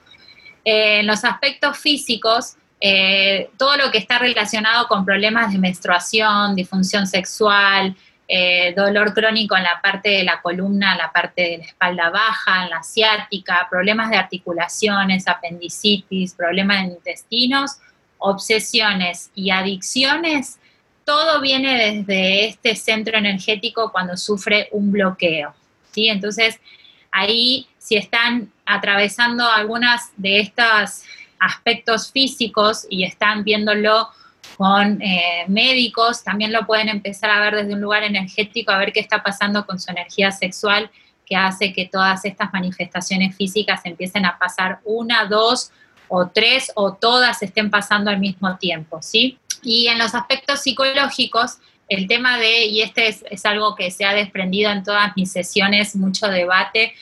en 0.65 1.07
los 1.07 1.23
aspectos 1.23 1.77
físicos, 1.77 2.57
todo 3.57 3.77
lo 3.77 3.91
que 3.91 3.97
está 3.97 4.19
relacionado 4.19 4.89
con 4.89 5.05
problemas 5.05 5.53
de 5.53 5.57
menstruación, 5.57 6.53
disfunción 6.53 7.07
sexual, 7.07 7.95
eh, 8.31 8.75
dolor 8.75 9.15
crónico 9.15 9.57
en 9.57 9.63
la 9.63 9.81
parte 9.81 10.09
de 10.09 10.23
la 10.23 10.39
columna, 10.39 10.95
la 10.95 11.11
parte 11.11 11.41
de 11.41 11.57
la 11.57 11.63
espalda 11.63 12.11
baja, 12.11 12.63
en 12.63 12.69
la 12.69 12.77
asiática, 12.77 13.67
problemas 13.71 14.11
de 14.11 14.17
articulaciones, 14.17 15.27
apendicitis, 15.27 16.35
problemas 16.35 16.85
de 16.85 16.93
intestinos, 16.93 17.77
obsesiones 18.19 19.31
y 19.33 19.49
adicciones, 19.49 20.59
todo 21.05 21.41
viene 21.41 22.03
desde 22.05 22.45
este 22.45 22.75
centro 22.75 23.17
energético 23.17 23.91
cuando 23.91 24.15
sufre 24.15 24.69
un 24.73 24.91
bloqueo. 24.91 25.55
¿sí? 25.91 26.07
Entonces, 26.07 26.59
ahí 27.11 27.67
si 27.79 27.95
están 27.95 28.51
atravesando 28.63 29.49
algunas 29.49 30.11
de 30.17 30.41
estos 30.41 31.01
aspectos 31.39 32.11
físicos 32.11 32.85
y 32.91 33.05
están 33.05 33.43
viéndolo 33.43 34.09
con 34.59 35.01
eh, 35.01 35.45
médicos, 35.47 36.21
también 36.21 36.51
lo 36.51 36.65
pueden 36.65 36.89
empezar 36.89 37.29
a 37.29 37.39
ver 37.39 37.55
desde 37.55 37.75
un 37.75 37.79
lugar 37.79 38.03
energético, 38.03 38.73
a 38.73 38.77
ver 38.77 38.91
qué 38.91 38.99
está 38.99 39.23
pasando 39.23 39.65
con 39.65 39.79
su 39.79 39.89
energía 39.89 40.33
sexual, 40.33 40.91
que 41.25 41.37
hace 41.37 41.71
que 41.71 41.85
todas 41.85 42.25
estas 42.25 42.51
manifestaciones 42.51 43.37
físicas 43.37 43.79
empiecen 43.85 44.25
a 44.25 44.37
pasar 44.37 44.81
una, 44.83 45.23
dos 45.23 45.71
o 46.09 46.27
tres 46.27 46.73
o 46.75 46.91
todas 46.91 47.41
estén 47.41 47.69
pasando 47.69 48.11
al 48.11 48.19
mismo 48.19 48.57
tiempo, 48.57 49.01
¿sí? 49.01 49.39
Y 49.63 49.87
en 49.87 49.97
los 49.97 50.13
aspectos 50.13 50.59
psicológicos, 50.59 51.59
el 51.87 52.09
tema 52.09 52.37
de, 52.37 52.65
y 52.65 52.81
este 52.81 53.07
es, 53.07 53.23
es 53.29 53.45
algo 53.45 53.75
que 53.75 53.91
se 53.91 54.03
ha 54.03 54.13
desprendido 54.13 54.71
en 54.71 54.83
todas 54.83 55.15
mis 55.15 55.31
sesiones, 55.31 55.95
mucho 55.95 56.27
debate, 56.27 56.93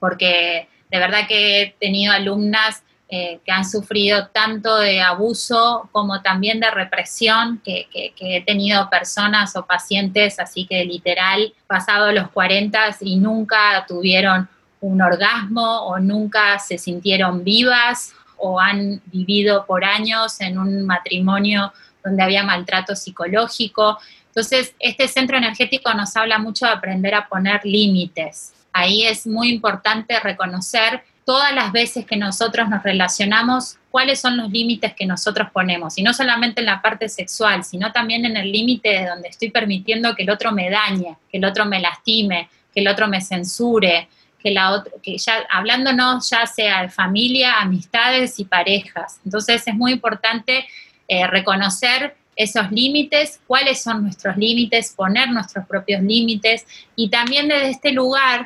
porque 0.00 0.66
de 0.90 0.98
verdad 0.98 1.28
que 1.28 1.62
he 1.62 1.76
tenido 1.78 2.12
alumnas 2.12 2.82
eh, 3.10 3.38
que 3.44 3.52
han 3.52 3.68
sufrido 3.68 4.28
tanto 4.28 4.78
de 4.78 5.02
abuso 5.02 5.88
como 5.92 6.22
también 6.22 6.58
de 6.58 6.70
represión, 6.70 7.60
que, 7.62 7.86
he 7.92 8.42
tenido 8.44 8.88
personas 8.88 9.54
o 9.56 9.66
pacientes 9.66 10.40
así 10.40 10.66
que 10.66 10.84
literal 10.86 11.52
pasado 11.66 12.10
los 12.12 12.30
40 12.30 12.96
y 13.00 13.16
nunca 13.16 13.84
tuvieron 13.86 14.48
un 14.80 15.02
orgasmo 15.02 15.82
o 15.86 15.98
nunca 15.98 16.58
se 16.58 16.78
sintieron 16.78 17.44
vivas 17.44 18.14
o 18.38 18.58
han 18.58 19.02
vivido 19.06 19.66
por 19.66 19.84
años 19.84 20.40
en 20.40 20.58
un 20.58 20.86
matrimonio 20.86 21.72
donde 22.02 22.22
había 22.22 22.42
maltrato 22.42 22.96
psicológico. 22.96 23.98
Entonces, 24.28 24.74
este 24.78 25.08
centro 25.08 25.36
energético 25.36 25.92
nos 25.94 26.16
habla 26.16 26.38
mucho 26.38 26.66
de 26.66 26.72
aprender 26.72 27.14
a 27.14 27.28
poner 27.28 27.60
límites. 27.64 28.54
Ahí 28.72 29.04
es 29.04 29.26
muy 29.26 29.50
importante 29.50 30.18
reconocer 30.20 31.04
todas 31.24 31.54
las 31.54 31.72
veces 31.72 32.04
que 32.04 32.16
nosotros 32.16 32.68
nos 32.68 32.82
relacionamos, 32.82 33.78
cuáles 33.90 34.20
son 34.20 34.36
los 34.36 34.50
límites 34.50 34.94
que 34.94 35.06
nosotros 35.06 35.48
ponemos, 35.52 35.96
y 35.98 36.02
no 36.02 36.12
solamente 36.12 36.60
en 36.60 36.66
la 36.66 36.82
parte 36.82 37.08
sexual, 37.08 37.64
sino 37.64 37.92
también 37.92 38.24
en 38.24 38.36
el 38.36 38.50
límite 38.52 38.90
de 38.90 39.06
donde 39.06 39.28
estoy 39.28 39.50
permitiendo 39.50 40.14
que 40.14 40.24
el 40.24 40.30
otro 40.30 40.52
me 40.52 40.70
dañe, 40.70 41.16
que 41.30 41.38
el 41.38 41.44
otro 41.44 41.64
me 41.64 41.80
lastime, 41.80 42.48
que 42.74 42.80
el 42.80 42.88
otro 42.88 43.08
me 43.08 43.20
censure, 43.20 44.08
que 44.44 44.50
la 44.50 44.84
que 45.02 45.16
ya 45.16 45.46
hablándonos 45.50 46.28
ya 46.28 46.46
sea 46.46 46.82
de 46.82 46.90
familia, 46.90 47.60
amistades 47.60 48.38
y 48.38 48.44
parejas. 48.44 49.18
Entonces 49.24 49.66
es 49.66 49.74
muy 49.74 49.92
importante 49.92 50.66
eh, 51.08 51.26
reconocer 51.26 52.14
esos 52.36 52.70
límites, 52.70 53.40
cuáles 53.46 53.82
son 53.82 54.02
nuestros 54.02 54.36
límites, 54.36 54.92
poner 54.94 55.30
nuestros 55.30 55.66
propios 55.66 56.02
límites 56.02 56.66
y 56.96 57.08
también 57.08 57.48
desde 57.48 57.70
este 57.70 57.92
lugar 57.92 58.44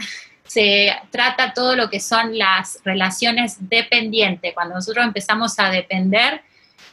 se 0.49 0.93
trata 1.11 1.53
todo 1.53 1.77
lo 1.77 1.89
que 1.91 2.01
son 2.01 2.37
las 2.37 2.81
relaciones 2.85 3.57
dependientes, 3.61 4.55
cuando 4.55 4.75
nosotros 4.75 5.05
empezamos 5.05 5.59
a 5.59 5.71
depender 5.71 6.43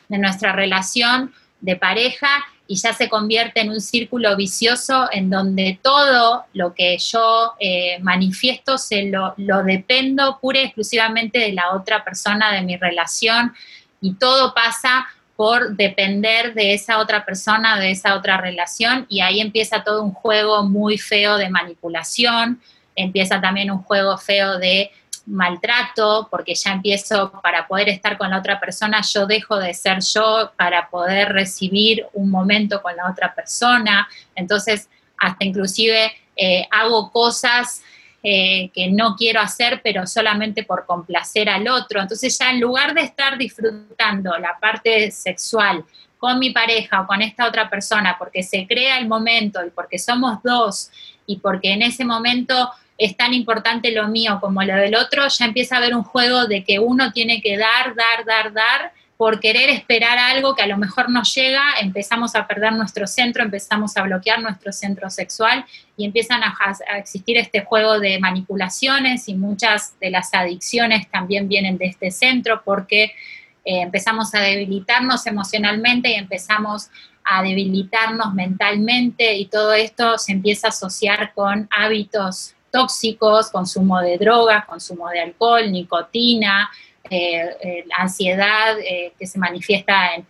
de 0.10 0.18
nuestra 0.18 0.51
relación 0.51 1.34
de 1.62 1.76
pareja 1.76 2.28
y 2.68 2.76
ya 2.76 2.93
se 2.93 3.10
convierte 3.10 3.62
en 3.62 3.70
un 3.70 3.80
círculo 3.80 4.36
vicioso 4.36 5.08
en 5.12 5.30
donde 5.30 5.80
todo 5.82 6.43
lo 6.53 6.74
que 6.74 6.97
yo 6.97 7.53
eh, 7.60 7.97
manifiesto 8.01 8.78
se 8.78 9.06
lo, 9.06 9.34
lo 9.38 9.64
dependo 9.64 10.39
pura 10.39 10.60
y 10.60 10.66
exclusivamente 10.66 11.39
de 11.39 11.53
la 11.53 11.74
otra 11.74 12.03
persona 12.03 12.51
de 12.51 12.62
mi 12.62 12.76
relación 12.76 13.53
y 14.01 14.16
todo 14.16 14.53
pasa 14.53 15.08
por 15.36 15.76
depender 15.76 16.53
de 16.53 16.74
esa 16.74 16.99
otra 16.99 17.26
persona, 17.26 17.80
de 17.80 17.91
esa 17.91 18.16
otra 18.16 18.38
relación, 18.38 19.06
y 19.10 19.22
ahí 19.22 19.41
empieza 19.41 19.84
todo 19.84 20.01
un 20.01 20.14
juego 20.14 20.64
muy 20.64 20.97
feo 20.97 21.38
de 21.38 21.49
manipulación, 21.49 22.62
empieza 22.96 23.41
también 23.41 23.72
un 23.72 23.84
juego 23.84 24.18
feo 24.18 24.58
de 24.58 24.91
maltrato, 25.26 26.28
porque 26.30 26.54
ya 26.54 26.74
empiezo 26.74 27.32
para 27.41 27.68
poder 27.68 27.89
estar 27.89 28.18
con 28.18 28.30
la 28.30 28.38
otra 28.38 28.60
persona, 28.60 29.02
yo 29.02 29.26
dejo 29.26 29.58
de 29.58 29.74
ser 29.74 30.00
yo 30.02 30.52
para 30.56 30.89
poder 30.89 31.34
recibir 31.34 32.06
un 32.14 32.30
momento 32.30 32.82
con 32.82 32.96
la 32.96 33.10
otra 33.10 33.34
persona, 33.34 34.08
entonces 34.36 34.88
hasta 35.18 35.46
inclusive 35.46 36.12
eh, 36.36 36.68
hago 36.70 37.12
cosas 37.12 37.82
eh, 38.22 38.70
que 38.74 38.89
no 38.89 39.16
quiero 39.16 39.39
hacer, 39.39 39.82
pero 39.84 40.06
solamente 40.08 40.64
por 40.64 40.86
complacer 40.86 41.48
al 41.48 41.68
otro. 41.68 42.02
Entonces 42.02 42.36
ya 42.38 42.50
en 42.50 42.60
lugar 42.60 42.93
de 42.93 43.02
estar 43.02 43.38
disfrutando 43.38 44.36
la 44.38 44.58
parte 44.60 45.12
sexual 45.12 45.86
con 46.18 46.39
mi 46.39 46.50
pareja 46.50 47.02
o 47.02 47.08
con 47.08 47.22
esta 47.22 47.48
otra 47.48 47.70
persona, 47.70 48.16
porque 48.18 48.41
se 48.41 48.66
crea 48.66 48.98
el 48.98 49.08
momento 49.08 49.64
y 49.64 49.70
porque 49.70 50.00
somos 50.00 50.41
dos 50.43 50.89
y 51.28 51.38
porque 51.38 51.74
en 51.74 51.84
ese 51.84 52.04
momento 52.04 52.72
es 52.98 53.18
tan 53.18 53.34
importante 53.34 53.91
lo 53.91 54.08
mío 54.08 54.39
como 54.39 54.64
lo 54.64 54.76
del 54.76 54.96
otro, 54.96 55.28
ya 55.28 55.46
empieza 55.46 55.76
a 55.76 55.78
haber 55.80 55.96
un 55.96 56.04
juego 56.04 56.48
de 56.48 56.64
que 56.64 56.80
uno 56.80 57.12
tiene 57.12 57.41
que 57.41 57.58
dar, 57.58 57.96
dar, 57.96 58.26
dar, 58.26 58.54
dar 58.54 58.91
por 59.18 59.39
querer 59.39 59.70
esperar 59.70 60.18
algo 60.18 60.56
que 60.56 60.64
a 60.64 60.68
lo 60.68 60.78
mejor 60.78 61.10
no 61.10 61.24
llega, 61.24 61.62
empezamos 61.82 62.36
a 62.36 62.48
perder 62.48 62.74
nuestro 62.74 63.08
centro, 63.08 63.43
empezamos 63.43 63.96
a 63.96 64.04
bloquear 64.04 64.41
nuestro 64.41 64.74
centro 64.74 65.10
sexual 65.10 65.66
y 65.96 66.06
empiezan 66.06 66.41
a, 66.43 66.54
existir 66.98 67.38
este 67.38 67.62
juego 67.62 68.00
de 68.00 68.20
manipulaciones 68.20 69.30
y 69.30 69.36
muchas 69.36 69.98
de 70.00 70.10
las 70.10 70.34
adicciones 70.34 71.10
también 71.10 71.48
vienen 71.48 71.78
de 71.78 71.86
este 71.86 72.12
centro 72.12 72.62
porque 72.66 73.04
eh, 73.04 73.82
empezamos 73.82 74.36
a 74.36 74.41
debilitarnos 74.41 75.26
emocionalmente 75.28 76.10
y 76.10 76.16
empezamos 76.16 76.89
a 77.24 77.41
debilitarnos 77.41 78.34
mentalmente 78.34 79.36
y 79.36 79.46
todo 79.46 79.74
esto 79.74 80.18
se 80.18 80.34
empieza 80.34 80.68
a 80.68 80.70
asociar 80.70 81.34
con 81.34 81.68
hábitos 81.72 82.55
tóxicos, 82.76 83.49
consumo 83.51 84.01
de 84.01 84.17
drogas, 84.17 84.65
consumo 84.65 85.07
de 85.09 85.21
alcohol, 85.21 85.71
nicotina, 85.71 86.69
eh, 87.09 87.55
eh, 87.61 87.86
ansiedad 87.97 88.78
eh, 88.80 89.13
que 89.17 89.26
se 89.26 89.39
manifiesta 89.39 90.11
en, 90.15 90.26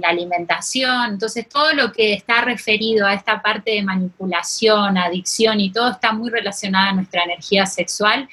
la 0.00 0.08
alimentación. 0.08 1.12
Entonces, 1.12 1.48
todo 1.48 1.72
lo 1.72 1.92
que 1.92 2.12
está 2.12 2.40
referido 2.40 3.06
a 3.06 3.14
esta 3.14 3.40
parte 3.40 3.70
de 3.70 3.82
manipulación, 3.82 4.98
adicción 4.98 5.60
y 5.60 5.70
todo 5.70 5.92
está 5.92 6.12
muy 6.12 6.30
relacionado 6.30 6.88
a 6.88 6.92
nuestra 6.92 7.22
energía 7.22 7.64
sexual 7.64 8.28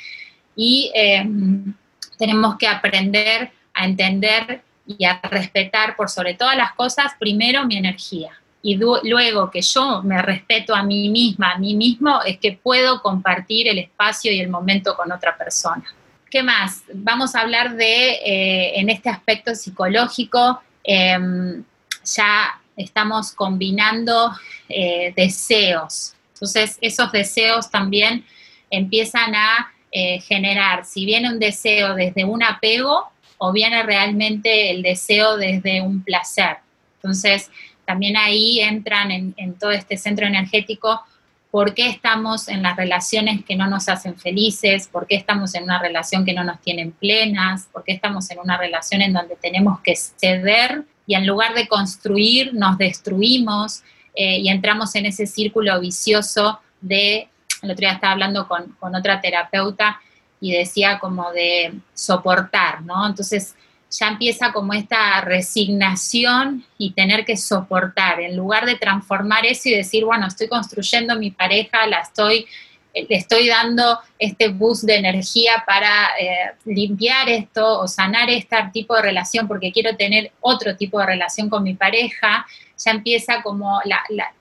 y 0.55 0.91
em, 0.95 1.75
tenemos 2.17 2.57
que 2.57 2.67
aprender 2.67 3.51
a 3.75 3.85
entender 3.85 4.63
y 4.87 5.05
a 5.05 5.19
respetar 5.21 5.95
por 5.95 6.09
sobre 6.09 6.33
todas 6.33 6.57
las 6.57 6.73
cosas, 6.73 7.11
primero 7.19 7.65
mi 7.67 7.77
energía. 7.77 8.31
Y 8.65 8.75
luego 8.75 9.51
que 9.51 9.61
yo 9.61 10.01
me 10.03 10.21
respeto 10.21 10.73
a 10.73 10.83
mí 10.83 11.09
misma, 11.09 11.51
a 11.51 11.57
mí 11.57 11.75
mismo, 11.75 12.21
es 12.23 12.37
que 12.37 12.53
puedo 12.53 13.01
compartir 13.01 13.67
el 13.67 13.77
espacio 13.77 14.31
y 14.31 14.39
el 14.39 14.49
momento 14.49 14.95
con 14.95 15.11
otra 15.11 15.37
persona. 15.37 15.83
¿Qué 16.31 16.41
más? 16.41 16.83
Vamos 16.93 17.35
a 17.35 17.41
hablar 17.41 17.75
de, 17.75 18.11
eh, 18.25 18.79
en 18.79 18.89
este 18.89 19.09
aspecto 19.09 19.53
psicológico, 19.53 20.61
em, 20.83 21.61
ya 22.05 22.59
estamos 22.77 23.33
combinando 23.33 24.31
eh, 24.69 25.13
deseos. 25.15 26.15
Entonces, 26.33 26.77
esos 26.81 27.11
deseos 27.11 27.69
también 27.69 28.25
empiezan 28.69 29.35
a 29.35 29.71
eh, 29.91 30.21
generar, 30.21 30.85
si 30.85 31.05
viene 31.05 31.29
un 31.29 31.37
deseo 31.37 31.93
desde 31.93 32.23
un 32.23 32.41
apego 32.41 33.11
o 33.37 33.51
viene 33.51 33.83
realmente 33.83 34.71
el 34.71 34.81
deseo 34.81 35.37
desde 35.37 35.81
un 35.81 36.01
placer. 36.03 36.57
Entonces, 36.95 37.51
también 37.85 38.17
ahí 38.17 38.59
entran 38.59 39.11
en 39.11 39.53
todo 39.59 39.71
este 39.71 39.97
centro 39.97 40.25
energético 40.25 41.01
por 41.53 41.75
qué 41.75 41.87
estamos 41.87 42.47
en 42.47 42.63
las 42.63 42.75
relaciones 42.75 43.45
que 43.45 43.55
no 43.55 43.67
nos 43.67 43.87
hacen 43.87 44.17
felices, 44.17 44.89
por 44.91 45.05
qué 45.05 45.13
estamos 45.13 45.53
en 45.53 45.65
una 45.65 45.77
relación 45.77 46.25
que 46.25 46.33
no 46.33 46.43
nos 46.43 46.59
tienen 46.61 46.93
plenas, 46.93 47.69
por 47.71 47.83
qué 47.83 47.91
estamos 47.91 48.31
en 48.31 48.39
una 48.39 48.57
relación 48.57 49.03
en 49.03 49.13
donde 49.13 49.35
tenemos 49.35 49.79
que 49.81 49.95
ceder 49.95 50.83
y 51.05 51.13
en 51.13 51.27
lugar 51.27 51.53
de 51.53 51.67
construir 51.67 52.55
nos 52.55 52.79
destruimos 52.79 53.83
eh, 54.15 54.39
y 54.39 54.49
entramos 54.49 54.95
en 54.95 55.05
ese 55.05 55.27
círculo 55.27 55.79
vicioso 55.79 56.59
de, 56.81 57.29
el 57.61 57.69
otro 57.69 57.81
día 57.81 57.91
estaba 57.91 58.13
hablando 58.13 58.47
con, 58.47 58.69
con 58.79 58.95
otra 58.95 59.21
terapeuta 59.21 60.01
y 60.41 60.53
decía 60.53 60.97
como 60.97 61.31
de 61.33 61.75
soportar, 61.93 62.81
¿no? 62.81 63.05
Entonces, 63.05 63.53
ya 63.99 64.07
empieza 64.07 64.51
como 64.51 64.73
esta 64.73 65.21
resignación 65.21 66.65
y 66.77 66.91
tener 66.93 67.25
que 67.25 67.37
soportar, 67.37 68.21
en 68.21 68.35
lugar 68.35 68.65
de 68.65 68.75
transformar 68.75 69.45
eso 69.45 69.69
y 69.69 69.75
decir, 69.75 70.03
bueno, 70.03 70.27
estoy 70.27 70.47
construyendo 70.47 71.15
mi 71.15 71.29
pareja, 71.29 71.85
la 71.85 71.99
estoy, 71.99 72.47
le 72.93 73.15
estoy 73.15 73.47
dando 73.47 73.99
este 74.17 74.47
boost 74.47 74.85
de 74.85 74.95
energía 74.95 75.63
para 75.65 76.09
eh, 76.19 76.53
limpiar 76.65 77.29
esto 77.29 77.81
o 77.81 77.87
sanar 77.87 78.29
este 78.31 78.57
tipo 78.73 78.95
de 78.95 79.03
relación 79.03 79.47
porque 79.47 79.71
quiero 79.71 79.95
tener 79.95 80.31
otro 80.41 80.75
tipo 80.75 80.99
de 80.99 81.05
relación 81.05 81.49
con 81.49 81.63
mi 81.63 81.75
pareja, 81.75 82.47
ya 82.83 82.91
empieza 82.91 83.43
como 83.43 83.79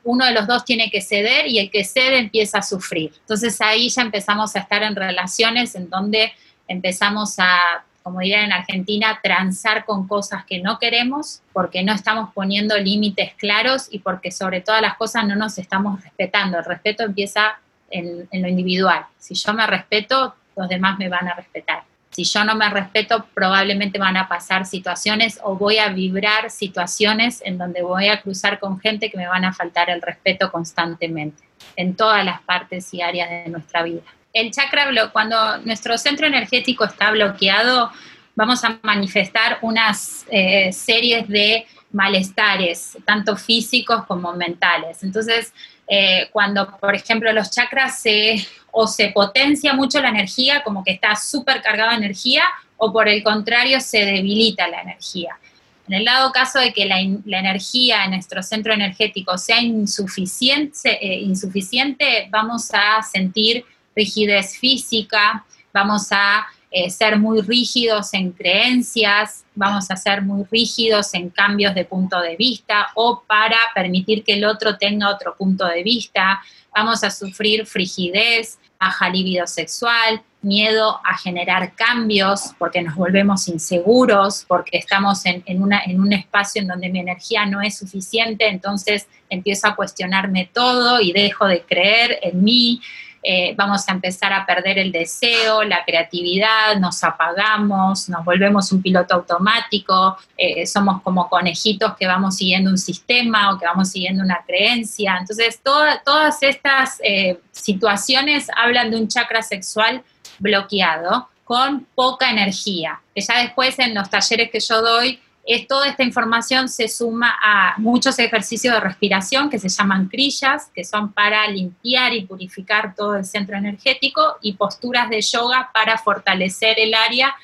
uno 0.05 0.25
de 0.25 0.33
los 0.33 0.47
dos 0.47 0.65
tiene 0.65 0.91
que 0.91 1.03
ceder 1.03 1.47
y 1.47 1.59
el 1.59 1.71
que 1.71 1.85
cede 1.85 2.19
empieza 2.19 2.59
a 2.59 2.63
sufrir. 2.63 3.13
Entonces 3.21 3.61
ahí 3.61 3.91
ya 3.91 4.01
empezamos 4.01 4.57
a 4.57 4.61
estar 4.61 4.83
en 4.83 4.97
relaciones 4.97 5.75
en 5.75 5.91
donde 5.91 6.33
empezamos 6.67 7.35
a 7.39 7.85
como 8.03 8.21
dirían 8.21 8.45
en 8.45 8.53
Argentina, 8.53 9.21
transar 9.23 9.85
con 9.85 10.09
cosas 10.09 10.45
que 10.45 10.61
no 10.61 10.79
queremos 10.79 11.43
porque 11.53 11.83
no 11.83 11.93
estamos 11.93 12.31
poniendo 12.35 12.77
límites 12.79 13.35
claros 13.35 13.89
y 13.91 14.01
porque 14.01 14.31
sobre 14.31 14.61
todas 14.61 14.83
las 14.83 14.97
cosas 14.97 15.27
no 15.27 15.37
nos 15.37 15.59
estamos 15.59 16.03
respetando. 16.03 16.59
El 16.59 16.65
respeto 16.65 17.05
empieza 17.05 17.59
en, 17.91 18.29
lo 18.33 18.49
individual. 18.49 19.05
Si 19.19 19.35
yo 19.35 19.53
me 19.53 19.67
respeto, 19.67 20.35
los 20.57 20.69
demás 20.69 20.99
me 20.99 21.09
van 21.09 21.29
a 21.29 21.35
respetar. 21.35 21.85
Si 22.11 22.25
yo 22.25 22.45
no 22.45 22.55
me 22.55 22.69
respeto, 22.69 23.27
probablemente 23.33 23.99
van 23.99 24.19
a 24.19 24.29
pasar 24.29 24.67
situaciones 24.67 25.41
o 25.43 25.57
voy 25.57 25.79
a 25.79 25.89
vibrar 25.89 26.51
situaciones 26.51 27.41
en 27.45 27.57
donde 27.57 27.83
voy 27.83 28.09
a 28.09 28.21
cruzar 28.21 28.59
con 28.59 28.79
gente 28.79 29.11
que 29.11 29.17
me 29.17 29.27
van 29.27 29.47
a 29.47 29.55
faltar 29.55 29.89
el 29.89 30.03
respeto 30.03 30.53
constantemente, 30.53 31.43
en 31.77 31.97
todas 31.97 32.23
las 32.23 32.43
partes 32.43 32.93
y 32.93 33.01
áreas 33.01 33.31
de 33.31 33.49
nuestra 33.49 33.83
vida 33.83 34.03
el 34.33 34.51
chakra, 34.51 35.11
cuando 35.12 35.59
nuestro 35.59 35.99
centro 35.99 36.26
energético 36.26 36.85
está 36.85 37.11
bloqueado, 37.11 37.91
vamos 38.35 38.64
a 38.64 38.78
manifestar 38.83 39.59
unas 39.62 40.24
eh, 40.30 40.72
series 40.72 41.28
de 41.28 41.66
malestares, 41.93 42.97
tanto 43.05 43.37
físicos 43.37 44.05
como 44.07 44.33
mentales. 44.33 45.03
Entonces, 45.03 45.53
eh, 45.87 46.28
cuando, 46.33 46.78
por 46.78 46.95
ejemplo, 46.95 47.33
los 47.33 47.51
chakras 47.51 48.01
se, 48.01 48.47
o 48.70 48.87
se 48.87 49.09
potencia 49.09 49.74
mucho 49.74 50.01
la 50.01 50.09
energía, 50.09 50.62
como 50.62 50.83
que 50.83 50.93
está 50.93 51.14
súper 51.16 51.61
cargada 51.61 51.91
de 51.91 51.99
energía, 51.99 52.45
o 52.78 52.93
por 52.93 53.09
el 53.09 53.22
contrario, 53.22 53.80
se 53.80 54.05
debilita 54.05 54.66
la 54.68 54.80
energía. 54.80 55.39
En 55.87 55.95
el 55.95 56.05
lado 56.05 56.33
caso 56.33 56.59
de 56.59 56.72
que 56.72 56.87
la, 56.87 57.01
energía 57.01 58.05
en 58.05 58.12
nuestro 58.12 58.43
centro 58.43 58.72
energético 58.72 59.37
sea 59.37 59.59
eh, 59.59 61.20
insuficiente, 61.20 62.28
vamos 62.30 62.70
a 62.72 63.03
sentir 63.03 63.64
rigidez 63.95 64.57
física, 64.57 65.45
vamos 65.72 66.09
a 66.11 66.47
eh, 66.70 66.88
ser 66.88 67.18
muy 67.18 67.43
rígidos 67.43 68.14
en 68.14 68.32
creencias, 68.32 69.45
vamos 69.55 69.90
a 69.90 69.97
ser 69.97 70.22
muy 70.22 70.45
rígidos 70.51 71.12
en 71.12 71.28
cambios 71.28 71.74
de 71.74 71.84
punto 71.84 72.18
de 72.20 72.34
vista 72.36 72.88
o 72.95 73.22
para 73.26 73.59
permitir 73.74 74.24
que 74.24 74.34
el 74.34 74.45
otro 74.45 74.78
tenga 74.78 75.11
otro 75.11 75.36
punto 75.36 75.66
de 75.66 75.82
vista, 75.82 76.40
vamos 76.74 77.05
a 77.05 77.11
sufrir 77.11 77.66
frigidez, 77.66 78.59
baja 78.80 79.11
libido 79.11 79.47
sexual, 79.47 80.22
miedo 80.43 81.01
a 81.05 81.16
generar 81.16 81.74
cambios 81.74 82.53
porque 82.59 82.82
nos 82.82 82.97
volvemos 82.97 83.49
inseguros, 83.49 84.45
porque 84.49 84.78
estamos 84.78 85.24
en, 85.24 85.62
una, 85.62 85.82
en 85.84 86.01
un 86.01 86.12
espacio 86.12 86.62
en 86.62 86.68
donde 86.68 86.88
mi 86.88 86.99
energía 86.99 87.47
no 87.47 87.62
es 87.62 87.78
suficiente, 87.78 88.49
entonces 88.49 89.07
empiezo 89.30 89.68
a 89.68 89.76
cuestionarme 89.76 90.51
todo 90.53 91.01
y 91.01 91.12
dejo 91.12 91.47
de 91.47 91.62
creer 91.62 92.18
en 92.22 92.43
mí. 92.43 92.80
Eh, 93.23 93.55
vamos 93.57 93.89
a 93.89 93.93
empezar 93.93 94.33
a 94.33 94.45
perder 94.45 94.79
el 94.79 94.91
deseo, 94.91 95.62
la 95.62 95.85
creatividad, 95.85 96.77
nos 96.81 97.05
apagamos, 97.05 98.09
nos 98.09 98.25
volvemos 98.25 98.73
un 98.73 98.83
piloto 98.83 99.14
automático, 99.14 100.16
eh, 100.37 100.66
somos 100.66 101.03
como 101.03 101.29
conejitos 101.29 101.95
que 101.97 102.07
vamos 102.07 102.37
siguiendo 102.37 102.70
un 102.70 102.79
sistema 102.79 103.53
o 103.53 103.59
que 103.59 103.66
vamos 103.66 103.91
siguiendo 103.91 104.25
una 104.25 104.43
creencia. 104.45 105.16
Entonces, 105.20 105.61
todas 105.62 106.43
estas 106.43 107.01
eh, 107.05 107.39
situaciones 107.53 108.49
hablan 108.57 108.91
de 108.91 108.97
un 108.97 109.07
chakra 109.07 109.43
sexual 109.43 110.03
bloqueado 110.41 111.29
con 111.45 111.87
poca 111.95 112.31
energía, 112.31 113.01
que 113.14 113.20
ya 113.20 113.39
después 113.43 113.79
en 113.79 113.95
los 113.95 114.11
talleres 114.11 114.51
que 114.51 114.59
yo 114.59 114.81
doy 114.81 115.20
es, 115.45 115.66
toda 115.66 115.88
esta 115.88 116.05
información 116.05 116.68
se 116.68 116.88
suma 116.88 117.36
a 117.43 117.74
muchos 117.78 118.18
ejercicios 118.18 118.74
de 118.74 118.80
respiración 118.80 119.51
que 119.51 119.59
se 119.59 119.68
llaman 119.68 120.09
crillas, 120.09 120.70
que 120.74 120.84
son 120.84 121.12
para 121.12 121.49
limpiar 121.49 122.14
y 122.14 122.24
purificar 122.24 122.95
todo 122.95 123.16
el 123.16 123.24
centro 123.24 123.57
energético, 123.57 124.36
y 124.40 124.53
posturas 124.55 125.11
de 125.11 125.20
yoga 125.20 125.70
para 125.74 125.99
fortalecer 125.99 126.78
el 126.78 126.95
área 126.95 127.34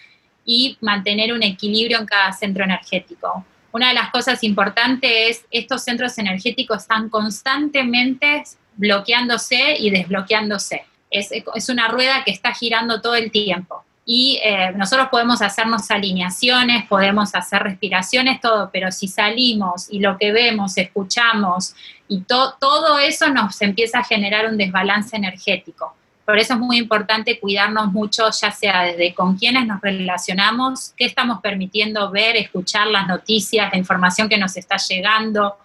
y 0.45 0.79
mantener 0.81 1.33
un 1.33 1.43
equilibrio 1.43 1.99
en 1.99 2.07
cada 2.07 2.33
centro 2.33 2.65
energético. 2.65 3.45
una 3.71 3.89
de 3.89 3.95
las 3.95 4.11
cosas 4.11 4.43
importantes 4.45 5.11
es 5.13 5.45
estos 5.51 5.85
centros 5.85 6.17
energéticos 6.19 6.83
están 6.83 7.11
constantemente 7.11 8.43
bloqueándose 8.77 9.77
y 9.79 9.91
desbloqueándose. 9.91 10.85
Es, 11.11 11.31
es 11.33 11.69
una 11.69 11.89
rueda 11.89 12.25
que 12.25 12.31
está 12.31 12.55
girando 12.55 13.01
todo 13.01 13.15
el 13.15 13.31
tiempo 13.31 13.85
y 14.11 14.41
eh, 14.43 14.73
nosotros 14.75 15.09
podemos 15.11 15.43
hacernos 15.43 15.91
alineaciones, 15.91 16.87
podemos 16.87 17.35
hacer 17.35 17.63
respiraciones, 17.63 18.41
todo, 18.41 18.71
pero 18.73 18.91
si 18.91 19.07
salimos 19.07 19.87
y 19.91 19.99
lo 19.99 20.17
que 20.17 20.33
vemos, 20.33 20.79
escuchamos 20.79 21.75
y 22.09 22.23
todo 22.23 22.99
eso 23.01 23.29
nos 23.29 23.61
empieza 23.61 23.99
a 23.99 24.05
generar 24.05 24.47
un 24.47 24.57
desbalance 24.57 25.15
energético. 25.15 25.95
Por 26.25 26.39
eso 26.39 26.55
es 26.55 26.59
muy 26.59 26.79
importante 26.79 27.39
cuidarnos 27.39 27.93
mucho, 27.93 28.31
ya 28.31 28.51
sea 28.51 28.85
desde 28.85 29.13
con 29.13 29.37
quiénes 29.37 29.67
nos 29.67 29.79
relacionamos, 29.83 30.95
qué 30.97 31.05
estamos 31.05 31.41
permitiendo 31.43 32.11
ver, 32.11 32.35
escuchar 32.37 32.87
las 32.87 33.07
noticias, 33.07 33.69
la 33.71 33.79
información 33.79 34.27
que 34.27 34.39
nos 34.39 34.57
está 34.57 34.79
llegando, 34.79 35.59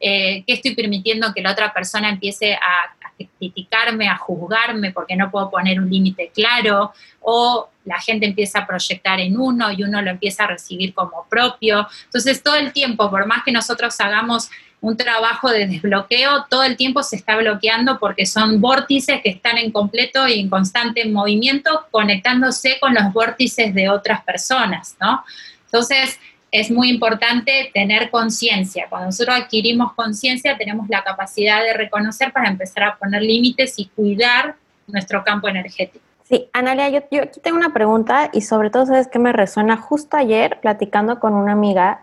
eh, 0.00 0.42
qué 0.46 0.54
estoy 0.54 0.74
permitiendo 0.74 1.34
que 1.34 1.42
la 1.42 1.52
otra 1.52 1.70
persona 1.74 2.08
empiece 2.08 2.54
a 2.54 2.94
criticarme, 3.38 4.08
a 4.08 4.16
juzgarme 4.16 4.92
porque 4.92 5.16
no 5.16 5.30
puedo 5.30 5.50
poner 5.50 5.80
un 5.80 5.90
límite 5.90 6.30
claro, 6.34 6.92
o 7.20 7.68
la 7.84 8.00
gente 8.00 8.26
empieza 8.26 8.60
a 8.60 8.66
proyectar 8.66 9.20
en 9.20 9.38
uno 9.38 9.72
y 9.72 9.82
uno 9.82 10.00
lo 10.02 10.10
empieza 10.10 10.44
a 10.44 10.48
recibir 10.48 10.94
como 10.94 11.26
propio. 11.28 11.86
Entonces, 12.04 12.42
todo 12.42 12.56
el 12.56 12.72
tiempo, 12.72 13.10
por 13.10 13.26
más 13.26 13.42
que 13.44 13.52
nosotros 13.52 13.98
hagamos 14.00 14.50
un 14.80 14.96
trabajo 14.96 15.50
de 15.50 15.66
desbloqueo, 15.66 16.46
todo 16.48 16.62
el 16.62 16.76
tiempo 16.76 17.02
se 17.02 17.16
está 17.16 17.36
bloqueando 17.36 17.98
porque 17.98 18.24
son 18.24 18.60
vórtices 18.60 19.20
que 19.22 19.30
están 19.30 19.58
en 19.58 19.70
completo 19.70 20.26
y 20.26 20.40
en 20.40 20.48
constante 20.48 21.04
movimiento, 21.06 21.86
conectándose 21.90 22.78
con 22.80 22.94
los 22.94 23.12
vórtices 23.12 23.74
de 23.74 23.90
otras 23.90 24.22
personas, 24.24 24.96
¿no? 25.00 25.22
Entonces, 25.66 26.18
es 26.50 26.70
muy 26.70 26.90
importante 26.90 27.70
tener 27.72 28.10
conciencia. 28.10 28.86
Cuando 28.88 29.06
nosotros 29.06 29.36
adquirimos 29.36 29.92
conciencia, 29.94 30.56
tenemos 30.56 30.88
la 30.88 31.02
capacidad 31.02 31.62
de 31.62 31.74
reconocer 31.74 32.32
para 32.32 32.48
empezar 32.48 32.84
a 32.84 32.96
poner 32.96 33.22
límites 33.22 33.74
y 33.78 33.86
cuidar 33.86 34.56
nuestro 34.86 35.22
campo 35.24 35.48
energético. 35.48 36.04
Sí, 36.24 36.48
Analia, 36.52 36.88
yo, 36.88 37.00
yo 37.10 37.22
aquí 37.22 37.40
tengo 37.40 37.56
una 37.56 37.72
pregunta 37.72 38.30
y 38.32 38.42
sobre 38.42 38.70
todo, 38.70 38.86
¿sabes 38.86 39.08
qué 39.08 39.18
me 39.18 39.32
resuena? 39.32 39.76
Justo 39.76 40.16
ayer, 40.16 40.58
platicando 40.60 41.18
con 41.18 41.34
una 41.34 41.52
amiga, 41.52 42.00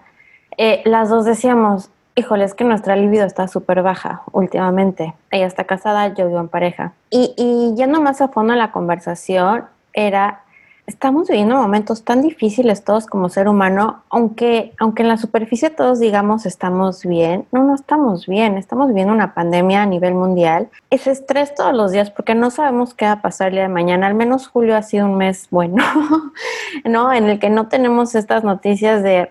eh, 0.57 0.81
las 0.85 1.09
dos 1.09 1.25
decíamos, 1.25 1.89
híjole, 2.15 2.43
es 2.43 2.53
que 2.53 2.63
nuestra 2.63 2.95
libido 2.95 3.25
está 3.25 3.47
súper 3.47 3.81
baja 3.83 4.23
últimamente. 4.31 5.13
Ella 5.31 5.45
está 5.45 5.63
casada, 5.65 6.13
yo 6.13 6.27
vivo 6.27 6.39
en 6.39 6.49
pareja. 6.49 6.93
Y, 7.09 7.33
y 7.37 7.73
yendo 7.77 8.01
más 8.01 8.21
a 8.21 8.27
fondo 8.27 8.53
en 8.53 8.59
la 8.59 8.71
conversación, 8.71 9.65
era 9.93 10.41
estamos 10.87 11.27
viviendo 11.27 11.57
momentos 11.57 12.03
tan 12.05 12.21
difíciles 12.21 12.85
todos 12.85 13.07
como 13.07 13.27
ser 13.27 13.49
humano, 13.49 14.03
aunque, 14.09 14.73
aunque 14.79 15.03
en 15.03 15.09
la 15.09 15.17
superficie 15.17 15.69
todos 15.69 15.99
digamos 15.99 16.45
estamos 16.45 17.05
bien, 17.05 17.45
no, 17.51 17.63
no 17.63 17.75
estamos 17.75 18.25
bien, 18.25 18.57
estamos 18.57 18.87
viviendo 18.87 19.13
una 19.13 19.33
pandemia 19.33 19.83
a 19.83 19.85
nivel 19.85 20.15
mundial. 20.15 20.69
Es 20.89 21.05
estrés 21.05 21.53
todos 21.53 21.73
los 21.73 21.91
días 21.91 22.09
porque 22.09 22.35
no 22.35 22.49
sabemos 22.51 22.93
qué 22.93 23.05
va 23.05 23.11
a 23.11 23.21
pasar 23.21 23.49
el 23.49 23.55
día 23.55 23.63
de 23.63 23.69
mañana, 23.69 24.07
al 24.07 24.15
menos 24.15 24.47
julio 24.47 24.77
ha 24.77 24.81
sido 24.81 25.07
un 25.07 25.17
mes 25.17 25.49
bueno, 25.51 25.83
¿no? 26.85 27.11
En 27.11 27.25
el 27.25 27.39
que 27.39 27.49
no 27.49 27.67
tenemos 27.67 28.15
estas 28.15 28.43
noticias 28.43 29.03
de... 29.03 29.29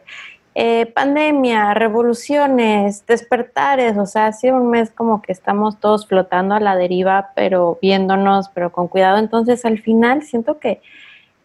Eh, 0.59 0.86
pandemia, 0.86 1.74
revoluciones, 1.74 3.04
despertares, 3.04 3.98
o 3.98 4.07
sea, 4.07 4.28
ha 4.28 4.32
sido 4.32 4.57
un 4.57 4.70
mes 4.70 4.90
como 4.90 5.20
que 5.20 5.30
estamos 5.30 5.78
todos 5.78 6.07
flotando 6.07 6.54
a 6.54 6.61
la 6.61 6.76
deriva, 6.76 7.32
pero 7.34 7.78
viéndonos, 7.82 8.48
pero 8.54 8.72
con 8.72 8.88
cuidado. 8.88 9.18
Entonces, 9.18 9.66
al 9.66 9.78
final 9.82 10.22
siento 10.22 10.59
que 10.59 10.80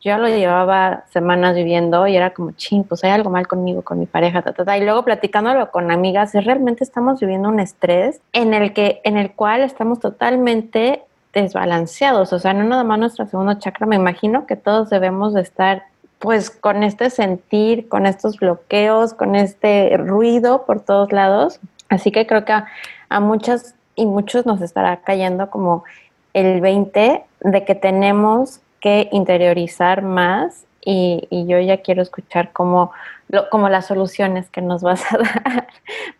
yo 0.01 0.17
lo 0.17 0.27
llevaba 0.27 1.05
semanas 1.11 1.55
viviendo 1.55 2.07
y 2.07 2.15
era 2.15 2.33
como, 2.33 2.51
ching, 2.53 2.83
pues 2.83 3.03
hay 3.03 3.11
algo 3.11 3.29
mal 3.29 3.47
conmigo, 3.47 3.83
con 3.83 3.99
mi 3.99 4.07
pareja, 4.07 4.41
ta, 4.41 4.51
ta, 4.51 4.65
ta. 4.65 4.77
Y 4.77 4.83
luego 4.83 5.05
platicándolo 5.05 5.69
con 5.71 5.91
amigas, 5.91 6.33
realmente 6.33 6.83
estamos 6.83 7.19
viviendo 7.19 7.49
un 7.49 7.59
estrés 7.59 8.19
en 8.33 8.53
el, 8.53 8.73
que, 8.73 9.01
en 9.03 9.17
el 9.17 9.31
cual 9.33 9.61
estamos 9.61 9.99
totalmente 9.99 11.03
desbalanceados. 11.33 12.33
O 12.33 12.39
sea, 12.39 12.53
no 12.53 12.63
nada 12.63 12.83
más 12.83 12.97
nuestro 12.97 13.27
segundo 13.27 13.53
chakra, 13.55 13.85
me 13.85 13.95
imagino 13.95 14.47
que 14.47 14.55
todos 14.55 14.89
debemos 14.89 15.33
de 15.33 15.41
estar 15.41 15.83
pues 16.17 16.49
con 16.51 16.83
este 16.83 17.09
sentir, 17.09 17.87
con 17.87 18.05
estos 18.05 18.37
bloqueos, 18.37 19.13
con 19.13 19.35
este 19.35 19.95
ruido 19.97 20.65
por 20.65 20.81
todos 20.81 21.11
lados. 21.11 21.59
Así 21.89 22.11
que 22.11 22.25
creo 22.25 22.45
que 22.45 22.53
a, 22.53 22.67
a 23.09 23.19
muchas 23.19 23.75
y 23.95 24.05
muchos 24.05 24.45
nos 24.45 24.61
estará 24.61 24.97
cayendo 24.97 25.49
como 25.49 25.83
el 26.33 26.61
20 26.61 27.23
de 27.41 27.65
que 27.65 27.75
tenemos 27.75 28.61
que 28.81 29.07
interiorizar 29.11 30.01
más 30.01 30.65
y, 30.83 31.27
yo 31.31 31.59
ya 31.59 31.77
quiero 31.77 32.01
escuchar 32.01 32.51
cómo, 32.51 32.91
como 33.49 33.69
las 33.69 33.87
soluciones 33.87 34.49
que 34.49 34.61
nos 34.61 34.81
vas 34.81 35.03
a 35.13 35.17
dar 35.43 35.67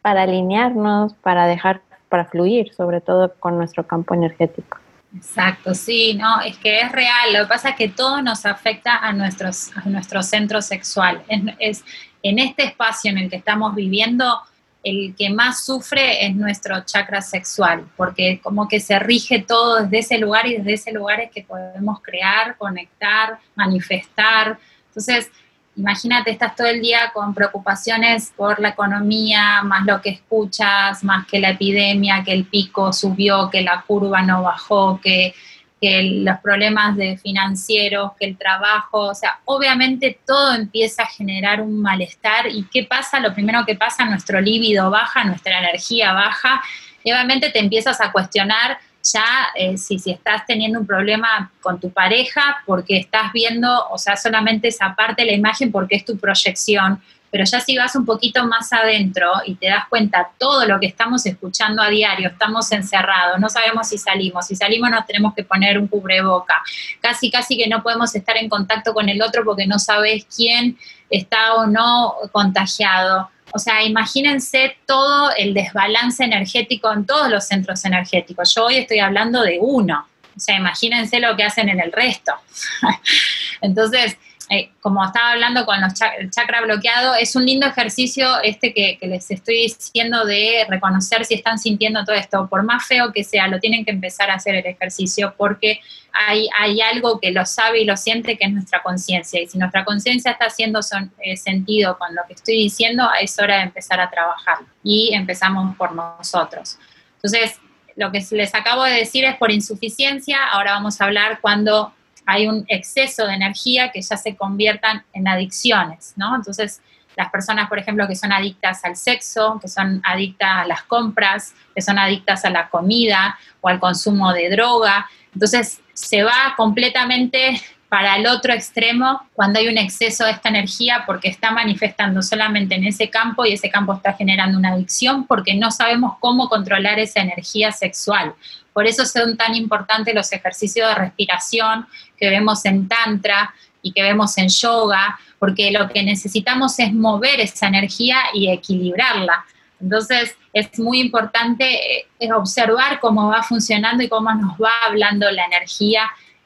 para 0.02 0.24
alinearnos, 0.24 1.14
para 1.16 1.48
dejar, 1.48 1.82
para 2.10 2.26
fluir, 2.26 2.74
sobre 2.74 3.02
todo 3.02 3.34
con 3.40 3.58
nuestro 3.58 3.86
campo 3.86 4.14
energético. 4.14 4.78
Exacto, 5.16 5.74
sí, 5.76 6.14
no, 6.14 6.40
es 6.42 6.58
que 6.58 6.80
es 6.80 6.92
real. 6.92 7.34
Lo 7.34 7.40
que 7.40 7.48
pasa 7.48 7.70
es 7.70 7.76
que 7.76 7.90
todo 7.90 8.22
nos 8.22 8.46
afecta 8.46 8.96
a, 8.98 9.12
nuestros, 9.12 9.76
a 9.76 9.90
nuestro 9.90 10.24
centro 10.24 10.62
sexual. 10.62 11.22
es, 11.60 11.84
en 12.24 12.40
este 12.40 12.64
espacio 12.64 13.12
en 13.12 13.18
el 13.18 13.30
que 13.30 13.36
estamos 13.36 13.76
viviendo, 13.76 14.40
el 14.84 15.16
que 15.16 15.30
más 15.30 15.64
sufre 15.64 16.26
es 16.26 16.36
nuestro 16.36 16.84
chakra 16.84 17.22
sexual, 17.22 17.86
porque 17.96 18.40
como 18.42 18.68
que 18.68 18.80
se 18.80 18.98
rige 18.98 19.40
todo 19.40 19.84
desde 19.84 20.00
ese 20.00 20.18
lugar 20.18 20.48
y 20.48 20.58
desde 20.58 20.74
ese 20.74 20.92
lugar 20.92 21.20
es 21.20 21.32
que 21.32 21.44
podemos 21.44 22.02
crear, 22.02 22.58
conectar, 22.58 23.38
manifestar. 23.56 24.58
Entonces, 24.88 25.30
imagínate, 25.76 26.32
estás 26.32 26.56
todo 26.56 26.68
el 26.68 26.82
día 26.82 27.12
con 27.14 27.34
preocupaciones 27.34 28.34
por 28.36 28.60
la 28.60 28.70
economía, 28.70 29.62
más 29.64 29.86
lo 29.86 30.02
que 30.02 30.10
escuchas, 30.10 31.04
más 31.04 31.28
que 31.28 31.40
la 31.40 31.52
epidemia, 31.52 32.24
que 32.24 32.34
el 32.34 32.46
pico 32.46 32.92
subió, 32.92 33.50
que 33.50 33.62
la 33.62 33.84
curva 33.86 34.24
no 34.24 34.42
bajó, 34.44 35.00
que 35.00 35.34
que 35.82 36.04
los 36.24 36.38
problemas 36.42 36.96
de 36.96 37.18
financieros, 37.18 38.12
que 38.20 38.28
el 38.28 38.38
trabajo, 38.38 39.08
o 39.08 39.16
sea, 39.16 39.40
obviamente 39.46 40.20
todo 40.28 40.54
empieza 40.54 41.02
a 41.04 41.08
generar 41.08 41.60
un 41.60 41.82
malestar 41.82 42.46
y 42.48 42.64
¿qué 42.72 42.84
pasa? 42.84 43.20
Lo 43.20 43.34
primero 43.34 43.66
que 43.66 43.74
pasa, 43.74 44.06
nuestro 44.06 44.40
líbido 44.40 44.92
baja, 44.92 45.24
nuestra 45.24 45.58
energía 45.58 46.14
baja 46.14 46.62
y 47.04 47.12
obviamente 47.12 47.50
te 47.50 47.58
empiezas 47.58 48.00
a 48.00 48.12
cuestionar 48.12 48.78
ya 49.04 49.50
eh, 49.56 49.76
si, 49.80 49.98
si 49.98 50.12
estás 50.12 50.46
teniendo 50.46 50.80
un 50.80 50.86
problema 50.86 51.52
con 51.62 51.80
tu 51.80 51.90
pareja 51.92 52.62
porque 52.68 52.98
estás 52.98 53.34
viendo, 53.34 53.88
o 53.90 53.98
sea, 53.98 54.16
solamente 54.16 54.68
esa 54.68 54.96
parte 54.96 55.24
de 55.24 55.32
la 55.32 55.38
imagen 55.38 55.72
porque 55.72 55.96
es 55.96 56.06
tu 56.06 56.20
proyección, 56.20 57.02
pero 57.32 57.46
ya 57.46 57.62
si 57.62 57.78
vas 57.78 57.96
un 57.96 58.06
poquito 58.06 58.46
más 58.46 58.72
adentro 58.74 59.32
y 59.46 59.56
te 59.56 59.68
das 59.68 59.88
cuenta 59.88 60.30
todo 60.38 60.66
lo 60.66 60.80
que 60.80 60.88
estamos 60.88 61.26
escuchando 61.26 61.82
a 61.82 61.88
diario, 61.88 62.30
estamos 62.30 62.72
encerrados, 62.74 63.40
no 63.40 63.50
sabemos 63.50 63.88
si 63.88 63.98
salimos, 63.98 64.48
si 64.48 64.56
salimos 64.56 64.92
nos 64.92 65.06
tenemos 65.06 65.34
que 65.34 65.44
poner 65.44 65.80
un 65.80 65.88
cubreboca, 65.88 66.62
casi 67.00 67.32
casi 67.32 67.58
que 67.58 67.70
no 67.70 67.82
podemos 67.82 68.14
estar 68.14 68.36
en 68.36 68.50
contacto 68.50 68.94
con 68.94 69.08
el 69.08 69.22
otro 69.22 69.46
porque 69.46 69.66
no 69.66 69.80
sabes 69.80 70.26
quién 70.36 70.78
está 71.10 71.56
o 71.56 71.68
no 71.68 72.16
contagiado. 72.34 73.30
O 73.54 73.60
sea, 73.60 73.84
imagínense 73.84 74.78
todo 74.86 75.32
el 75.38 75.54
desbalance 75.54 76.24
energético 76.24 76.92
en 76.92 77.06
todos 77.06 77.30
los 77.30 77.46
centros 77.46 77.84
energéticos. 77.86 78.54
Yo 78.56 78.66
hoy 78.66 78.76
estoy 78.76 79.00
hablando 79.00 79.42
de 79.42 79.58
uno. 79.62 80.06
O 80.36 80.40
sea, 80.40 80.58
imagínense 80.58 81.20
lo 81.20 81.36
que 81.36 81.44
hacen 81.44 81.70
en 81.70 81.80
el 81.80 81.92
resto. 81.92 82.34
Entonces, 83.62 84.18
eh, 84.54 84.70
como 84.82 85.06
estaba 85.06 85.32
hablando 85.32 85.66
con 85.66 85.80
los 85.80 85.94
el 86.20 86.30
chakra 86.30 86.60
bloqueado, 86.60 87.16
es 87.16 87.38
un 87.38 87.46
lindo 87.46 87.66
ejercicio 87.66 88.28
este 88.44 88.74
que, 88.74 88.98
les 89.02 89.32
estoy 89.32 89.56
diciendo 89.62 90.26
de 90.26 90.66
reconocer 90.68 91.24
si 91.24 91.36
están 91.36 91.58
sintiendo 91.58 92.04
todo 92.04 92.18
esto. 92.18 92.50
Por 92.50 92.64
más 92.64 92.86
feo 92.86 93.14
que 93.14 93.24
sea, 93.24 93.48
lo 93.48 93.62
tienen 93.62 93.86
que 93.86 93.92
empezar 93.92 94.30
a 94.30 94.34
hacer 94.34 94.56
el 94.56 94.66
ejercicio 94.66 95.34
porque 95.38 95.80
hay, 96.12 96.82
algo 96.82 97.22
que 97.22 97.32
lo 97.32 97.46
sabe 97.46 97.80
y 97.80 97.86
lo 97.86 97.96
siente 97.96 98.38
que 98.38 98.44
es 98.44 98.52
nuestra 98.52 98.84
conciencia. 98.84 99.42
Y 99.42 99.48
si 99.48 99.58
nuestra 99.58 99.86
conciencia 99.86 100.32
está 100.32 100.48
haciendo 100.48 100.82
eh, 101.20 101.38
sentido 101.38 101.98
con 101.98 102.14
lo 102.14 102.24
que 102.28 102.34
estoy 102.34 102.56
diciendo, 102.56 103.10
es 103.22 103.40
hora 103.40 103.56
de 103.56 103.64
empezar 103.64 104.02
a 104.02 104.10
trabajar. 104.10 104.58
Y 104.84 105.14
empezamos 105.14 105.78
por 105.78 105.94
nosotros. 105.94 106.78
Entonces, 107.16 107.58
lo 107.96 108.12
que 108.12 108.22
les 108.32 108.54
acabo 108.54 108.84
de 108.84 108.96
decir 108.96 109.24
es 109.24 109.38
por 109.38 109.50
insuficiencia. 109.50 110.44
Ahora 110.44 110.74
vamos 110.74 111.00
a 111.00 111.06
hablar 111.06 111.40
cuando 111.40 111.94
hay 112.26 112.48
un 112.48 112.66
exceso 112.68 113.26
de 113.26 113.34
energía 113.34 113.92
que 113.92 114.02
ya 114.02 114.18
se 114.18 114.36
conviertan 114.36 115.04
en 115.14 115.28
adicciones, 115.28 116.14
¿no? 116.16 116.36
Entonces, 116.36 116.82
las 117.18 117.30
personas, 117.30 117.68
por 117.68 117.78
ejemplo, 117.78 118.08
que 118.08 118.16
son 118.16 118.32
adictas 118.32 118.84
al 118.86 118.96
sexo, 118.96 119.60
que 119.62 119.68
son 119.68 120.02
adictas 120.06 120.50
a 120.50 120.66
las 120.66 120.84
compras, 120.84 121.54
que 121.76 121.82
son 121.82 122.00
adictas 122.00 122.46
a 122.46 122.50
la 122.50 122.70
comida 122.70 123.38
o 123.60 123.68
al 123.68 123.80
consumo 123.80 124.32
de 124.34 124.50
droga, 124.50 125.10
entonces 125.34 125.82
se 125.94 126.24
va 126.24 126.54
completamente 126.58 127.62
para 127.90 128.16
el 128.16 128.26
otro 128.26 128.54
extremo 128.54 129.22
cuando 129.34 129.60
hay 129.60 129.68
un 129.68 129.78
exceso 129.78 130.24
de 130.24 130.32
esta 130.32 130.48
energía 130.48 131.04
porque 131.06 131.28
está 131.28 131.52
manifestando 131.52 132.22
solamente 132.22 132.76
en 132.76 132.86
ese 132.86 133.10
campo 133.10 133.46
y 133.46 133.52
ese 133.52 133.70
campo 133.70 133.94
está 133.94 134.14
generando 134.14 134.58
una 134.58 134.72
adicción 134.72 135.28
porque 135.28 135.56
no 135.56 135.72
sabemos 135.72 136.16
cómo 136.22 136.48
controlar 136.48 137.00
esa 137.00 137.20
energía 137.20 137.74
sexual. 137.74 138.34
Por 138.72 138.88
eso 138.88 139.06
son 139.06 139.36
tan 139.36 139.56
importantes 139.56 140.16
los 140.16 140.32
ejercicios 140.32 140.88
de 140.88 140.96
respiración 140.96 141.86
que 142.22 142.30
vemos 142.30 142.64
en 142.64 142.88
Tantra, 142.88 143.54
y 143.82 143.92
que 143.92 144.02
vemos 144.02 144.38
en 144.38 144.50
yoga, 144.50 145.20
porque 145.40 145.72
lo 145.72 145.90
que 145.90 146.04
necesitamos 146.04 146.78
es 146.80 146.94
mover 146.94 147.40
esa 147.40 147.68
energía 147.68 148.18
y 148.34 148.50
equilibrarla. 148.50 149.46
Entonces, 149.80 150.36
es 150.54 150.78
muy 150.78 151.00
importante 151.00 152.06
eh, 152.20 152.34
observar 152.34 153.00
cómo 153.00 153.30
va 153.30 153.42
funcionando 153.42 154.04
y 154.04 154.10
cómo 154.10 154.32
nos 154.34 154.54
va 154.60 154.72
hablando 154.84 155.30
la 155.32 155.46
energía 155.46 156.04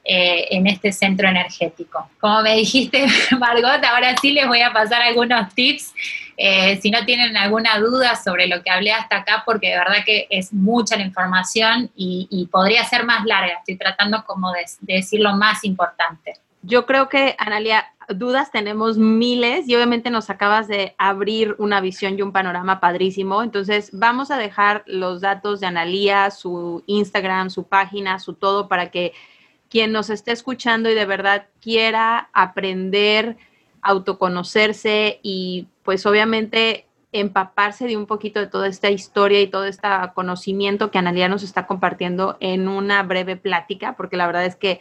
eh, 0.07 0.47
en 0.51 0.67
este 0.67 0.91
centro 0.91 1.27
energético. 1.27 2.07
Como 2.19 2.43
me 2.43 2.55
dijiste, 2.57 3.07
Margot, 3.39 3.83
ahora 3.83 4.15
sí 4.21 4.31
les 4.33 4.47
voy 4.47 4.61
a 4.61 4.71
pasar 4.71 5.01
algunos 5.01 5.51
tips. 5.55 5.95
Eh, 6.37 6.79
si 6.81 6.91
no 6.91 7.03
tienen 7.05 7.35
alguna 7.35 7.79
duda 7.79 8.15
sobre 8.15 8.45
lo 8.45 8.61
que 8.61 8.69
hablé 8.69 8.91
hasta 8.91 9.17
acá, 9.17 9.41
porque 9.45 9.69
de 9.69 9.77
verdad 9.77 10.03
que 10.05 10.27
es 10.29 10.53
mucha 10.53 10.95
la 10.95 11.03
información 11.03 11.89
y, 11.95 12.47
podría 12.51 12.83
ser 12.83 13.03
más 13.03 13.25
larga. 13.25 13.53
Estoy 13.53 13.77
tratando 13.77 14.23
como 14.25 14.51
de, 14.51 14.65
de 14.81 14.93
decir 14.95 15.21
lo 15.21 15.35
más 15.35 15.63
importante. 15.63 16.33
Yo 16.61 16.85
creo 16.85 17.09
que, 17.09 17.35
Analia, 17.39 17.85
dudas 18.09 18.51
tenemos 18.51 18.97
miles 18.97 19.67
y 19.67 19.75
obviamente 19.75 20.09
nos 20.09 20.29
acabas 20.29 20.67
de 20.67 20.93
abrir 20.97 21.55
una 21.57 21.81
visión 21.81 22.17
y 22.17 22.21
un 22.21 22.31
panorama 22.31 22.79
padrísimo. 22.79 23.41
Entonces, 23.41 23.89
vamos 23.91 24.29
a 24.29 24.37
dejar 24.37 24.83
los 24.85 25.21
datos 25.21 25.59
de 25.59 25.67
Analia, 25.67 26.29
su 26.31 26.83
Instagram, 26.85 27.49
su 27.49 27.63
página, 27.63 28.19
su 28.19 28.33
todo, 28.33 28.67
para 28.67 28.91
que 28.91 29.13
quien 29.75 29.91
nos 29.91 30.09
esté 30.09 30.31
escuchando 30.31 30.89
y 30.89 30.93
de 30.93 31.05
verdad 31.05 31.47
quiera 31.59 32.29
aprender, 32.31 33.35
autoconocerse 33.81 35.19
y 35.21 35.67
pues 35.83 36.05
obviamente 36.05 36.85
empaparse 37.11 37.85
de 37.85 37.97
un 37.97 38.05
poquito 38.05 38.39
de 38.39 38.47
toda 38.47 38.69
esta 38.69 38.89
historia 38.89 39.41
y 39.41 39.47
todo 39.47 39.65
este 39.65 39.85
conocimiento 40.13 40.91
que 40.91 40.97
Analia 40.97 41.27
nos 41.27 41.43
está 41.43 41.67
compartiendo 41.67 42.37
en 42.39 42.69
una 42.69 43.03
breve 43.03 43.35
plática, 43.35 43.97
porque 43.97 44.15
la 44.15 44.27
verdad 44.27 44.45
es 44.45 44.55
que 44.55 44.79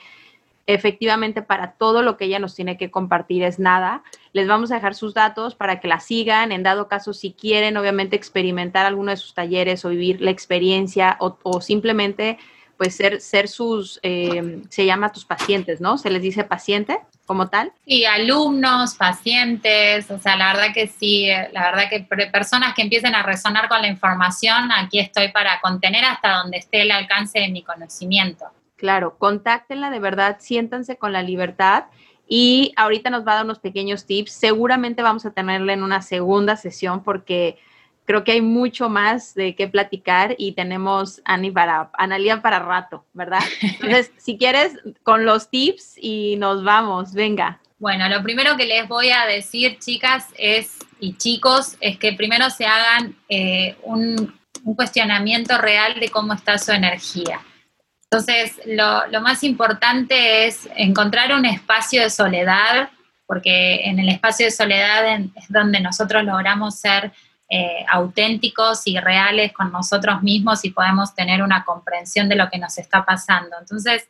efectivamente 0.68 1.42
para 1.42 1.72
todo 1.72 2.02
lo 2.02 2.16
que 2.16 2.26
ella 2.26 2.38
nos 2.38 2.54
tiene 2.54 2.76
que 2.76 2.92
compartir 2.92 3.42
es 3.42 3.58
nada. 3.58 4.04
Les 4.32 4.46
vamos 4.46 4.70
a 4.70 4.76
dejar 4.76 4.94
sus 4.94 5.12
datos 5.12 5.56
para 5.56 5.80
que 5.80 5.88
la 5.88 5.98
sigan, 5.98 6.52
en 6.52 6.62
dado 6.62 6.86
caso 6.86 7.12
si 7.14 7.32
quieren 7.32 7.76
obviamente 7.76 8.14
experimentar 8.14 8.86
alguno 8.86 9.10
de 9.10 9.16
sus 9.16 9.34
talleres 9.34 9.84
o 9.84 9.88
vivir 9.88 10.20
la 10.20 10.30
experiencia 10.30 11.16
o, 11.18 11.36
o 11.42 11.60
simplemente 11.60 12.38
pues 12.76 12.96
ser, 12.96 13.20
ser 13.20 13.48
sus, 13.48 14.00
eh, 14.02 14.62
se 14.68 14.86
llama 14.86 15.12
tus 15.12 15.24
pacientes, 15.24 15.80
¿no? 15.80 15.98
Se 15.98 16.10
les 16.10 16.22
dice 16.22 16.44
paciente 16.44 16.98
como 17.26 17.48
tal. 17.48 17.72
Sí, 17.86 18.04
alumnos, 18.04 18.94
pacientes, 18.94 20.10
o 20.10 20.18
sea, 20.18 20.36
la 20.36 20.52
verdad 20.52 20.74
que 20.74 20.88
sí, 20.88 21.28
la 21.52 21.70
verdad 21.70 21.88
que 21.88 22.00
personas 22.30 22.74
que 22.74 22.82
empiecen 22.82 23.14
a 23.14 23.22
resonar 23.22 23.68
con 23.68 23.80
la 23.82 23.88
información, 23.88 24.70
aquí 24.72 24.98
estoy 24.98 25.28
para 25.32 25.60
contener 25.60 26.04
hasta 26.04 26.38
donde 26.38 26.58
esté 26.58 26.82
el 26.82 26.90
alcance 26.90 27.38
de 27.38 27.48
mi 27.48 27.62
conocimiento. 27.62 28.46
Claro, 28.76 29.16
contáctenla 29.18 29.90
de 29.90 30.00
verdad, 30.00 30.38
siéntanse 30.40 30.96
con 30.96 31.12
la 31.12 31.22
libertad 31.22 31.84
y 32.28 32.72
ahorita 32.76 33.10
nos 33.10 33.26
va 33.26 33.32
a 33.32 33.34
dar 33.36 33.44
unos 33.44 33.58
pequeños 33.58 34.06
tips. 34.06 34.32
Seguramente 34.32 35.02
vamos 35.02 35.24
a 35.26 35.30
tenerla 35.30 35.72
en 35.72 35.82
una 35.82 36.02
segunda 36.02 36.56
sesión 36.56 37.02
porque 37.02 37.58
creo 38.04 38.24
que 38.24 38.32
hay 38.32 38.40
mucho 38.40 38.88
más 38.88 39.34
de 39.34 39.54
qué 39.54 39.68
platicar 39.68 40.34
y 40.38 40.52
tenemos 40.52 41.20
Ani 41.24 41.50
para, 41.50 41.90
Analia 41.94 42.42
para 42.42 42.58
rato, 42.58 43.04
¿verdad? 43.12 43.40
Entonces, 43.62 44.12
si 44.16 44.36
quieres, 44.36 44.74
con 45.02 45.24
los 45.24 45.50
tips 45.50 45.94
y 45.96 46.36
nos 46.36 46.64
vamos, 46.64 47.14
venga. 47.14 47.60
Bueno, 47.78 48.08
lo 48.08 48.22
primero 48.22 48.56
que 48.56 48.66
les 48.66 48.88
voy 48.88 49.10
a 49.10 49.26
decir, 49.26 49.78
chicas, 49.78 50.28
es, 50.38 50.78
y 51.00 51.16
chicos, 51.16 51.76
es 51.80 51.98
que 51.98 52.12
primero 52.12 52.48
se 52.50 52.66
hagan 52.66 53.16
eh, 53.28 53.76
un, 53.82 54.38
cuestionamiento 54.76 55.58
real 55.58 56.00
de 56.00 56.08
cómo 56.08 56.32
está 56.32 56.56
su 56.56 56.72
energía. 56.72 57.40
Entonces, 58.04 58.58
lo, 58.64 59.06
lo 59.08 59.20
más 59.20 59.42
importante 59.42 60.46
es 60.46 60.66
encontrar 60.76 61.34
un 61.34 61.44
espacio 61.44 62.00
de 62.00 62.08
soledad, 62.08 62.88
porque 63.26 63.84
en 63.84 63.98
el 63.98 64.08
espacio 64.08 64.46
de 64.46 64.52
soledad 64.52 65.20
es 65.34 65.48
donde 65.50 65.80
nosotros 65.80 66.24
logramos 66.24 66.78
ser 66.78 67.12
eh, 67.48 67.84
auténticos 67.90 68.86
y 68.86 68.98
reales 68.98 69.52
con 69.52 69.70
nosotros 69.70 70.22
mismos 70.22 70.64
y 70.64 70.70
podemos 70.70 71.14
tener 71.14 71.42
una 71.42 71.64
comprensión 71.64 72.28
de 72.28 72.36
lo 72.36 72.48
que 72.48 72.58
nos 72.58 72.78
está 72.78 73.04
pasando. 73.04 73.56
Entonces, 73.60 74.08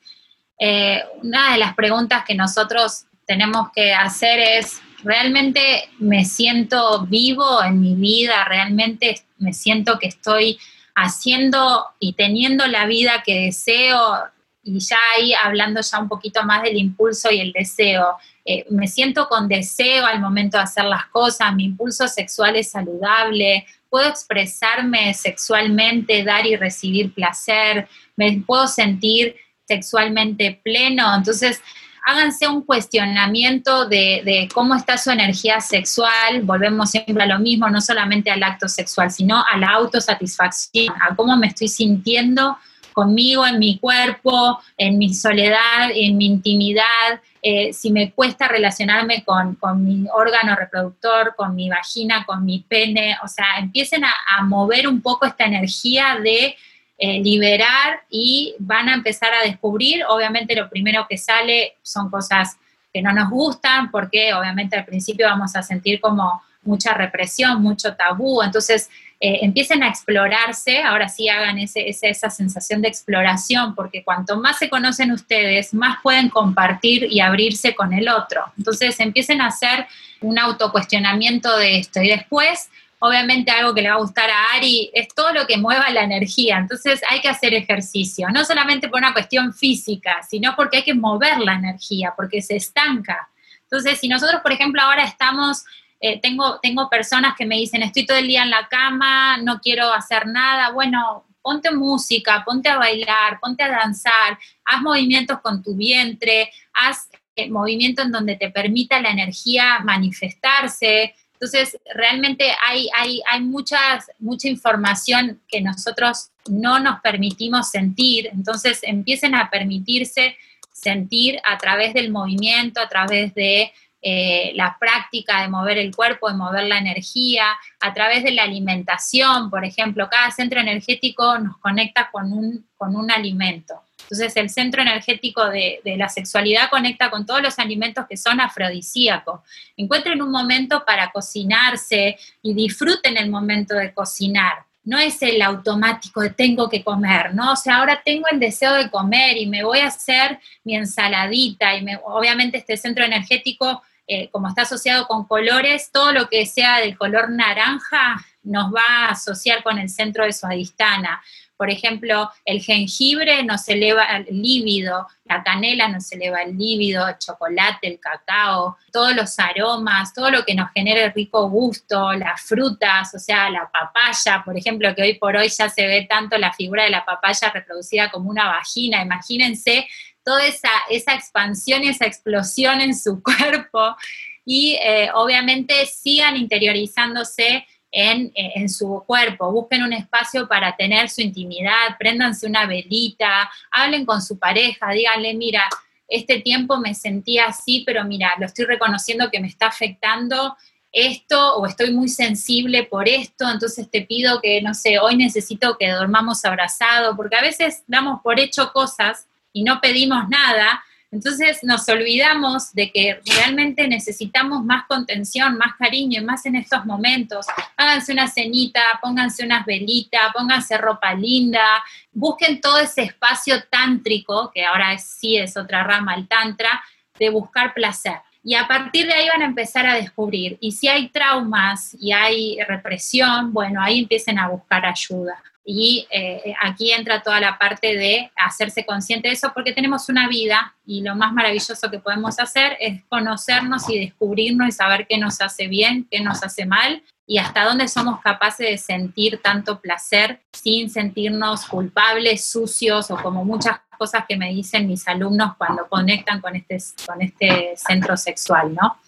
eh, 0.59 1.03
una 1.22 1.53
de 1.53 1.59
las 1.59 1.74
preguntas 1.74 2.24
que 2.24 2.35
nosotros 2.35 3.07
tenemos 3.26 3.70
que 3.74 3.93
hacer 3.93 4.39
es, 4.39 4.80
¿realmente 5.03 5.89
me 5.99 6.24
siento 6.24 7.07
vivo 7.07 7.62
en 7.62 7.80
mi 7.80 7.95
vida? 7.95 8.45
¿Realmente 8.45 9.22
me 9.39 9.53
siento 9.53 9.99
que 9.99 10.07
estoy 10.07 10.59
haciendo 10.95 11.87
y 11.99 12.12
teniendo 12.12 12.66
la 12.66 12.87
vida 12.87 13.22
que 13.24 13.47
deseo? 13.47 14.16
Y 14.65 14.79
ya 14.81 14.99
ahí 15.15 15.33
hablando 15.35 15.81
ya 15.81 15.99
un 15.99 16.09
poquito 16.09 16.43
más 16.43 16.62
del 16.62 16.77
impulso 16.77 17.31
y 17.31 17.41
el 17.41 17.53
deseo. 17.53 18.17
Eh, 18.45 18.65
me 18.71 18.89
siento 18.89 19.29
con 19.29 19.49
deseo 19.49 20.05
al 20.07 20.21
momento 20.21 20.57
de 20.57 20.65
hacer 20.65 20.85
las 20.85 21.07
cosas, 21.07 21.55
mi 21.55 21.65
impulso 21.65 22.09
sexual 22.09 22.57
es 22.57 22.71
saludable, 22.71 23.67
puedo 23.89 24.09
expresarme 24.09 25.15
sexualmente, 25.15 26.25
dar 26.25 26.47
y 26.47 26.57
recibir 26.57 27.15
placer, 27.15 27.89
me 28.17 28.43
puedo 28.45 28.67
sentir 28.67 29.37
sexualmente 29.67 30.61
pleno. 30.62 31.15
Entonces, 31.15 31.62
háganse 32.05 32.47
un 32.49 32.62
cuestionamiento 32.62 33.87
de, 33.87 34.21
de, 34.25 34.49
cómo 34.53 34.75
está 34.75 34.99
su 34.99 35.11
energía 35.11 35.61
sexual, 35.61 36.43
volvemos 36.43 36.91
siempre 36.91 37.23
a 37.23 37.27
lo 37.27 37.39
mismo, 37.39 37.71
no 37.71 37.81
solamente 37.81 38.31
al 38.31 38.43
acto 38.43 38.69
sexual, 38.69 39.11
sino 39.11 39.43
a 39.43 39.57
la 39.57 39.69
autosatisfacción, 39.69 40.95
a 41.01 41.15
cómo 41.15 41.37
me 41.37 41.47
estoy 41.47 41.69
sintiendo 41.69 42.59
conmigo, 42.95 43.47
en 43.47 43.59
mi 43.59 43.78
cuerpo, 43.78 44.59
en 44.78 44.97
mi 44.97 45.12
soledad, 45.12 45.90
en 45.92 46.16
mi 46.16 46.26
intimidad, 46.26 47.20
eh, 47.47 47.74
si 47.74 47.92
me 47.92 48.11
cuesta 48.12 48.49
relacionarme 48.49 49.22
con, 49.22 49.59
mi 49.84 50.07
órgano 50.11 50.57
reproductor, 50.57 51.34
con 51.36 51.55
mi 51.55 51.68
vagina, 51.68 52.24
con 52.24 52.42
mi 52.42 52.61
pene, 52.61 53.18
o 53.22 53.28
sea, 53.28 53.59
empiecen 53.59 54.03
a, 54.03 54.42
mover 54.45 54.88
un 54.88 55.03
poco 55.03 55.26
esta 55.26 55.45
energía 55.45 56.18
de 56.22 56.57
eh, 56.97 57.20
liberar 57.20 58.01
y 58.09 58.55
van 58.59 58.88
a 58.88 58.95
empezar 58.95 59.34
a 59.34 59.45
descubrir, 59.45 60.05
obviamente 60.09 60.57
lo 60.57 60.70
primero 60.70 61.07
que 61.07 61.18
sale 61.18 61.74
son 61.82 62.09
cosas 62.09 62.57
que 62.95 63.03
no 63.03 63.12
nos 63.12 63.28
gustan, 63.28 63.90
porque 63.90 64.32
obviamente 64.32 64.78
al 64.78 64.86
principio 64.86 65.26
vamos 65.26 65.55
a 65.55 65.62
sentir 65.62 66.01
como 66.01 66.40
mucha 66.62 66.95
represión, 66.95 67.61
mucho 67.61 67.95
tabú, 67.95 68.42
entonces 68.42 68.88
eh, 69.27 69.39
empiecen 69.41 69.83
a 69.83 69.89
explorarse, 69.89 70.83
ahora 70.83 71.09
sí 71.09 71.31
hagan 71.31 71.57
esa 71.59 72.29
sensación 72.29 72.83
de 72.83 72.89
exploración, 72.89 73.75
porque 73.75 74.05
cuanto 74.05 74.39
más 74.39 74.59
se 74.59 74.68
conocen 74.68 75.12
ustedes, 75.12 75.72
más 75.72 75.97
pueden 76.03 76.29
compartir 76.29 77.07
y 77.11 77.20
abrirse 77.20 77.75
con 77.75 77.95
el 77.95 78.11
otro. 78.11 78.43
Entonces 78.59 79.01
empiecen 79.01 79.41
a 79.41 79.47
hacer 79.47 79.87
un 80.20 80.39
autocuestionamiento 80.39 81.57
de 81.57 81.79
esto 81.79 82.03
y 82.03 82.09
después 82.09 82.68
obviamente 82.99 83.51
algo 83.51 83.72
que 83.72 83.81
le 83.81 83.89
va 83.89 83.95
a 83.95 84.01
gustar 84.01 84.29
a 84.29 84.57
Ari 84.57 84.91
es 84.93 85.09
todo 85.09 85.33
lo 85.33 85.47
que 85.47 85.57
mueva 85.57 85.89
la 85.89 86.03
energía. 86.03 86.59
Entonces 86.59 87.01
hay 87.09 87.22
que 87.22 87.29
hacer 87.31 87.55
ejercicio, 87.55 88.29
no 88.29 88.45
solamente 88.45 88.91
por 88.91 88.99
una 88.99 89.14
cuestión 89.14 89.55
física, 89.55 90.20
sino 90.29 90.55
porque 90.55 90.77
hay 90.77 90.83
que 90.83 90.93
mover 90.93 91.39
la 91.39 91.55
energía, 91.55 92.12
porque 92.14 92.43
se 92.43 92.57
estanca. 92.57 93.31
Entonces, 93.62 93.99
si 93.99 94.09
nosotros, 94.09 94.43
por 94.43 94.53
ejemplo, 94.53 94.83
ahora 94.83 95.05
estamos 95.05 95.64
eh, 96.07 96.20
tengo, 96.20 96.61
tengo 96.61 96.90
personas 96.90 97.34
que 97.34 97.46
me 97.46 97.57
dicen, 97.57 97.82
estoy 97.82 98.05
todo 98.05 98.18
el 98.18 98.26
día 98.26 98.42
en 98.42 98.50
la 98.50 98.68
cama, 98.68 99.38
no 99.38 99.59
quiero 99.61 99.90
hacer 99.90 100.26
nada. 100.26 100.70
Bueno, 100.70 101.24
ponte 101.40 101.70
música, 101.70 102.42
ponte 102.44 102.68
a 102.68 102.76
bailar, 102.76 103.40
ponte 103.40 103.62
a 103.62 103.70
danzar, 103.70 104.38
haz 104.66 104.82
movimientos 104.82 105.40
con 105.40 105.62
tu 105.62 105.74
vientre, 105.74 106.50
haz 106.74 107.09
eh, 107.36 107.48
movimiento 107.48 108.02
en 108.02 108.12
donde 108.12 108.36
te 108.36 108.50
permita 108.50 109.00
la 109.00 109.12
energía 109.12 109.78
manifestarse. 109.82 111.14
Entonces, 111.32 111.78
realmente 111.94 112.52
hay, 112.68 112.86
hay, 112.94 113.22
hay 113.26 113.40
muchas, 113.40 114.11
mucha 114.18 114.48
información 114.48 115.40
que 115.48 115.62
nosotros 115.62 116.28
no 116.50 116.80
nos 116.80 117.00
permitimos 117.00 117.70
sentir. 117.70 118.28
Entonces, 118.30 118.80
empiecen 118.82 119.34
a 119.34 119.48
permitirse 119.48 120.36
sentir 120.70 121.40
a 121.44 121.57
través 121.57 121.94
del 121.94 122.11
movimiento, 122.11 122.78
a 122.78 122.90
través 122.90 123.32
de 123.34 123.72
eh, 124.07 124.52
la 124.55 124.76
práctica 124.78 125.40
de 125.40 125.48
mover 125.48 125.78
el 125.78 125.96
cuerpo, 125.96 126.28
de 126.28 126.36
mover 126.36 126.64
la 126.64 126.76
energía, 126.76 127.46
a 127.80 127.94
través 127.94 128.22
de 128.22 128.32
la 128.32 128.42
alimentación, 128.42 129.48
por 129.48 129.64
ejemplo, 129.64 130.11
cada 130.11 130.30
centro 130.30 130.61
energético 130.61 131.38
nos 131.38 131.57
conecta 131.57 132.11
con 132.12 132.30
un, 132.30 132.66
con 132.76 132.96
un 132.96 133.11
alimento. 133.11 133.80
Entonces 134.02 134.36
el 134.36 134.50
centro 134.50 134.82
energético 134.82 135.48
de, 135.48 135.80
la 135.96 136.11
sexualidad 136.11 136.68
conecta 136.68 137.11
con 137.11 137.24
todos 137.24 137.40
los 137.40 137.59
alimentos 137.59 138.05
que 138.07 138.18
son 138.18 138.42
afrodisíacos. 138.42 139.40
Encuentren 139.74 140.20
un 140.20 140.30
momento 140.30 140.84
para 140.84 141.11
cocinarse 141.11 142.18
y 142.42 142.52
disfruten 142.52 143.16
el 143.16 143.30
momento 143.30 143.74
de 143.74 143.94
cocinar. 143.94 144.66
No 144.84 144.98
es 144.98 145.22
el 145.22 145.40
automático 145.40 146.20
de 146.20 146.28
tengo 146.28 146.68
que 146.68 146.84
comer, 146.84 147.34
¿no? 147.34 147.52
O 147.52 147.57
sea, 147.57 147.76
ahora 147.76 148.02
tengo 148.05 148.26
el 148.30 148.38
deseo 148.38 148.74
de 148.74 148.90
comer 148.90 149.38
y 149.38 149.46
me 149.46 149.64
voy 149.64 149.78
a 149.78 149.86
hacer 149.86 150.38
mi 150.62 150.76
ensaladita 150.76 151.74
y 151.74 151.82
me, 151.82 151.98
obviamente 152.05 152.59
este 152.59 152.76
centro 152.76 153.02
energético 153.02 153.82
eh, 154.07 154.28
como 154.30 154.48
está 154.48 154.62
asociado 154.62 155.07
con 155.07 155.26
colores, 155.26 155.90
todo 155.90 156.12
lo 156.12 156.28
que 156.28 156.44
sea 156.46 156.78
del 156.78 156.96
color 156.96 157.30
naranja 157.30 158.24
nos 158.42 158.72
va 158.72 159.07
a 159.07 159.09
asociar 159.11 159.62
con 159.62 159.78
el 159.78 159.88
centro 159.88 160.24
de 160.24 160.32
su 160.32 160.46
adistana. 160.46 161.22
Por 161.57 161.70
ejemplo, 161.70 162.30
el 162.44 162.61
jengibre 162.61 163.42
nos 163.44 163.66
eleva 163.68 164.05
el 164.05 164.26
líbido, 164.42 165.07
la 165.24 165.42
canela 165.42 165.88
nos 165.88 166.11
eleva 166.12 166.42
el 166.42 166.59
líbido, 166.59 167.07
el 167.07 167.16
chocolate, 167.16 167.86
el 167.86 168.00
cacao, 168.00 168.76
todos 168.92 169.14
los 169.14 169.38
aromas, 169.38 170.12
todo 170.12 170.30
lo 170.30 170.44
que 170.44 170.55
nos 170.55 170.70
genere 170.72 171.11
rico 171.11 171.48
gusto, 171.48 172.12
las 172.12 172.42
frutas, 172.42 173.14
o 173.14 173.18
sea, 173.18 173.48
la 173.50 173.70
papaya, 173.70 174.42
por 174.44 174.59
ejemplo, 174.59 174.94
que 174.94 175.02
hoy 175.02 175.14
por 175.14 175.36
hoy 175.36 175.48
ya 175.48 175.68
se 175.68 175.86
ve 175.86 176.07
tanto 176.11 176.36
la 176.38 176.52
figura 176.52 176.84
de 176.84 176.90
la 176.90 177.05
papaya 177.05 177.50
reproducida 177.50 178.11
como 178.11 178.28
una 178.28 178.48
vagina. 178.48 179.02
Imagínense 179.02 179.86
toda 180.25 180.45
esa, 180.47 180.70
esa 180.91 181.14
expansión 181.14 181.85
y 181.85 181.89
esa 181.89 182.07
explosión 182.07 182.81
en 182.81 182.97
su 182.97 183.22
cuerpo. 183.22 183.97
Y 184.45 184.77
eh, 184.83 185.11
obviamente 185.14 185.87
sigan 185.87 186.37
interiorizándose 186.37 187.66
en, 187.91 188.33
eh, 188.35 188.53
en, 188.57 188.68
su 188.68 189.05
cuerpo, 189.07 189.53
busquen 189.53 189.85
un 189.85 189.93
espacio 189.93 190.49
para 190.49 190.75
tener 190.75 191.09
su 191.09 191.20
intimidad, 191.20 191.97
préndanse 191.97 192.47
una 192.47 192.66
velita, 192.66 193.49
hablen 193.70 194.05
con 194.05 194.20
su 194.20 194.37
pareja, 194.37 194.91
díganle, 194.91 195.33
mira, 195.35 195.62
este 196.09 196.41
tiempo 196.41 196.77
me 196.79 196.95
sentía 196.95 197.47
así, 197.47 197.85
pero 197.87 198.05
mira, 198.05 198.35
lo 198.39 198.47
estoy 198.47 198.64
reconociendo 198.64 199.31
que 199.31 199.39
me 199.39 199.47
está 199.47 199.68
afectando 199.68 200.57
esto 200.91 201.57
o 201.57 201.66
estoy 201.66 201.93
muy 201.93 202.09
sensible 202.09 202.85
por 202.85 203.09
esto, 203.09 203.49
entonces 203.51 203.91
te 203.91 204.03
pido 204.03 204.41
que, 204.41 204.61
no 204.62 204.75
sé, 204.75 204.99
hoy 204.99 205.16
necesito 205.16 205.77
que 205.79 205.91
dormamos 205.91 206.45
abrazados, 206.45 207.16
porque 207.16 207.37
a 207.37 207.43
veces 207.43 207.83
damos 207.87 208.20
por 208.22 208.39
hecho 208.39 208.72
cosas 208.72 209.27
y 209.55 209.64
no 209.64 209.80
pedimos 209.80 210.28
nada, 210.28 210.84
entonces 211.14 211.61
nos 211.62 211.88
olvidamos 211.88 212.72
de 212.72 212.90
que 212.90 213.20
realmente 213.24 213.86
necesitamos 213.86 214.64
más 214.64 214.84
contención, 214.88 215.57
más 215.57 215.76
cariño 215.78 216.20
y 216.20 216.24
más 216.24 216.44
en 216.44 216.57
estos 216.57 216.84
momentos. 216.84 217.46
Háganse 217.76 218.12
una 218.12 218.26
cenita, 218.26 218.80
pónganse 219.00 219.44
unas 219.44 219.64
velitas, 219.64 220.32
pónganse 220.34 220.76
ropa 220.76 221.14
linda, 221.14 221.64
busquen 222.12 222.61
todo 222.61 222.80
ese 222.80 223.02
espacio 223.02 223.62
tántrico, 223.70 224.50
que 224.52 224.64
ahora 224.64 224.98
sí 224.98 225.36
es 225.36 225.57
otra 225.57 225.84
rama, 225.84 226.16
el 226.16 226.26
tantra, 226.26 226.82
de 227.16 227.30
buscar 227.30 227.72
placer. 227.74 228.16
Y 228.42 228.57
a 228.57 228.66
partir 228.66 229.07
de 229.07 229.14
ahí 229.14 229.28
van 229.28 229.42
a 229.42 229.46
empezar 229.46 229.86
a 229.86 229.94
descubrir. 229.94 230.59
Y 230.61 230.72
si 230.72 230.88
hay 230.88 231.11
traumas 231.11 231.96
y 232.00 232.11
hay 232.11 232.59
represión, 232.66 233.52
bueno, 233.52 233.80
ahí 233.80 234.00
empiecen 234.00 234.36
a 234.40 234.48
buscar 234.48 234.84
ayuda. 234.84 235.40
Y 235.65 236.07
eh, 236.11 236.55
aquí 236.61 236.93
entra 236.93 237.23
toda 237.23 237.41
la 237.41 237.59
parte 237.59 237.97
de 237.97 238.31
hacerse 238.37 238.85
consciente 238.85 239.29
de 239.29 239.35
eso 239.35 239.51
porque 239.55 239.73
tenemos 239.73 240.11
una 240.11 240.29
vida 240.29 240.75
y 240.85 241.01
lo 241.01 241.15
más 241.17 241.33
maravilloso 241.33 241.91
que 241.91 241.99
podemos 241.99 242.39
hacer 242.39 242.77
es 242.81 243.03
conocernos 243.09 243.89
y 243.89 243.99
descubrirnos 243.99 244.69
y 244.69 244.73
saber 244.73 245.07
qué 245.09 245.17
nos 245.17 245.41
hace 245.41 245.67
bien, 245.67 246.07
qué 246.11 246.21
nos 246.21 246.43
hace 246.43 246.67
mal 246.67 247.03
y 247.27 247.39
hasta 247.39 247.65
dónde 247.65 247.89
somos 247.89 248.21
capaces 248.21 248.69
de 248.69 248.77
sentir 248.77 249.41
tanto 249.43 249.81
placer 249.81 250.41
sin 250.53 250.91
sentirnos 250.91 251.65
culpables, 251.65 252.45
sucios 252.45 253.11
o 253.11 253.17
como 253.17 253.45
muchas 253.45 253.79
cosas 253.97 254.25
que 254.29 254.37
me 254.37 254.51
dicen 254.51 254.87
mis 254.87 255.09
alumnos 255.09 255.57
cuando 255.57 255.89
conectan 255.89 256.43
con 256.43 256.57
este, 256.57 256.77
con 257.07 257.23
este 257.23 257.75
centro 257.77 258.17
sexual, 258.19 258.75
¿no? 258.75 258.99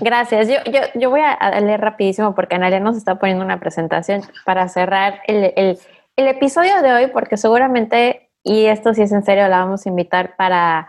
Gracias. 0.00 0.48
Yo, 0.48 0.56
yo, 0.72 0.80
yo 0.94 1.10
voy 1.10 1.20
a 1.20 1.60
leer 1.60 1.80
rapidísimo 1.80 2.34
porque 2.34 2.54
Analia 2.54 2.80
nos 2.80 2.96
está 2.96 3.16
poniendo 3.16 3.44
una 3.44 3.60
presentación 3.60 4.22
para 4.46 4.68
cerrar 4.68 5.20
el, 5.26 5.52
el 5.54 5.78
el 6.16 6.28
episodio 6.28 6.82
de 6.82 6.92
hoy, 6.92 7.06
porque 7.08 7.36
seguramente, 7.36 8.30
y 8.42 8.66
esto 8.66 8.94
sí 8.94 9.02
es 9.02 9.12
en 9.12 9.24
serio, 9.24 9.48
la 9.48 9.58
vamos 9.58 9.86
a 9.86 9.88
invitar 9.88 10.34
para, 10.36 10.88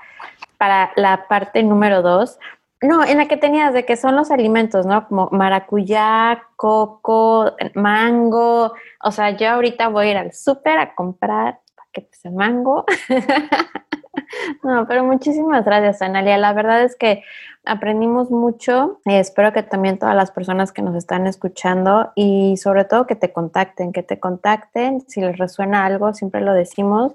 para 0.58 0.92
la 0.96 1.28
parte 1.28 1.62
número 1.64 2.02
dos. 2.02 2.40
No, 2.82 3.04
en 3.04 3.18
la 3.18 3.28
que 3.28 3.38
tenías 3.38 3.74
de 3.74 3.86
que 3.86 3.98
son 3.98 4.16
los 4.16 4.30
alimentos, 4.30 4.86
¿no? 4.86 5.08
Como 5.08 5.30
maracuyá, 5.32 6.44
coco, 6.56 7.56
mango. 7.74 8.74
O 9.04 9.12
sea, 9.12 9.32
yo 9.32 9.50
ahorita 9.50 9.88
voy 9.90 10.08
a 10.08 10.12
ir 10.12 10.18
al 10.18 10.34
súper 10.34 10.78
a 10.78 10.94
comprar 10.94 11.60
paquetes 11.76 12.22
de 12.22 12.32
mango. 12.32 12.86
no, 14.64 14.88
pero 14.88 15.04
muchísimas 15.04 15.66
gracias, 15.66 16.02
Analia. 16.02 16.38
La 16.38 16.54
verdad 16.54 16.84
es 16.84 16.96
que 16.96 17.24
aprendimos 17.66 18.32
mucho 18.32 19.00
y 19.06 19.16
espero 19.16 19.54
que 19.54 19.64
también 19.64 20.00
todas 20.00 20.16
las 20.16 20.32
personas 20.32 20.72
que 20.72 20.82
nos 20.82 20.96
están 20.96 21.28
escuchando 21.28 22.12
y 22.16 22.58
sobre 22.58 22.86
todo 22.86 23.06
que 23.06 23.16
te 23.16 23.32
contacten, 23.32 23.92
que 23.92 24.04
te 24.04 24.20
contacten. 24.20 25.02
Si 25.08 25.22
les 25.22 25.38
resuena 25.38 25.86
algo, 25.86 26.14
siempre 26.14 26.42
lo 26.42 26.54
decimos. 26.54 27.14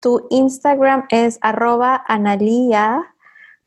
Tu 0.00 0.26
Instagram 0.30 1.06
es 1.10 1.38
arroba 1.42 2.02
analia 2.06 3.14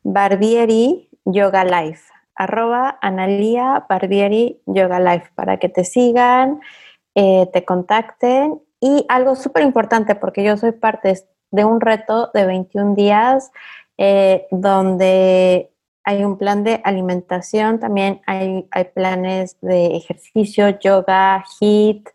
barbieri 0.02 1.08
yoga 1.24 1.64
life. 1.64 2.10
Arroba 2.34 2.98
analia 3.00 3.86
barbieri 3.88 4.60
yoga 4.66 4.98
life 4.98 5.30
para 5.34 5.58
que 5.58 5.68
te 5.68 5.84
sigan, 5.84 6.60
eh, 7.14 7.48
te 7.52 7.64
contacten. 7.64 8.60
Y 8.80 9.06
algo 9.08 9.34
súper 9.34 9.62
importante, 9.62 10.14
porque 10.14 10.44
yo 10.44 10.56
soy 10.58 10.72
parte 10.72 11.14
de 11.50 11.64
un 11.64 11.80
reto 11.80 12.30
de 12.34 12.46
21 12.46 12.94
días 12.94 13.50
eh, 13.98 14.46
donde 14.50 15.70
hay 16.04 16.24
un 16.24 16.36
plan 16.36 16.64
de 16.64 16.80
alimentación, 16.84 17.80
también 17.80 18.20
hay, 18.26 18.66
hay 18.70 18.84
planes 18.84 19.56
de 19.62 19.96
ejercicio, 19.96 20.78
yoga, 20.78 21.44
HIIT, 21.60 22.08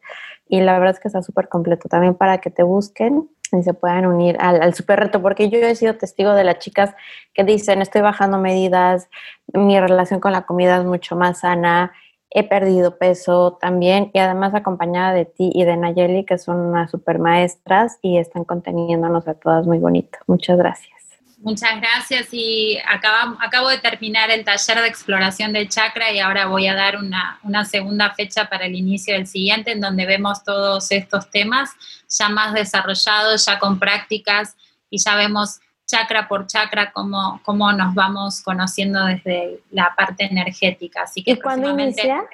y 0.47 0.61
la 0.61 0.77
verdad 0.77 0.95
es 0.95 0.99
que 0.99 1.07
está 1.07 1.23
súper 1.23 1.47
completo 1.49 1.89
también 1.89 2.15
para 2.15 2.39
que 2.39 2.51
te 2.51 2.63
busquen 2.63 3.29
y 3.51 3.63
se 3.63 3.73
puedan 3.73 4.05
unir 4.05 4.37
al, 4.39 4.61
al 4.61 4.75
super 4.75 4.99
reto, 4.99 5.21
porque 5.21 5.49
yo 5.49 5.57
he 5.59 5.75
sido 5.75 5.95
testigo 5.95 6.33
de 6.33 6.43
las 6.43 6.59
chicas 6.59 6.93
que 7.33 7.43
dicen, 7.43 7.81
estoy 7.81 8.01
bajando 8.01 8.37
medidas, 8.37 9.09
mi 9.53 9.79
relación 9.79 10.19
con 10.19 10.33
la 10.33 10.43
comida 10.43 10.77
es 10.77 10.85
mucho 10.85 11.15
más 11.15 11.39
sana, 11.39 11.91
he 12.31 12.43
perdido 12.43 12.97
peso 12.97 13.57
también 13.59 14.11
y 14.13 14.19
además 14.19 14.53
acompañada 14.53 15.13
de 15.13 15.25
ti 15.25 15.51
y 15.53 15.63
de 15.63 15.77
Nayeli, 15.77 16.25
que 16.25 16.37
son 16.37 16.57
unas 16.57 16.91
super 16.91 17.19
maestras 17.19 17.97
y 18.01 18.17
están 18.17 18.43
conteniéndonos 18.43 19.27
a 19.27 19.33
todas 19.33 19.65
muy 19.65 19.79
bonito. 19.79 20.19
Muchas 20.27 20.57
gracias. 20.57 20.99
Muchas 21.41 21.79
gracias 21.79 22.27
y 22.33 22.77
acabo 22.85 23.69
de 23.69 23.77
terminar 23.77 24.29
el 24.29 24.43
taller 24.43 24.81
de 24.81 24.89
exploración 24.89 25.53
del 25.53 25.69
chakra 25.69 26.11
y 26.11 26.19
ahora 26.19 26.47
voy 26.47 26.67
a 26.67 26.75
dar 26.75 26.97
una, 26.97 27.39
una, 27.43 27.63
segunda 27.63 28.13
fecha 28.13 28.49
para 28.49 28.65
el 28.65 28.75
inicio 28.75 29.13
del 29.13 29.25
siguiente 29.25 29.71
en 29.71 29.79
donde 29.79 30.05
vemos 30.05 30.43
todos 30.43 30.91
estos 30.91 31.29
temas 31.31 31.69
ya 32.09 32.27
más 32.27 32.53
desarrollados, 32.53 33.45
ya 33.45 33.57
con 33.57 33.79
prácticas 33.79 34.57
y 34.89 34.97
ya 34.97 35.15
vemos 35.15 35.61
chakra 35.89 36.27
por 36.27 36.45
chakra 36.45 36.91
cómo, 36.91 37.41
cómo 37.43 37.71
nos 37.73 37.95
vamos 37.95 38.41
conociendo 38.41 39.03
desde 39.05 39.63
la 39.71 39.93
parte 39.95 40.25
energética. 40.25 41.03
Así 41.03 41.23
que 41.23 41.31
¿Y 41.31 41.39
cuándo 41.39 41.71
inicia? 41.71 42.25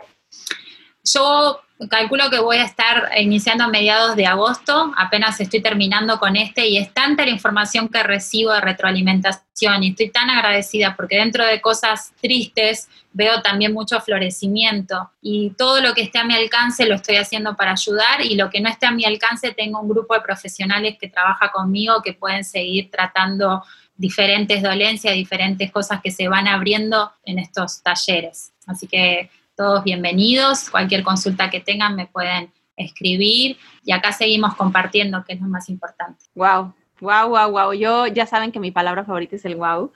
Yo 1.04 1.62
calculo 1.90 2.30
que 2.30 2.40
voy 2.40 2.58
a 2.58 2.64
estar 2.64 3.10
iniciando 3.18 3.66
a 3.66 3.68
mediados 3.68 4.16
de 4.16 4.26
agosto, 4.26 4.94
apenas 4.98 5.40
estoy 5.42 5.62
terminando 5.62 6.20
con 6.20 6.38
este 6.38 6.68
y 6.68 6.78
es 6.78 6.94
tanta 6.94 7.26
la 7.26 7.32
información 7.32 7.90
que 7.90 8.02
recibo 8.02 8.54
de 8.54 8.62
retroalimentación 8.62 9.84
y 9.84 9.90
estoy 9.90 10.10
tan 10.10 10.30
agradecida 10.30 10.96
porque 10.96 11.18
dentro 11.18 11.46
de 11.46 11.60
cosas 11.60 12.14
tristes 12.22 12.88
veo 13.12 13.42
también 13.42 13.74
mucho 13.74 14.00
florecimiento 14.00 15.12
y 15.22 15.52
todo 15.52 15.82
lo 15.82 15.94
que 15.94 16.04
esté 16.04 16.20
a 16.20 16.24
mi 16.24 16.34
alcance 16.34 16.86
lo 16.86 16.96
estoy 16.96 17.18
haciendo 17.18 17.56
para 17.56 17.72
ayudar 17.72 18.22
y 18.22 18.36
lo 18.36 18.50
que 18.50 18.62
no 18.62 18.70
esté 18.70 18.86
a 18.86 18.92
mi 18.92 19.04
alcance 19.04 19.52
tengo 19.52 19.82
un 19.82 19.90
grupo 19.90 20.14
de 20.14 20.22
profesionales 20.22 20.98
que 21.00 21.10
trabaja 21.10 21.52
conmigo 21.52 22.02
que 22.02 22.14
pueden 22.14 22.46
seguir 22.46 22.90
tratando 22.90 23.64
diferentes 23.98 24.62
dolencias, 24.62 25.14
diferentes 25.14 25.72
cosas 25.72 26.02
que 26.02 26.12
se 26.12 26.28
van 26.28 26.48
abriendo 26.48 27.12
en 27.24 27.40
estos 27.40 27.82
talleres. 27.82 28.52
Así 28.66 28.88
que 28.88 29.30
todos 29.56 29.84
bienvenidos. 29.84 30.70
Cualquier 30.70 31.04
consulta 31.04 31.50
que 31.50 31.60
tengan 31.60 31.96
me 31.96 32.08
pueden 32.08 32.52
escribir 32.76 33.58
y 33.84 33.94
acá 33.94 34.12
seguimos 34.12 34.56
compartiendo, 34.56 35.24
que 35.24 35.34
es 35.34 35.42
lo 35.42 35.48
más 35.48 35.70
importante. 35.70 36.26
Wow, 36.36 36.74
wow, 37.00 37.30
wow, 37.30 37.50
wow. 37.52 37.74
Yo 37.74 38.08
ya 38.08 38.26
saben 38.26 38.52
que 38.52 38.60
mi 38.60 38.72
palabra 38.72 39.06
favorita 39.06 39.38
es 39.38 39.46
el 39.46 39.56
wow. 39.56 39.92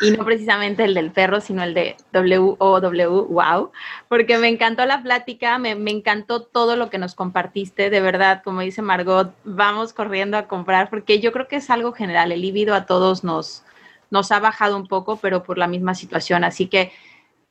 Y 0.00 0.10
no 0.10 0.24
precisamente 0.24 0.82
el 0.84 0.94
del 0.94 1.12
perro, 1.12 1.40
sino 1.40 1.62
el 1.62 1.74
de 1.74 1.96
W-O-W, 2.12 3.06
wow, 3.06 3.70
porque 4.08 4.36
me 4.36 4.48
encantó 4.48 4.84
la 4.84 5.00
plática, 5.00 5.58
me, 5.58 5.70
encantó 5.70 6.42
todo 6.42 6.74
lo 6.74 6.90
que 6.90 6.98
nos 6.98 7.14
compartiste, 7.14 7.88
de 7.88 8.00
verdad, 8.00 8.42
como 8.42 8.62
dice 8.62 8.82
Margot, 8.82 9.32
vamos 9.44 9.92
corriendo 9.92 10.36
a 10.36 10.48
comprar, 10.48 10.90
porque 10.90 11.20
yo 11.20 11.30
creo 11.30 11.46
que 11.46 11.56
es 11.56 11.70
algo 11.70 11.92
general, 11.92 12.32
el 12.32 12.40
líbido 12.40 12.74
a 12.74 12.86
todos 12.86 13.22
nos, 13.22 13.62
nos 14.10 14.32
ha 14.32 14.40
bajado 14.40 14.76
un 14.76 14.88
poco, 14.88 15.18
pero 15.18 15.44
por 15.44 15.56
la 15.56 15.68
misma 15.68 15.94
situación, 15.94 16.42
así 16.42 16.66
que 16.66 16.90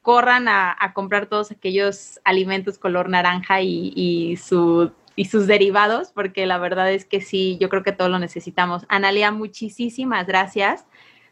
corran 0.01 0.47
a, 0.47 0.75
comprar 0.93 1.27
todos 1.27 1.51
aquellos 1.51 2.19
alimentos 2.23 2.77
color 2.77 3.09
naranja 3.09 3.61
y, 3.61 3.93
y, 3.95 4.37
su, 4.37 4.91
y 5.15 5.25
sus 5.25 5.47
derivados, 5.47 6.11
porque 6.11 6.45
la 6.45 6.57
verdad 6.57 6.91
es 6.91 7.05
que 7.05 7.21
sí, 7.21 7.57
yo 7.59 7.69
creo 7.69 7.83
que 7.83 7.91
todos 7.91 8.09
lo 8.09 8.19
necesitamos. 8.19 8.85
Analia, 8.89 9.31
muchísimas 9.31 10.25
gracias. 10.25 10.85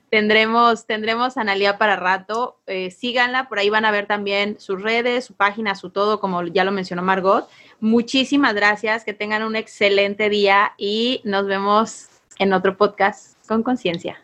Tendremos, 0.10 0.88
tendremos 0.88 1.38
Analia 1.38 1.78
para 1.78 1.96
rato. 1.96 2.58
Eh, 2.66 2.90
síganla, 2.92 3.48
por 3.48 3.60
ahí 3.60 3.70
van 3.70 3.86
a 3.86 3.92
ver 3.92 4.08
también 4.08 4.60
sus 4.60 4.82
redes, 4.82 5.26
su 5.26 5.36
página, 5.36 5.76
su 5.76 5.92
todo, 5.92 6.20
como 6.20 6.44
ya 6.44 6.64
lo 6.64 6.72
mencionó 6.72 7.04
Margot. 7.04 7.48
Muchísimas 7.80 8.54
gracias, 8.56 9.04
que 9.04 9.14
tengan 9.14 9.44
un 9.44 9.56
excelente 9.56 10.30
día 10.30 10.74
y 10.78 11.22
nos 11.26 11.46
vemos 11.46 12.08
en 12.40 12.54
otro 12.54 12.76
podcast 12.76 13.38
con 13.48 13.62
conciencia. 13.62 14.24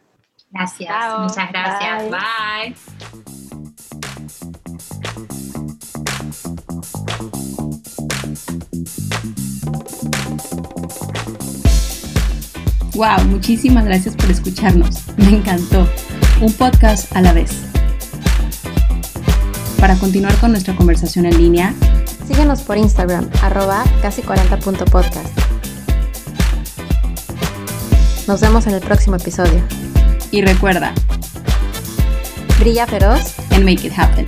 Gracias, 0.52 1.20
muchas 1.20 1.52
gracias. 1.52 2.04
Bye. 2.10 2.76
Bye. 3.50 3.65
Wow, 12.96 13.26
muchísimas 13.26 13.84
gracias 13.84 14.16
por 14.16 14.32
escucharnos. 14.32 15.02
Me 15.18 15.30
encantó. 15.30 15.86
Un 16.40 16.54
podcast 16.54 17.14
a 17.14 17.22
la 17.22 17.34
vez. 17.34 17.52
Para 19.82 19.98
continuar 19.98 20.34
con 20.40 20.52
nuestra 20.52 20.74
conversación 20.78 21.26
en 21.26 21.38
línea, 21.38 21.74
síguenos 22.26 22.62
por 22.62 22.78
Instagram, 22.78 23.30
arroba 23.42 23.84
casi 24.02 24.22
40.podcast. 24.22 25.28
Nos 28.28 28.40
vemos 28.40 28.66
en 28.66 28.76
el 28.76 28.82
próximo 28.82 29.18
episodio. 29.18 29.62
Y 30.32 30.42
recuerda, 30.42 30.94
brilla 32.60 32.88
feroz 32.88 33.36
and 33.52 33.66
make 33.66 33.86
it 33.86 33.94
happen. 33.98 34.26